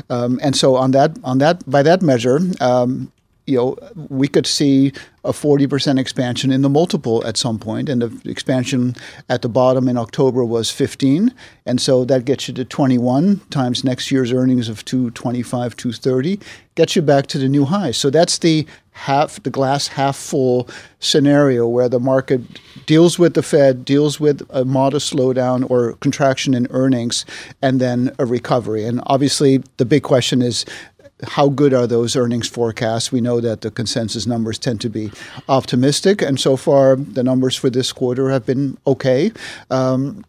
Um, 0.09 0.39
and 0.41 0.55
so 0.55 0.75
on 0.75 0.91
that 0.91 1.17
on 1.23 1.37
that 1.39 1.69
by 1.69 1.83
that 1.83 2.01
measure, 2.01 2.39
um, 2.61 3.11
you 3.45 3.57
know, 3.57 3.77
we 4.09 4.27
could 4.27 4.47
see 4.47 4.93
a 5.25 5.31
40% 5.31 5.99
expansion 5.99 6.51
in 6.51 6.61
the 6.61 6.69
multiple 6.69 7.25
at 7.25 7.37
some 7.37 7.59
point, 7.59 7.89
and 7.89 8.01
the 8.01 8.29
expansion 8.29 8.95
at 9.29 9.41
the 9.41 9.49
bottom 9.49 9.87
in 9.87 9.97
October 9.97 10.43
was 10.43 10.69
15, 10.69 11.33
and 11.65 11.81
so 11.81 12.03
that 12.05 12.25
gets 12.25 12.47
you 12.47 12.53
to 12.53 12.65
21 12.65 13.39
times 13.49 13.83
next 13.83 14.11
year's 14.11 14.31
earnings 14.31 14.67
of 14.67 14.83
225, 14.85 15.75
230, 15.75 16.39
gets 16.75 16.95
you 16.95 17.01
back 17.01 17.27
to 17.27 17.37
the 17.37 17.47
new 17.47 17.65
high. 17.65 17.91
So 17.91 18.09
that's 18.09 18.39
the 18.39 18.65
half, 18.91 19.41
the 19.43 19.49
glass 19.49 19.87
half 19.87 20.15
full 20.15 20.67
scenario 20.99 21.67
where 21.67 21.89
the 21.89 21.99
market 21.99 22.41
deals 22.85 23.17
with 23.17 23.33
the 23.33 23.43
Fed, 23.43 23.85
deals 23.85 24.19
with 24.19 24.45
a 24.49 24.65
modest 24.65 25.13
slowdown 25.13 25.69
or 25.69 25.93
contraction 25.93 26.53
in 26.53 26.67
earnings, 26.69 27.25
and 27.61 27.79
then 27.79 28.13
a 28.19 28.25
recovery. 28.25 28.85
And 28.85 29.01
obviously, 29.05 29.63
the 29.77 29.85
big 29.85 30.03
question 30.03 30.41
is 30.41 30.65
how 31.27 31.49
good 31.49 31.73
are 31.73 31.87
those 31.87 32.15
earnings 32.15 32.47
forecasts? 32.47 33.11
We 33.11 33.21
know 33.21 33.39
that 33.39 33.61
the 33.61 33.71
consensus 33.71 34.25
numbers 34.27 34.59
tend 34.59 34.81
to 34.81 34.89
be 34.89 35.11
optimistic, 35.49 36.21
and 36.21 36.39
so 36.39 36.57
far 36.57 36.95
the 36.95 37.23
numbers 37.23 37.55
for 37.55 37.69
this 37.69 37.91
quarter 37.91 38.29
have 38.29 38.45
been 38.45 38.77
okay. 38.85 39.31
Um, 39.69 40.25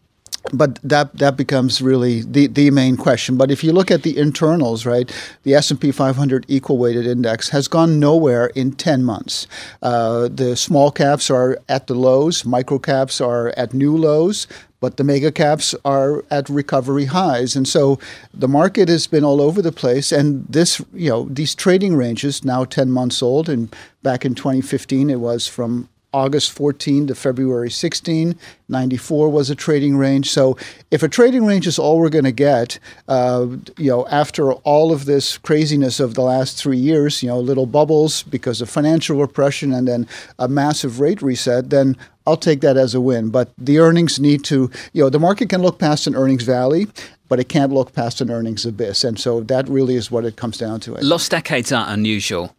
but 0.52 0.78
that 0.82 1.16
that 1.16 1.36
becomes 1.36 1.80
really 1.80 2.20
the, 2.20 2.46
the 2.48 2.70
main 2.70 2.96
question. 2.96 3.36
But 3.36 3.50
if 3.50 3.64
you 3.64 3.72
look 3.72 3.90
at 3.90 4.02
the 4.02 4.18
internals, 4.18 4.84
right, 4.84 5.10
the 5.42 5.54
S 5.54 5.70
and 5.70 5.80
P 5.80 5.90
500 5.90 6.44
equal 6.48 6.76
weighted 6.76 7.06
index 7.06 7.48
has 7.48 7.68
gone 7.68 7.98
nowhere 7.98 8.46
in 8.48 8.72
10 8.72 9.04
months. 9.04 9.46
Uh, 9.82 10.28
the 10.30 10.56
small 10.56 10.90
caps 10.90 11.30
are 11.30 11.58
at 11.68 11.86
the 11.86 11.94
lows, 11.94 12.44
micro 12.44 12.78
caps 12.78 13.20
are 13.20 13.54
at 13.56 13.72
new 13.72 13.96
lows, 13.96 14.46
but 14.84 14.98
the 14.98 15.04
mega 15.04 15.32
caps 15.32 15.74
are 15.82 16.22
at 16.30 16.46
recovery 16.50 17.06
highs. 17.06 17.56
And 17.56 17.66
so 17.66 17.98
the 18.34 18.46
market 18.46 18.90
has 18.90 19.06
been 19.06 19.24
all 19.24 19.40
over 19.40 19.62
the 19.62 19.72
place. 19.72 20.12
And 20.12 20.44
this, 20.46 20.78
you 20.92 21.08
know, 21.08 21.24
these 21.30 21.54
trading 21.54 21.96
ranges 21.96 22.44
now 22.44 22.66
10 22.66 22.90
months 22.90 23.22
old. 23.22 23.48
And 23.48 23.74
back 24.02 24.26
in 24.26 24.34
2015, 24.34 25.08
it 25.08 25.20
was 25.20 25.48
from 25.48 25.88
August 26.14 26.52
14 26.52 27.08
to 27.08 27.14
February 27.14 27.70
16. 27.70 28.38
94 28.68 29.28
was 29.28 29.50
a 29.50 29.54
trading 29.56 29.96
range. 29.96 30.30
So 30.30 30.56
if 30.92 31.02
a 31.02 31.08
trading 31.08 31.44
range 31.44 31.66
is 31.66 31.76
all 31.76 31.98
we're 31.98 32.08
going 32.08 32.24
to 32.24 32.32
get, 32.32 32.78
uh, 33.08 33.48
you 33.76 33.90
know, 33.90 34.06
after 34.06 34.52
all 34.52 34.92
of 34.92 35.06
this 35.06 35.36
craziness 35.38 35.98
of 35.98 36.14
the 36.14 36.22
last 36.22 36.56
three 36.56 36.78
years, 36.78 37.20
you 37.20 37.28
know, 37.28 37.40
little 37.40 37.66
bubbles 37.66 38.22
because 38.22 38.60
of 38.60 38.70
financial 38.70 39.18
repression 39.18 39.72
and 39.72 39.88
then 39.88 40.06
a 40.38 40.46
massive 40.46 41.00
rate 41.00 41.20
reset, 41.20 41.70
then 41.70 41.96
I'll 42.28 42.36
take 42.36 42.60
that 42.60 42.76
as 42.76 42.94
a 42.94 43.00
win. 43.00 43.30
But 43.30 43.50
the 43.58 43.80
earnings 43.80 44.20
need 44.20 44.44
to, 44.44 44.70
you 44.92 45.02
know, 45.02 45.10
the 45.10 45.18
market 45.18 45.48
can 45.48 45.62
look 45.62 45.80
past 45.80 46.06
an 46.06 46.14
earnings 46.14 46.44
valley, 46.44 46.86
but 47.28 47.40
it 47.40 47.48
can't 47.48 47.72
look 47.72 47.92
past 47.92 48.20
an 48.20 48.30
earnings 48.30 48.64
abyss. 48.64 49.02
And 49.02 49.18
so 49.18 49.40
that 49.40 49.68
really 49.68 49.96
is 49.96 50.12
what 50.12 50.24
it 50.24 50.36
comes 50.36 50.58
down 50.58 50.78
to. 50.80 50.92
Lost 50.92 51.32
decades 51.32 51.72
aren't 51.72 51.90
unusual. 51.90 52.54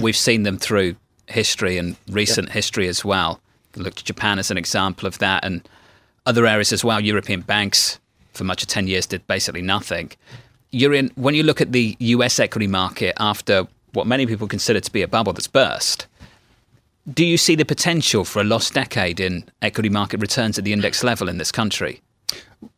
We've 0.00 0.16
seen 0.16 0.44
them 0.44 0.56
through 0.56 0.94
history 1.32 1.78
and 1.78 1.96
recent 2.08 2.48
yeah. 2.48 2.54
history 2.54 2.88
as 2.88 3.04
well. 3.04 3.40
Look 3.76 3.94
to 3.96 4.04
Japan 4.04 4.38
as 4.38 4.50
an 4.50 4.58
example 4.58 5.08
of 5.08 5.18
that, 5.18 5.44
and 5.44 5.66
other 6.26 6.46
areas 6.46 6.72
as 6.72 6.84
well. 6.84 7.00
European 7.00 7.40
banks, 7.40 7.98
for 8.32 8.44
much 8.44 8.62
of 8.62 8.68
10 8.68 8.86
years, 8.86 9.06
did 9.06 9.26
basically 9.26 9.62
nothing. 9.62 10.12
Jurrien, 10.72 11.10
when 11.16 11.34
you 11.34 11.42
look 11.42 11.60
at 11.60 11.72
the 11.72 11.96
US 11.98 12.38
equity 12.38 12.66
market 12.66 13.14
after 13.18 13.66
what 13.92 14.06
many 14.06 14.26
people 14.26 14.46
consider 14.46 14.80
to 14.80 14.92
be 14.92 15.02
a 15.02 15.08
bubble 15.08 15.32
that's 15.32 15.46
burst, 15.46 16.06
do 17.12 17.24
you 17.24 17.36
see 17.36 17.54
the 17.54 17.64
potential 17.64 18.24
for 18.24 18.40
a 18.40 18.44
lost 18.44 18.74
decade 18.74 19.20
in 19.20 19.44
equity 19.60 19.88
market 19.88 20.20
returns 20.20 20.58
at 20.58 20.64
the 20.64 20.72
index 20.72 21.02
level 21.02 21.28
in 21.28 21.38
this 21.38 21.50
country? 21.50 22.01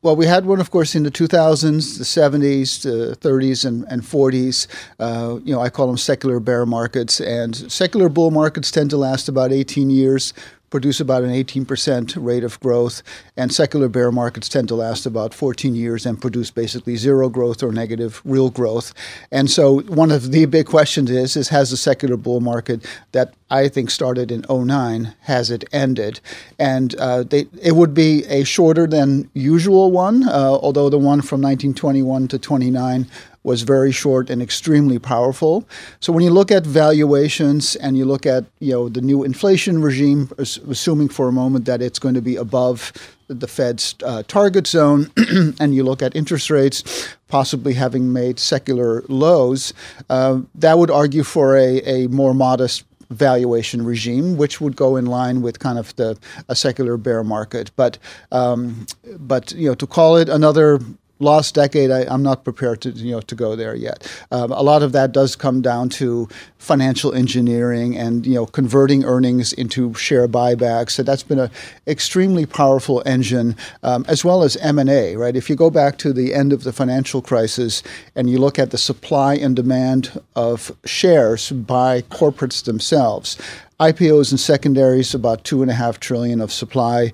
Well, 0.04 0.16
we 0.16 0.26
had 0.26 0.44
one, 0.44 0.60
of 0.60 0.70
course, 0.70 0.94
in 0.94 1.04
the 1.04 1.10
2000s, 1.10 1.96
the 1.96 2.04
70s, 2.04 2.82
the 2.82 3.16
30s, 3.26 3.64
and, 3.64 3.86
and 3.88 4.02
40s. 4.02 4.66
Uh, 5.00 5.40
you 5.42 5.54
know, 5.54 5.62
I 5.62 5.70
call 5.70 5.86
them 5.86 5.96
secular 5.96 6.40
bear 6.40 6.66
markets. 6.66 7.22
And 7.22 7.56
secular 7.72 8.10
bull 8.10 8.30
markets 8.30 8.70
tend 8.70 8.90
to 8.90 8.98
last 8.98 9.30
about 9.30 9.50
18 9.50 9.88
years 9.88 10.34
produce 10.74 10.98
about 10.98 11.22
an 11.22 11.30
18% 11.30 12.16
rate 12.16 12.42
of 12.42 12.58
growth, 12.58 13.00
and 13.36 13.54
secular 13.54 13.88
bear 13.88 14.10
markets 14.10 14.48
tend 14.48 14.66
to 14.66 14.74
last 14.74 15.06
about 15.06 15.32
14 15.32 15.72
years 15.72 16.04
and 16.04 16.20
produce 16.20 16.50
basically 16.50 16.96
zero 16.96 17.28
growth 17.28 17.62
or 17.62 17.70
negative 17.70 18.20
real 18.24 18.50
growth. 18.50 18.92
And 19.30 19.48
so 19.48 19.82
one 19.82 20.10
of 20.10 20.32
the 20.32 20.46
big 20.46 20.66
questions 20.66 21.12
is, 21.12 21.36
is 21.36 21.50
has 21.50 21.70
the 21.70 21.76
secular 21.76 22.16
bull 22.16 22.40
market 22.40 22.84
that 23.12 23.34
I 23.50 23.68
think 23.68 23.88
started 23.88 24.32
in 24.32 24.44
09, 24.50 25.14
has 25.20 25.48
it 25.48 25.62
ended? 25.72 26.18
And 26.58 26.96
uh, 26.96 27.22
they, 27.22 27.46
it 27.62 27.76
would 27.76 27.94
be 27.94 28.24
a 28.24 28.42
shorter 28.42 28.88
than 28.88 29.30
usual 29.32 29.92
one, 29.92 30.28
uh, 30.28 30.58
although 30.60 30.90
the 30.90 30.98
one 30.98 31.22
from 31.22 31.40
1921 31.40 32.26
to 32.26 32.38
29 32.40 33.06
was 33.44 33.62
very 33.62 33.92
short 33.92 34.30
and 34.30 34.42
extremely 34.42 34.98
powerful. 34.98 35.68
So 36.00 36.12
when 36.12 36.24
you 36.24 36.30
look 36.30 36.50
at 36.50 36.66
valuations 36.66 37.76
and 37.76 37.96
you 37.96 38.06
look 38.06 38.26
at 38.26 38.44
you 38.58 38.72
know 38.72 38.88
the 38.88 39.02
new 39.02 39.22
inflation 39.22 39.80
regime, 39.80 40.30
assuming 40.38 41.10
for 41.10 41.28
a 41.28 41.32
moment 41.32 41.66
that 41.66 41.80
it's 41.80 41.98
going 41.98 42.14
to 42.14 42.22
be 42.22 42.36
above 42.36 42.92
the 43.28 43.46
Fed's 43.46 43.94
uh, 44.04 44.22
target 44.26 44.66
zone, 44.66 45.10
and 45.60 45.74
you 45.74 45.84
look 45.84 46.02
at 46.02 46.16
interest 46.16 46.50
rates 46.50 46.82
possibly 47.28 47.74
having 47.74 48.12
made 48.12 48.38
secular 48.38 49.02
lows, 49.08 49.72
uh, 50.10 50.40
that 50.54 50.78
would 50.78 50.90
argue 50.90 51.22
for 51.22 51.56
a, 51.56 51.80
a 51.82 52.06
more 52.08 52.34
modest 52.34 52.84
valuation 53.10 53.84
regime, 53.84 54.36
which 54.36 54.60
would 54.60 54.76
go 54.76 54.96
in 54.96 55.06
line 55.06 55.42
with 55.42 55.58
kind 55.58 55.78
of 55.78 55.94
the 55.96 56.18
a 56.48 56.56
secular 56.56 56.96
bear 56.96 57.22
market. 57.22 57.70
But 57.76 57.98
um, 58.32 58.86
but 59.18 59.52
you 59.52 59.68
know 59.68 59.74
to 59.74 59.86
call 59.86 60.16
it 60.16 60.28
another 60.28 60.80
lost 61.18 61.54
decade, 61.54 61.90
I, 61.90 62.12
am 62.12 62.22
not 62.22 62.44
prepared 62.44 62.80
to 62.82 62.90
you 62.90 63.12
know 63.12 63.20
to 63.20 63.34
go 63.34 63.56
there 63.56 63.74
yet. 63.74 64.06
Um, 64.30 64.52
a 64.52 64.62
lot 64.62 64.82
of 64.82 64.92
that 64.92 65.12
does 65.12 65.36
come 65.36 65.62
down 65.62 65.88
to 65.90 66.28
financial 66.58 67.14
engineering 67.14 67.96
and 67.96 68.26
you 68.26 68.34
know 68.34 68.46
converting 68.46 69.04
earnings 69.04 69.52
into 69.52 69.94
share 69.94 70.28
buybacks. 70.28 70.90
So 70.90 71.02
that's 71.02 71.22
been 71.22 71.38
an 71.38 71.50
extremely 71.86 72.46
powerful 72.46 73.02
engine, 73.06 73.56
um, 73.82 74.04
as 74.08 74.24
well 74.24 74.42
as 74.42 74.56
M 74.58 74.78
and 74.78 74.90
A. 74.90 75.16
Right, 75.16 75.36
if 75.36 75.48
you 75.48 75.56
go 75.56 75.70
back 75.70 75.98
to 75.98 76.12
the 76.12 76.34
end 76.34 76.52
of 76.52 76.64
the 76.64 76.72
financial 76.72 77.22
crisis 77.22 77.82
and 78.14 78.28
you 78.28 78.38
look 78.38 78.58
at 78.58 78.70
the 78.70 78.78
supply 78.78 79.34
and 79.34 79.54
demand 79.54 80.20
of 80.34 80.72
shares 80.84 81.50
by 81.50 82.02
corporates 82.02 82.64
themselves. 82.64 83.38
IPOs 83.80 84.30
and 84.30 84.38
secondaries, 84.38 85.14
about 85.14 85.42
two 85.42 85.60
and 85.60 85.70
a 85.70 85.74
half 85.74 85.98
trillion 85.98 86.40
of 86.40 86.52
supply. 86.52 87.12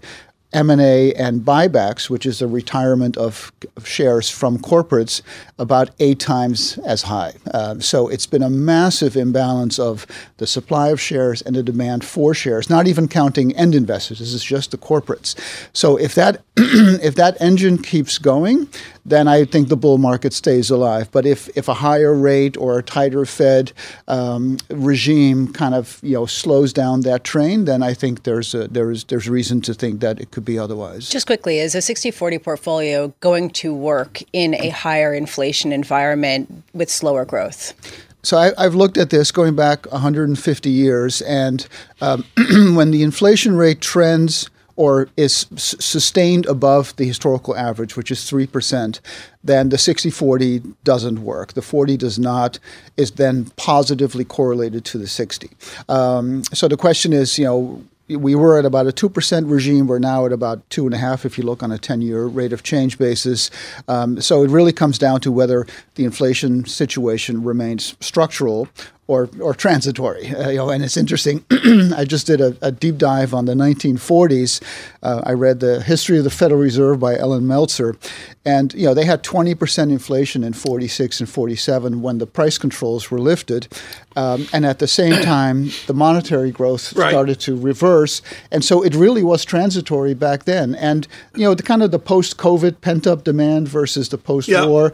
M&A 0.52 1.12
and 1.14 1.42
buybacks, 1.42 2.10
which 2.10 2.26
is 2.26 2.40
the 2.40 2.46
retirement 2.46 3.16
of, 3.16 3.52
shares 3.84 4.28
from 4.28 4.58
corporates, 4.58 5.22
about 5.58 5.90
eight 6.00 6.18
times 6.18 6.78
as 6.84 7.02
high. 7.02 7.34
Uh, 7.52 7.78
so 7.78 8.08
it's 8.08 8.26
been 8.26 8.42
a 8.42 8.50
massive 8.50 9.16
imbalance 9.16 9.78
of 9.78 10.06
the 10.38 10.46
supply 10.46 10.88
of 10.88 11.00
shares 11.00 11.40
and 11.42 11.54
the 11.54 11.62
demand 11.62 12.04
for 12.04 12.34
shares, 12.34 12.68
not 12.68 12.88
even 12.88 13.06
counting 13.06 13.54
end 13.56 13.74
investors. 13.74 14.18
This 14.18 14.32
is 14.32 14.44
just 14.44 14.70
the 14.72 14.78
corporates. 14.78 15.36
So 15.72 15.96
if 15.96 16.14
that 16.14 16.42
if 16.56 17.14
that 17.14 17.40
engine 17.40 17.78
keeps 17.78 18.18
going, 18.18 18.68
then 19.04 19.28
I 19.28 19.44
think 19.44 19.68
the 19.68 19.76
bull 19.76 19.98
market 19.98 20.32
stays 20.32 20.70
alive. 20.70 21.10
But 21.10 21.26
if, 21.26 21.48
if 21.56 21.68
a 21.68 21.74
higher 21.74 22.14
rate 22.14 22.56
or 22.56 22.78
a 22.78 22.82
tighter 22.82 23.24
Fed 23.24 23.72
um, 24.08 24.58
regime 24.70 25.52
kind 25.52 25.74
of 25.74 25.98
you 26.02 26.14
know 26.14 26.26
slows 26.26 26.72
down 26.72 27.02
that 27.02 27.24
train, 27.24 27.64
then 27.64 27.82
I 27.82 27.94
think 27.94 28.24
there's 28.24 28.54
a, 28.54 28.68
there's 28.68 29.04
there's 29.04 29.28
reason 29.28 29.60
to 29.62 29.74
think 29.74 30.00
that 30.00 30.20
it 30.20 30.30
could 30.30 30.44
be 30.44 30.58
otherwise. 30.58 31.08
Just 31.08 31.26
quickly, 31.26 31.58
is 31.58 31.74
a 31.74 31.78
60-40 31.78 32.42
portfolio 32.42 33.12
going 33.20 33.50
to 33.50 33.74
work 33.74 34.22
in 34.32 34.54
a 34.54 34.68
higher 34.68 35.14
inflation 35.14 35.72
environment 35.72 36.62
with 36.72 36.90
slower 36.90 37.24
growth? 37.24 37.74
So 38.22 38.36
I, 38.36 38.62
have 38.62 38.74
looked 38.74 38.98
at 38.98 39.08
this 39.08 39.32
going 39.32 39.56
back 39.56 39.90
150 39.90 40.68
years, 40.68 41.22
and 41.22 41.66
um, 42.02 42.24
when 42.74 42.90
the 42.90 43.02
inflation 43.02 43.56
rate 43.56 43.80
trends 43.80 44.50
or 44.80 45.10
is 45.18 45.44
s- 45.52 45.76
sustained 45.78 46.46
above 46.46 46.96
the 46.96 47.04
historical 47.04 47.54
average, 47.54 47.98
which 47.98 48.10
is 48.10 48.20
3%, 48.20 48.98
then 49.44 49.68
the 49.68 49.76
60 49.76 50.08
40 50.08 50.62
doesn't 50.84 51.22
work. 51.22 51.52
The 51.52 51.60
40 51.60 51.98
does 51.98 52.18
not, 52.18 52.58
is 52.96 53.10
then 53.10 53.50
positively 53.56 54.24
correlated 54.24 54.86
to 54.86 54.96
the 54.96 55.06
60. 55.06 55.50
Um, 55.90 56.44
so 56.44 56.66
the 56.66 56.78
question 56.78 57.12
is, 57.12 57.38
you 57.38 57.44
know, 57.44 57.84
we 58.08 58.34
were 58.34 58.58
at 58.58 58.64
about 58.64 58.86
a 58.86 58.90
2% 58.90 59.50
regime. 59.50 59.86
We're 59.86 59.98
now 59.98 60.24
at 60.24 60.32
about 60.32 60.66
2.5 60.70 61.26
if 61.26 61.36
you 61.36 61.44
look 61.44 61.62
on 61.62 61.70
a 61.70 61.78
10 61.78 62.00
year 62.00 62.24
rate 62.24 62.54
of 62.54 62.62
change 62.62 62.96
basis. 62.96 63.50
Um, 63.86 64.18
so 64.22 64.42
it 64.42 64.50
really 64.50 64.72
comes 64.72 64.98
down 64.98 65.20
to 65.20 65.30
whether 65.30 65.66
the 65.96 66.04
inflation 66.06 66.64
situation 66.64 67.44
remains 67.44 67.96
structural 68.00 68.66
or, 69.10 69.28
or 69.40 69.52
transitory. 69.54 70.32
Uh, 70.32 70.50
you 70.50 70.56
know, 70.58 70.70
and 70.70 70.84
it's 70.84 70.96
interesting. 70.96 71.44
I 71.50 72.04
just 72.04 72.28
did 72.28 72.40
a, 72.40 72.56
a, 72.62 72.70
deep 72.70 72.96
dive 72.96 73.34
on 73.34 73.46
the 73.46 73.54
1940s. 73.54 74.62
Uh, 75.02 75.20
I 75.24 75.32
read 75.32 75.58
the 75.58 75.82
history 75.82 76.18
of 76.18 76.24
the 76.24 76.30
Federal 76.30 76.60
Reserve 76.60 77.00
by 77.00 77.16
Allan 77.16 77.44
Meltzer, 77.44 77.96
and 78.44 78.72
you 78.72 78.86
know 78.86 78.94
they 78.94 79.04
had 79.04 79.24
20% 79.24 79.90
inflation 79.90 80.44
in 80.44 80.52
46 80.52 81.20
and 81.20 81.28
47 81.28 82.02
when 82.02 82.18
the 82.18 82.26
price 82.26 82.56
controls 82.56 83.10
were 83.10 83.18
lifted, 83.18 83.66
um, 84.14 84.46
and 84.52 84.64
at 84.64 84.78
the 84.78 84.86
same 84.86 85.20
time 85.24 85.70
the 85.88 85.94
monetary 85.94 86.52
growth 86.52 86.92
right. 86.92 87.10
started 87.10 87.40
to 87.40 87.56
reverse, 87.56 88.22
and 88.52 88.64
so 88.64 88.80
it 88.82 88.94
really 88.94 89.24
was 89.24 89.44
transitory 89.44 90.14
back 90.14 90.44
then. 90.44 90.76
And 90.76 91.08
you 91.34 91.42
know 91.42 91.54
the 91.54 91.64
kind 91.64 91.82
of 91.82 91.90
the 91.90 91.98
post-COVID 91.98 92.80
pent-up 92.80 93.24
demand 93.24 93.68
versus 93.68 94.10
the 94.10 94.18
post-war. 94.18 94.92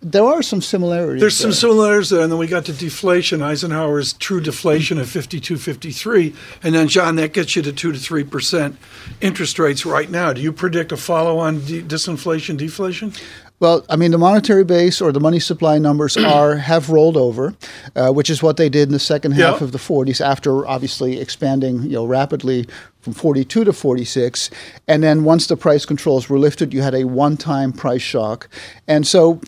There 0.00 0.24
are 0.24 0.42
some 0.42 0.60
similarities. 0.60 1.20
There's 1.20 1.38
there. 1.38 1.52
some 1.52 1.52
similarities 1.52 2.10
there, 2.10 2.20
and 2.20 2.30
then 2.30 2.38
we 2.38 2.46
got 2.46 2.64
to 2.66 2.72
deflation. 2.72 3.42
Eisenhower's 3.42 4.12
true 4.14 4.40
deflation 4.40 4.98
of 4.98 5.08
52, 5.08 5.56
53, 5.56 6.34
and 6.62 6.74
then 6.74 6.88
John, 6.88 7.16
that 7.16 7.32
gets 7.32 7.56
you 7.56 7.62
to 7.62 7.72
two 7.72 7.92
to 7.92 7.98
three 7.98 8.24
percent 8.24 8.76
interest 9.20 9.58
rates 9.58 9.86
right 9.86 10.10
now. 10.10 10.32
Do 10.32 10.40
you 10.40 10.52
predict 10.52 10.92
a 10.92 10.96
follow-on 10.96 11.64
de- 11.64 11.82
disinflation, 11.82 12.56
deflation? 12.56 13.12
Well, 13.58 13.86
I 13.88 13.96
mean, 13.96 14.10
the 14.10 14.18
monetary 14.18 14.64
base 14.64 15.00
or 15.00 15.12
the 15.12 15.20
money 15.20 15.40
supply 15.40 15.78
numbers 15.78 16.16
are 16.18 16.56
have 16.56 16.90
rolled 16.90 17.16
over, 17.16 17.54
uh, 17.94 18.10
which 18.12 18.28
is 18.28 18.42
what 18.42 18.56
they 18.56 18.68
did 18.68 18.88
in 18.88 18.92
the 18.92 18.98
second 18.98 19.32
half 19.32 19.54
yep. 19.54 19.60
of 19.62 19.72
the 19.72 19.78
40s 19.78 20.24
after 20.24 20.66
obviously 20.66 21.18
expanding, 21.18 21.82
you 21.82 21.90
know, 21.90 22.04
rapidly 22.04 22.66
from 23.00 23.14
42 23.14 23.64
to 23.64 23.72
46. 23.72 24.50
And 24.88 25.02
then 25.02 25.24
once 25.24 25.46
the 25.46 25.56
price 25.56 25.86
controls 25.86 26.28
were 26.28 26.38
lifted, 26.38 26.74
you 26.74 26.82
had 26.82 26.94
a 26.94 27.04
one-time 27.04 27.72
price 27.72 28.02
shock. 28.02 28.48
And 28.86 29.06
so 29.06 29.40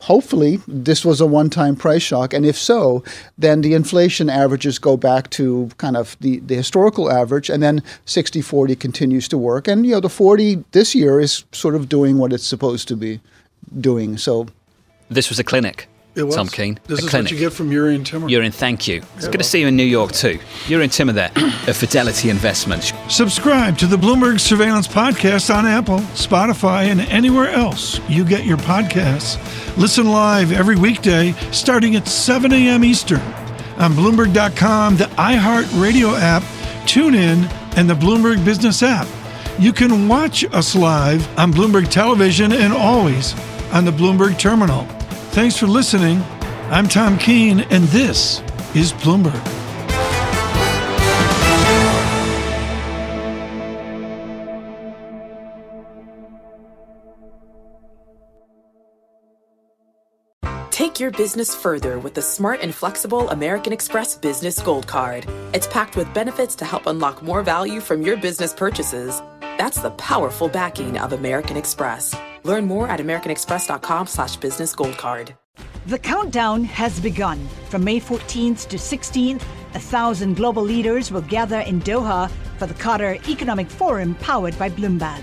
hopefully 0.00 0.60
this 0.66 1.04
was 1.04 1.20
a 1.20 1.26
one-time 1.26 1.76
price 1.76 2.02
shock 2.02 2.34
and 2.34 2.44
if 2.44 2.56
so 2.58 3.04
then 3.38 3.60
the 3.60 3.72
inflation 3.72 4.28
averages 4.28 4.80
go 4.80 4.96
back 4.96 5.30
to 5.30 5.70
kind 5.76 5.96
of 5.96 6.16
the, 6.20 6.40
the 6.40 6.56
historical 6.56 7.10
average 7.10 7.48
and 7.48 7.62
then 7.62 7.80
60-40 8.04 8.78
continues 8.80 9.28
to 9.28 9.38
work 9.38 9.68
and 9.68 9.86
you 9.86 9.92
know 9.92 10.00
the 10.00 10.08
40 10.08 10.64
this 10.72 10.94
year 10.94 11.20
is 11.20 11.44
sort 11.52 11.76
of 11.76 11.88
doing 11.88 12.18
what 12.18 12.32
it's 12.32 12.46
supposed 12.46 12.88
to 12.88 12.96
be 12.96 13.20
doing. 13.78 14.18
So 14.18 14.46
this 15.08 15.28
was 15.28 15.38
a 15.38 15.44
clinic. 15.44 15.86
It 16.16 16.24
was. 16.24 16.34
Tom 16.34 16.48
Keene. 16.48 16.78
This 16.86 17.00
a 17.00 17.04
is 17.04 17.10
clinic. 17.10 17.26
what 17.26 17.32
you 17.32 17.38
get 17.38 17.52
from 17.52 17.70
Jurrien 17.70 18.04
Timmer. 18.04 18.28
Jurrien, 18.28 18.52
thank 18.52 18.88
you. 18.88 19.02
It's 19.14 19.26
yeah, 19.26 19.30
good 19.30 19.38
to 19.38 19.44
see 19.44 19.60
you 19.60 19.68
in 19.68 19.76
New 19.76 19.84
York 19.84 20.10
too. 20.10 20.40
Jurrien 20.64 20.92
Timmer 20.92 21.12
there 21.12 21.30
of 21.36 21.76
Fidelity 21.76 22.30
Investments. 22.30 22.92
Subscribe 23.08 23.78
to 23.78 23.86
the 23.86 23.96
Bloomberg 23.96 24.40
Surveillance 24.40 24.88
Podcast 24.88 25.54
on 25.54 25.66
Apple, 25.66 25.98
Spotify, 26.14 26.86
and 26.86 27.00
anywhere 27.02 27.48
else 27.50 28.00
you 28.08 28.24
get 28.24 28.44
your 28.44 28.58
podcasts. 28.58 29.38
Listen 29.76 30.10
live 30.10 30.50
every 30.50 30.74
weekday 30.76 31.32
starting 31.52 31.94
at 31.94 32.08
7 32.08 32.52
a.m. 32.52 32.82
Eastern 32.84 33.20
on 33.78 33.92
Bloomberg.com, 33.92 34.96
the 34.96 35.04
iHeartRadio 35.04 36.18
app, 36.18 36.42
TuneIn, 36.86 37.48
and 37.76 37.88
the 37.88 37.94
Bloomberg 37.94 38.44
Business 38.44 38.82
app. 38.82 39.06
You 39.60 39.72
can 39.72 40.08
watch 40.08 40.44
us 40.52 40.74
live 40.74 41.26
on 41.38 41.52
Bloomberg 41.52 41.88
Television 41.88 42.52
and 42.52 42.72
always 42.72 43.32
on 43.72 43.84
the 43.84 43.90
Bloomberg 43.90 44.38
Terminal. 44.38 44.84
Thanks 45.32 45.56
for 45.56 45.66
listening. 45.66 46.22
I'm 46.70 46.88
Tom 46.88 47.18
Keene, 47.18 47.60
and 47.60 47.84
this 47.84 48.40
is 48.74 48.92
Bloomberg. 48.92 49.60
Take 60.70 60.98
your 60.98 61.10
business 61.10 61.54
further 61.54 61.98
with 61.98 62.14
the 62.14 62.22
smart 62.22 62.60
and 62.62 62.74
flexible 62.74 63.28
American 63.30 63.72
Express 63.72 64.16
Business 64.16 64.60
Gold 64.62 64.86
Card. 64.86 65.26
It's 65.52 65.66
packed 65.66 65.94
with 65.94 66.12
benefits 66.14 66.54
to 66.56 66.64
help 66.64 66.86
unlock 66.86 67.22
more 67.22 67.42
value 67.42 67.80
from 67.80 68.02
your 68.02 68.16
business 68.16 68.54
purchases. 68.54 69.20
That's 69.40 69.80
the 69.80 69.90
powerful 69.90 70.48
backing 70.48 70.96
of 70.98 71.12
American 71.12 71.56
Express. 71.56 72.14
Learn 72.44 72.66
more 72.66 72.88
at 72.88 73.00
americanexpress.com 73.00 74.06
slash 74.06 74.36
business 74.36 74.74
gold 74.74 74.96
card. 74.96 75.34
The 75.86 75.98
countdown 75.98 76.64
has 76.64 77.00
begun. 77.00 77.48
From 77.70 77.84
May 77.84 78.00
14th 78.00 78.68
to 78.68 78.76
16th, 78.76 79.42
a 79.74 79.80
thousand 79.80 80.36
global 80.36 80.62
leaders 80.62 81.10
will 81.10 81.22
gather 81.22 81.60
in 81.60 81.80
Doha 81.80 82.30
for 82.58 82.66
the 82.66 82.74
Qatar 82.74 83.26
Economic 83.28 83.68
Forum 83.68 84.14
powered 84.16 84.58
by 84.58 84.68
Bloomberg. 84.68 85.22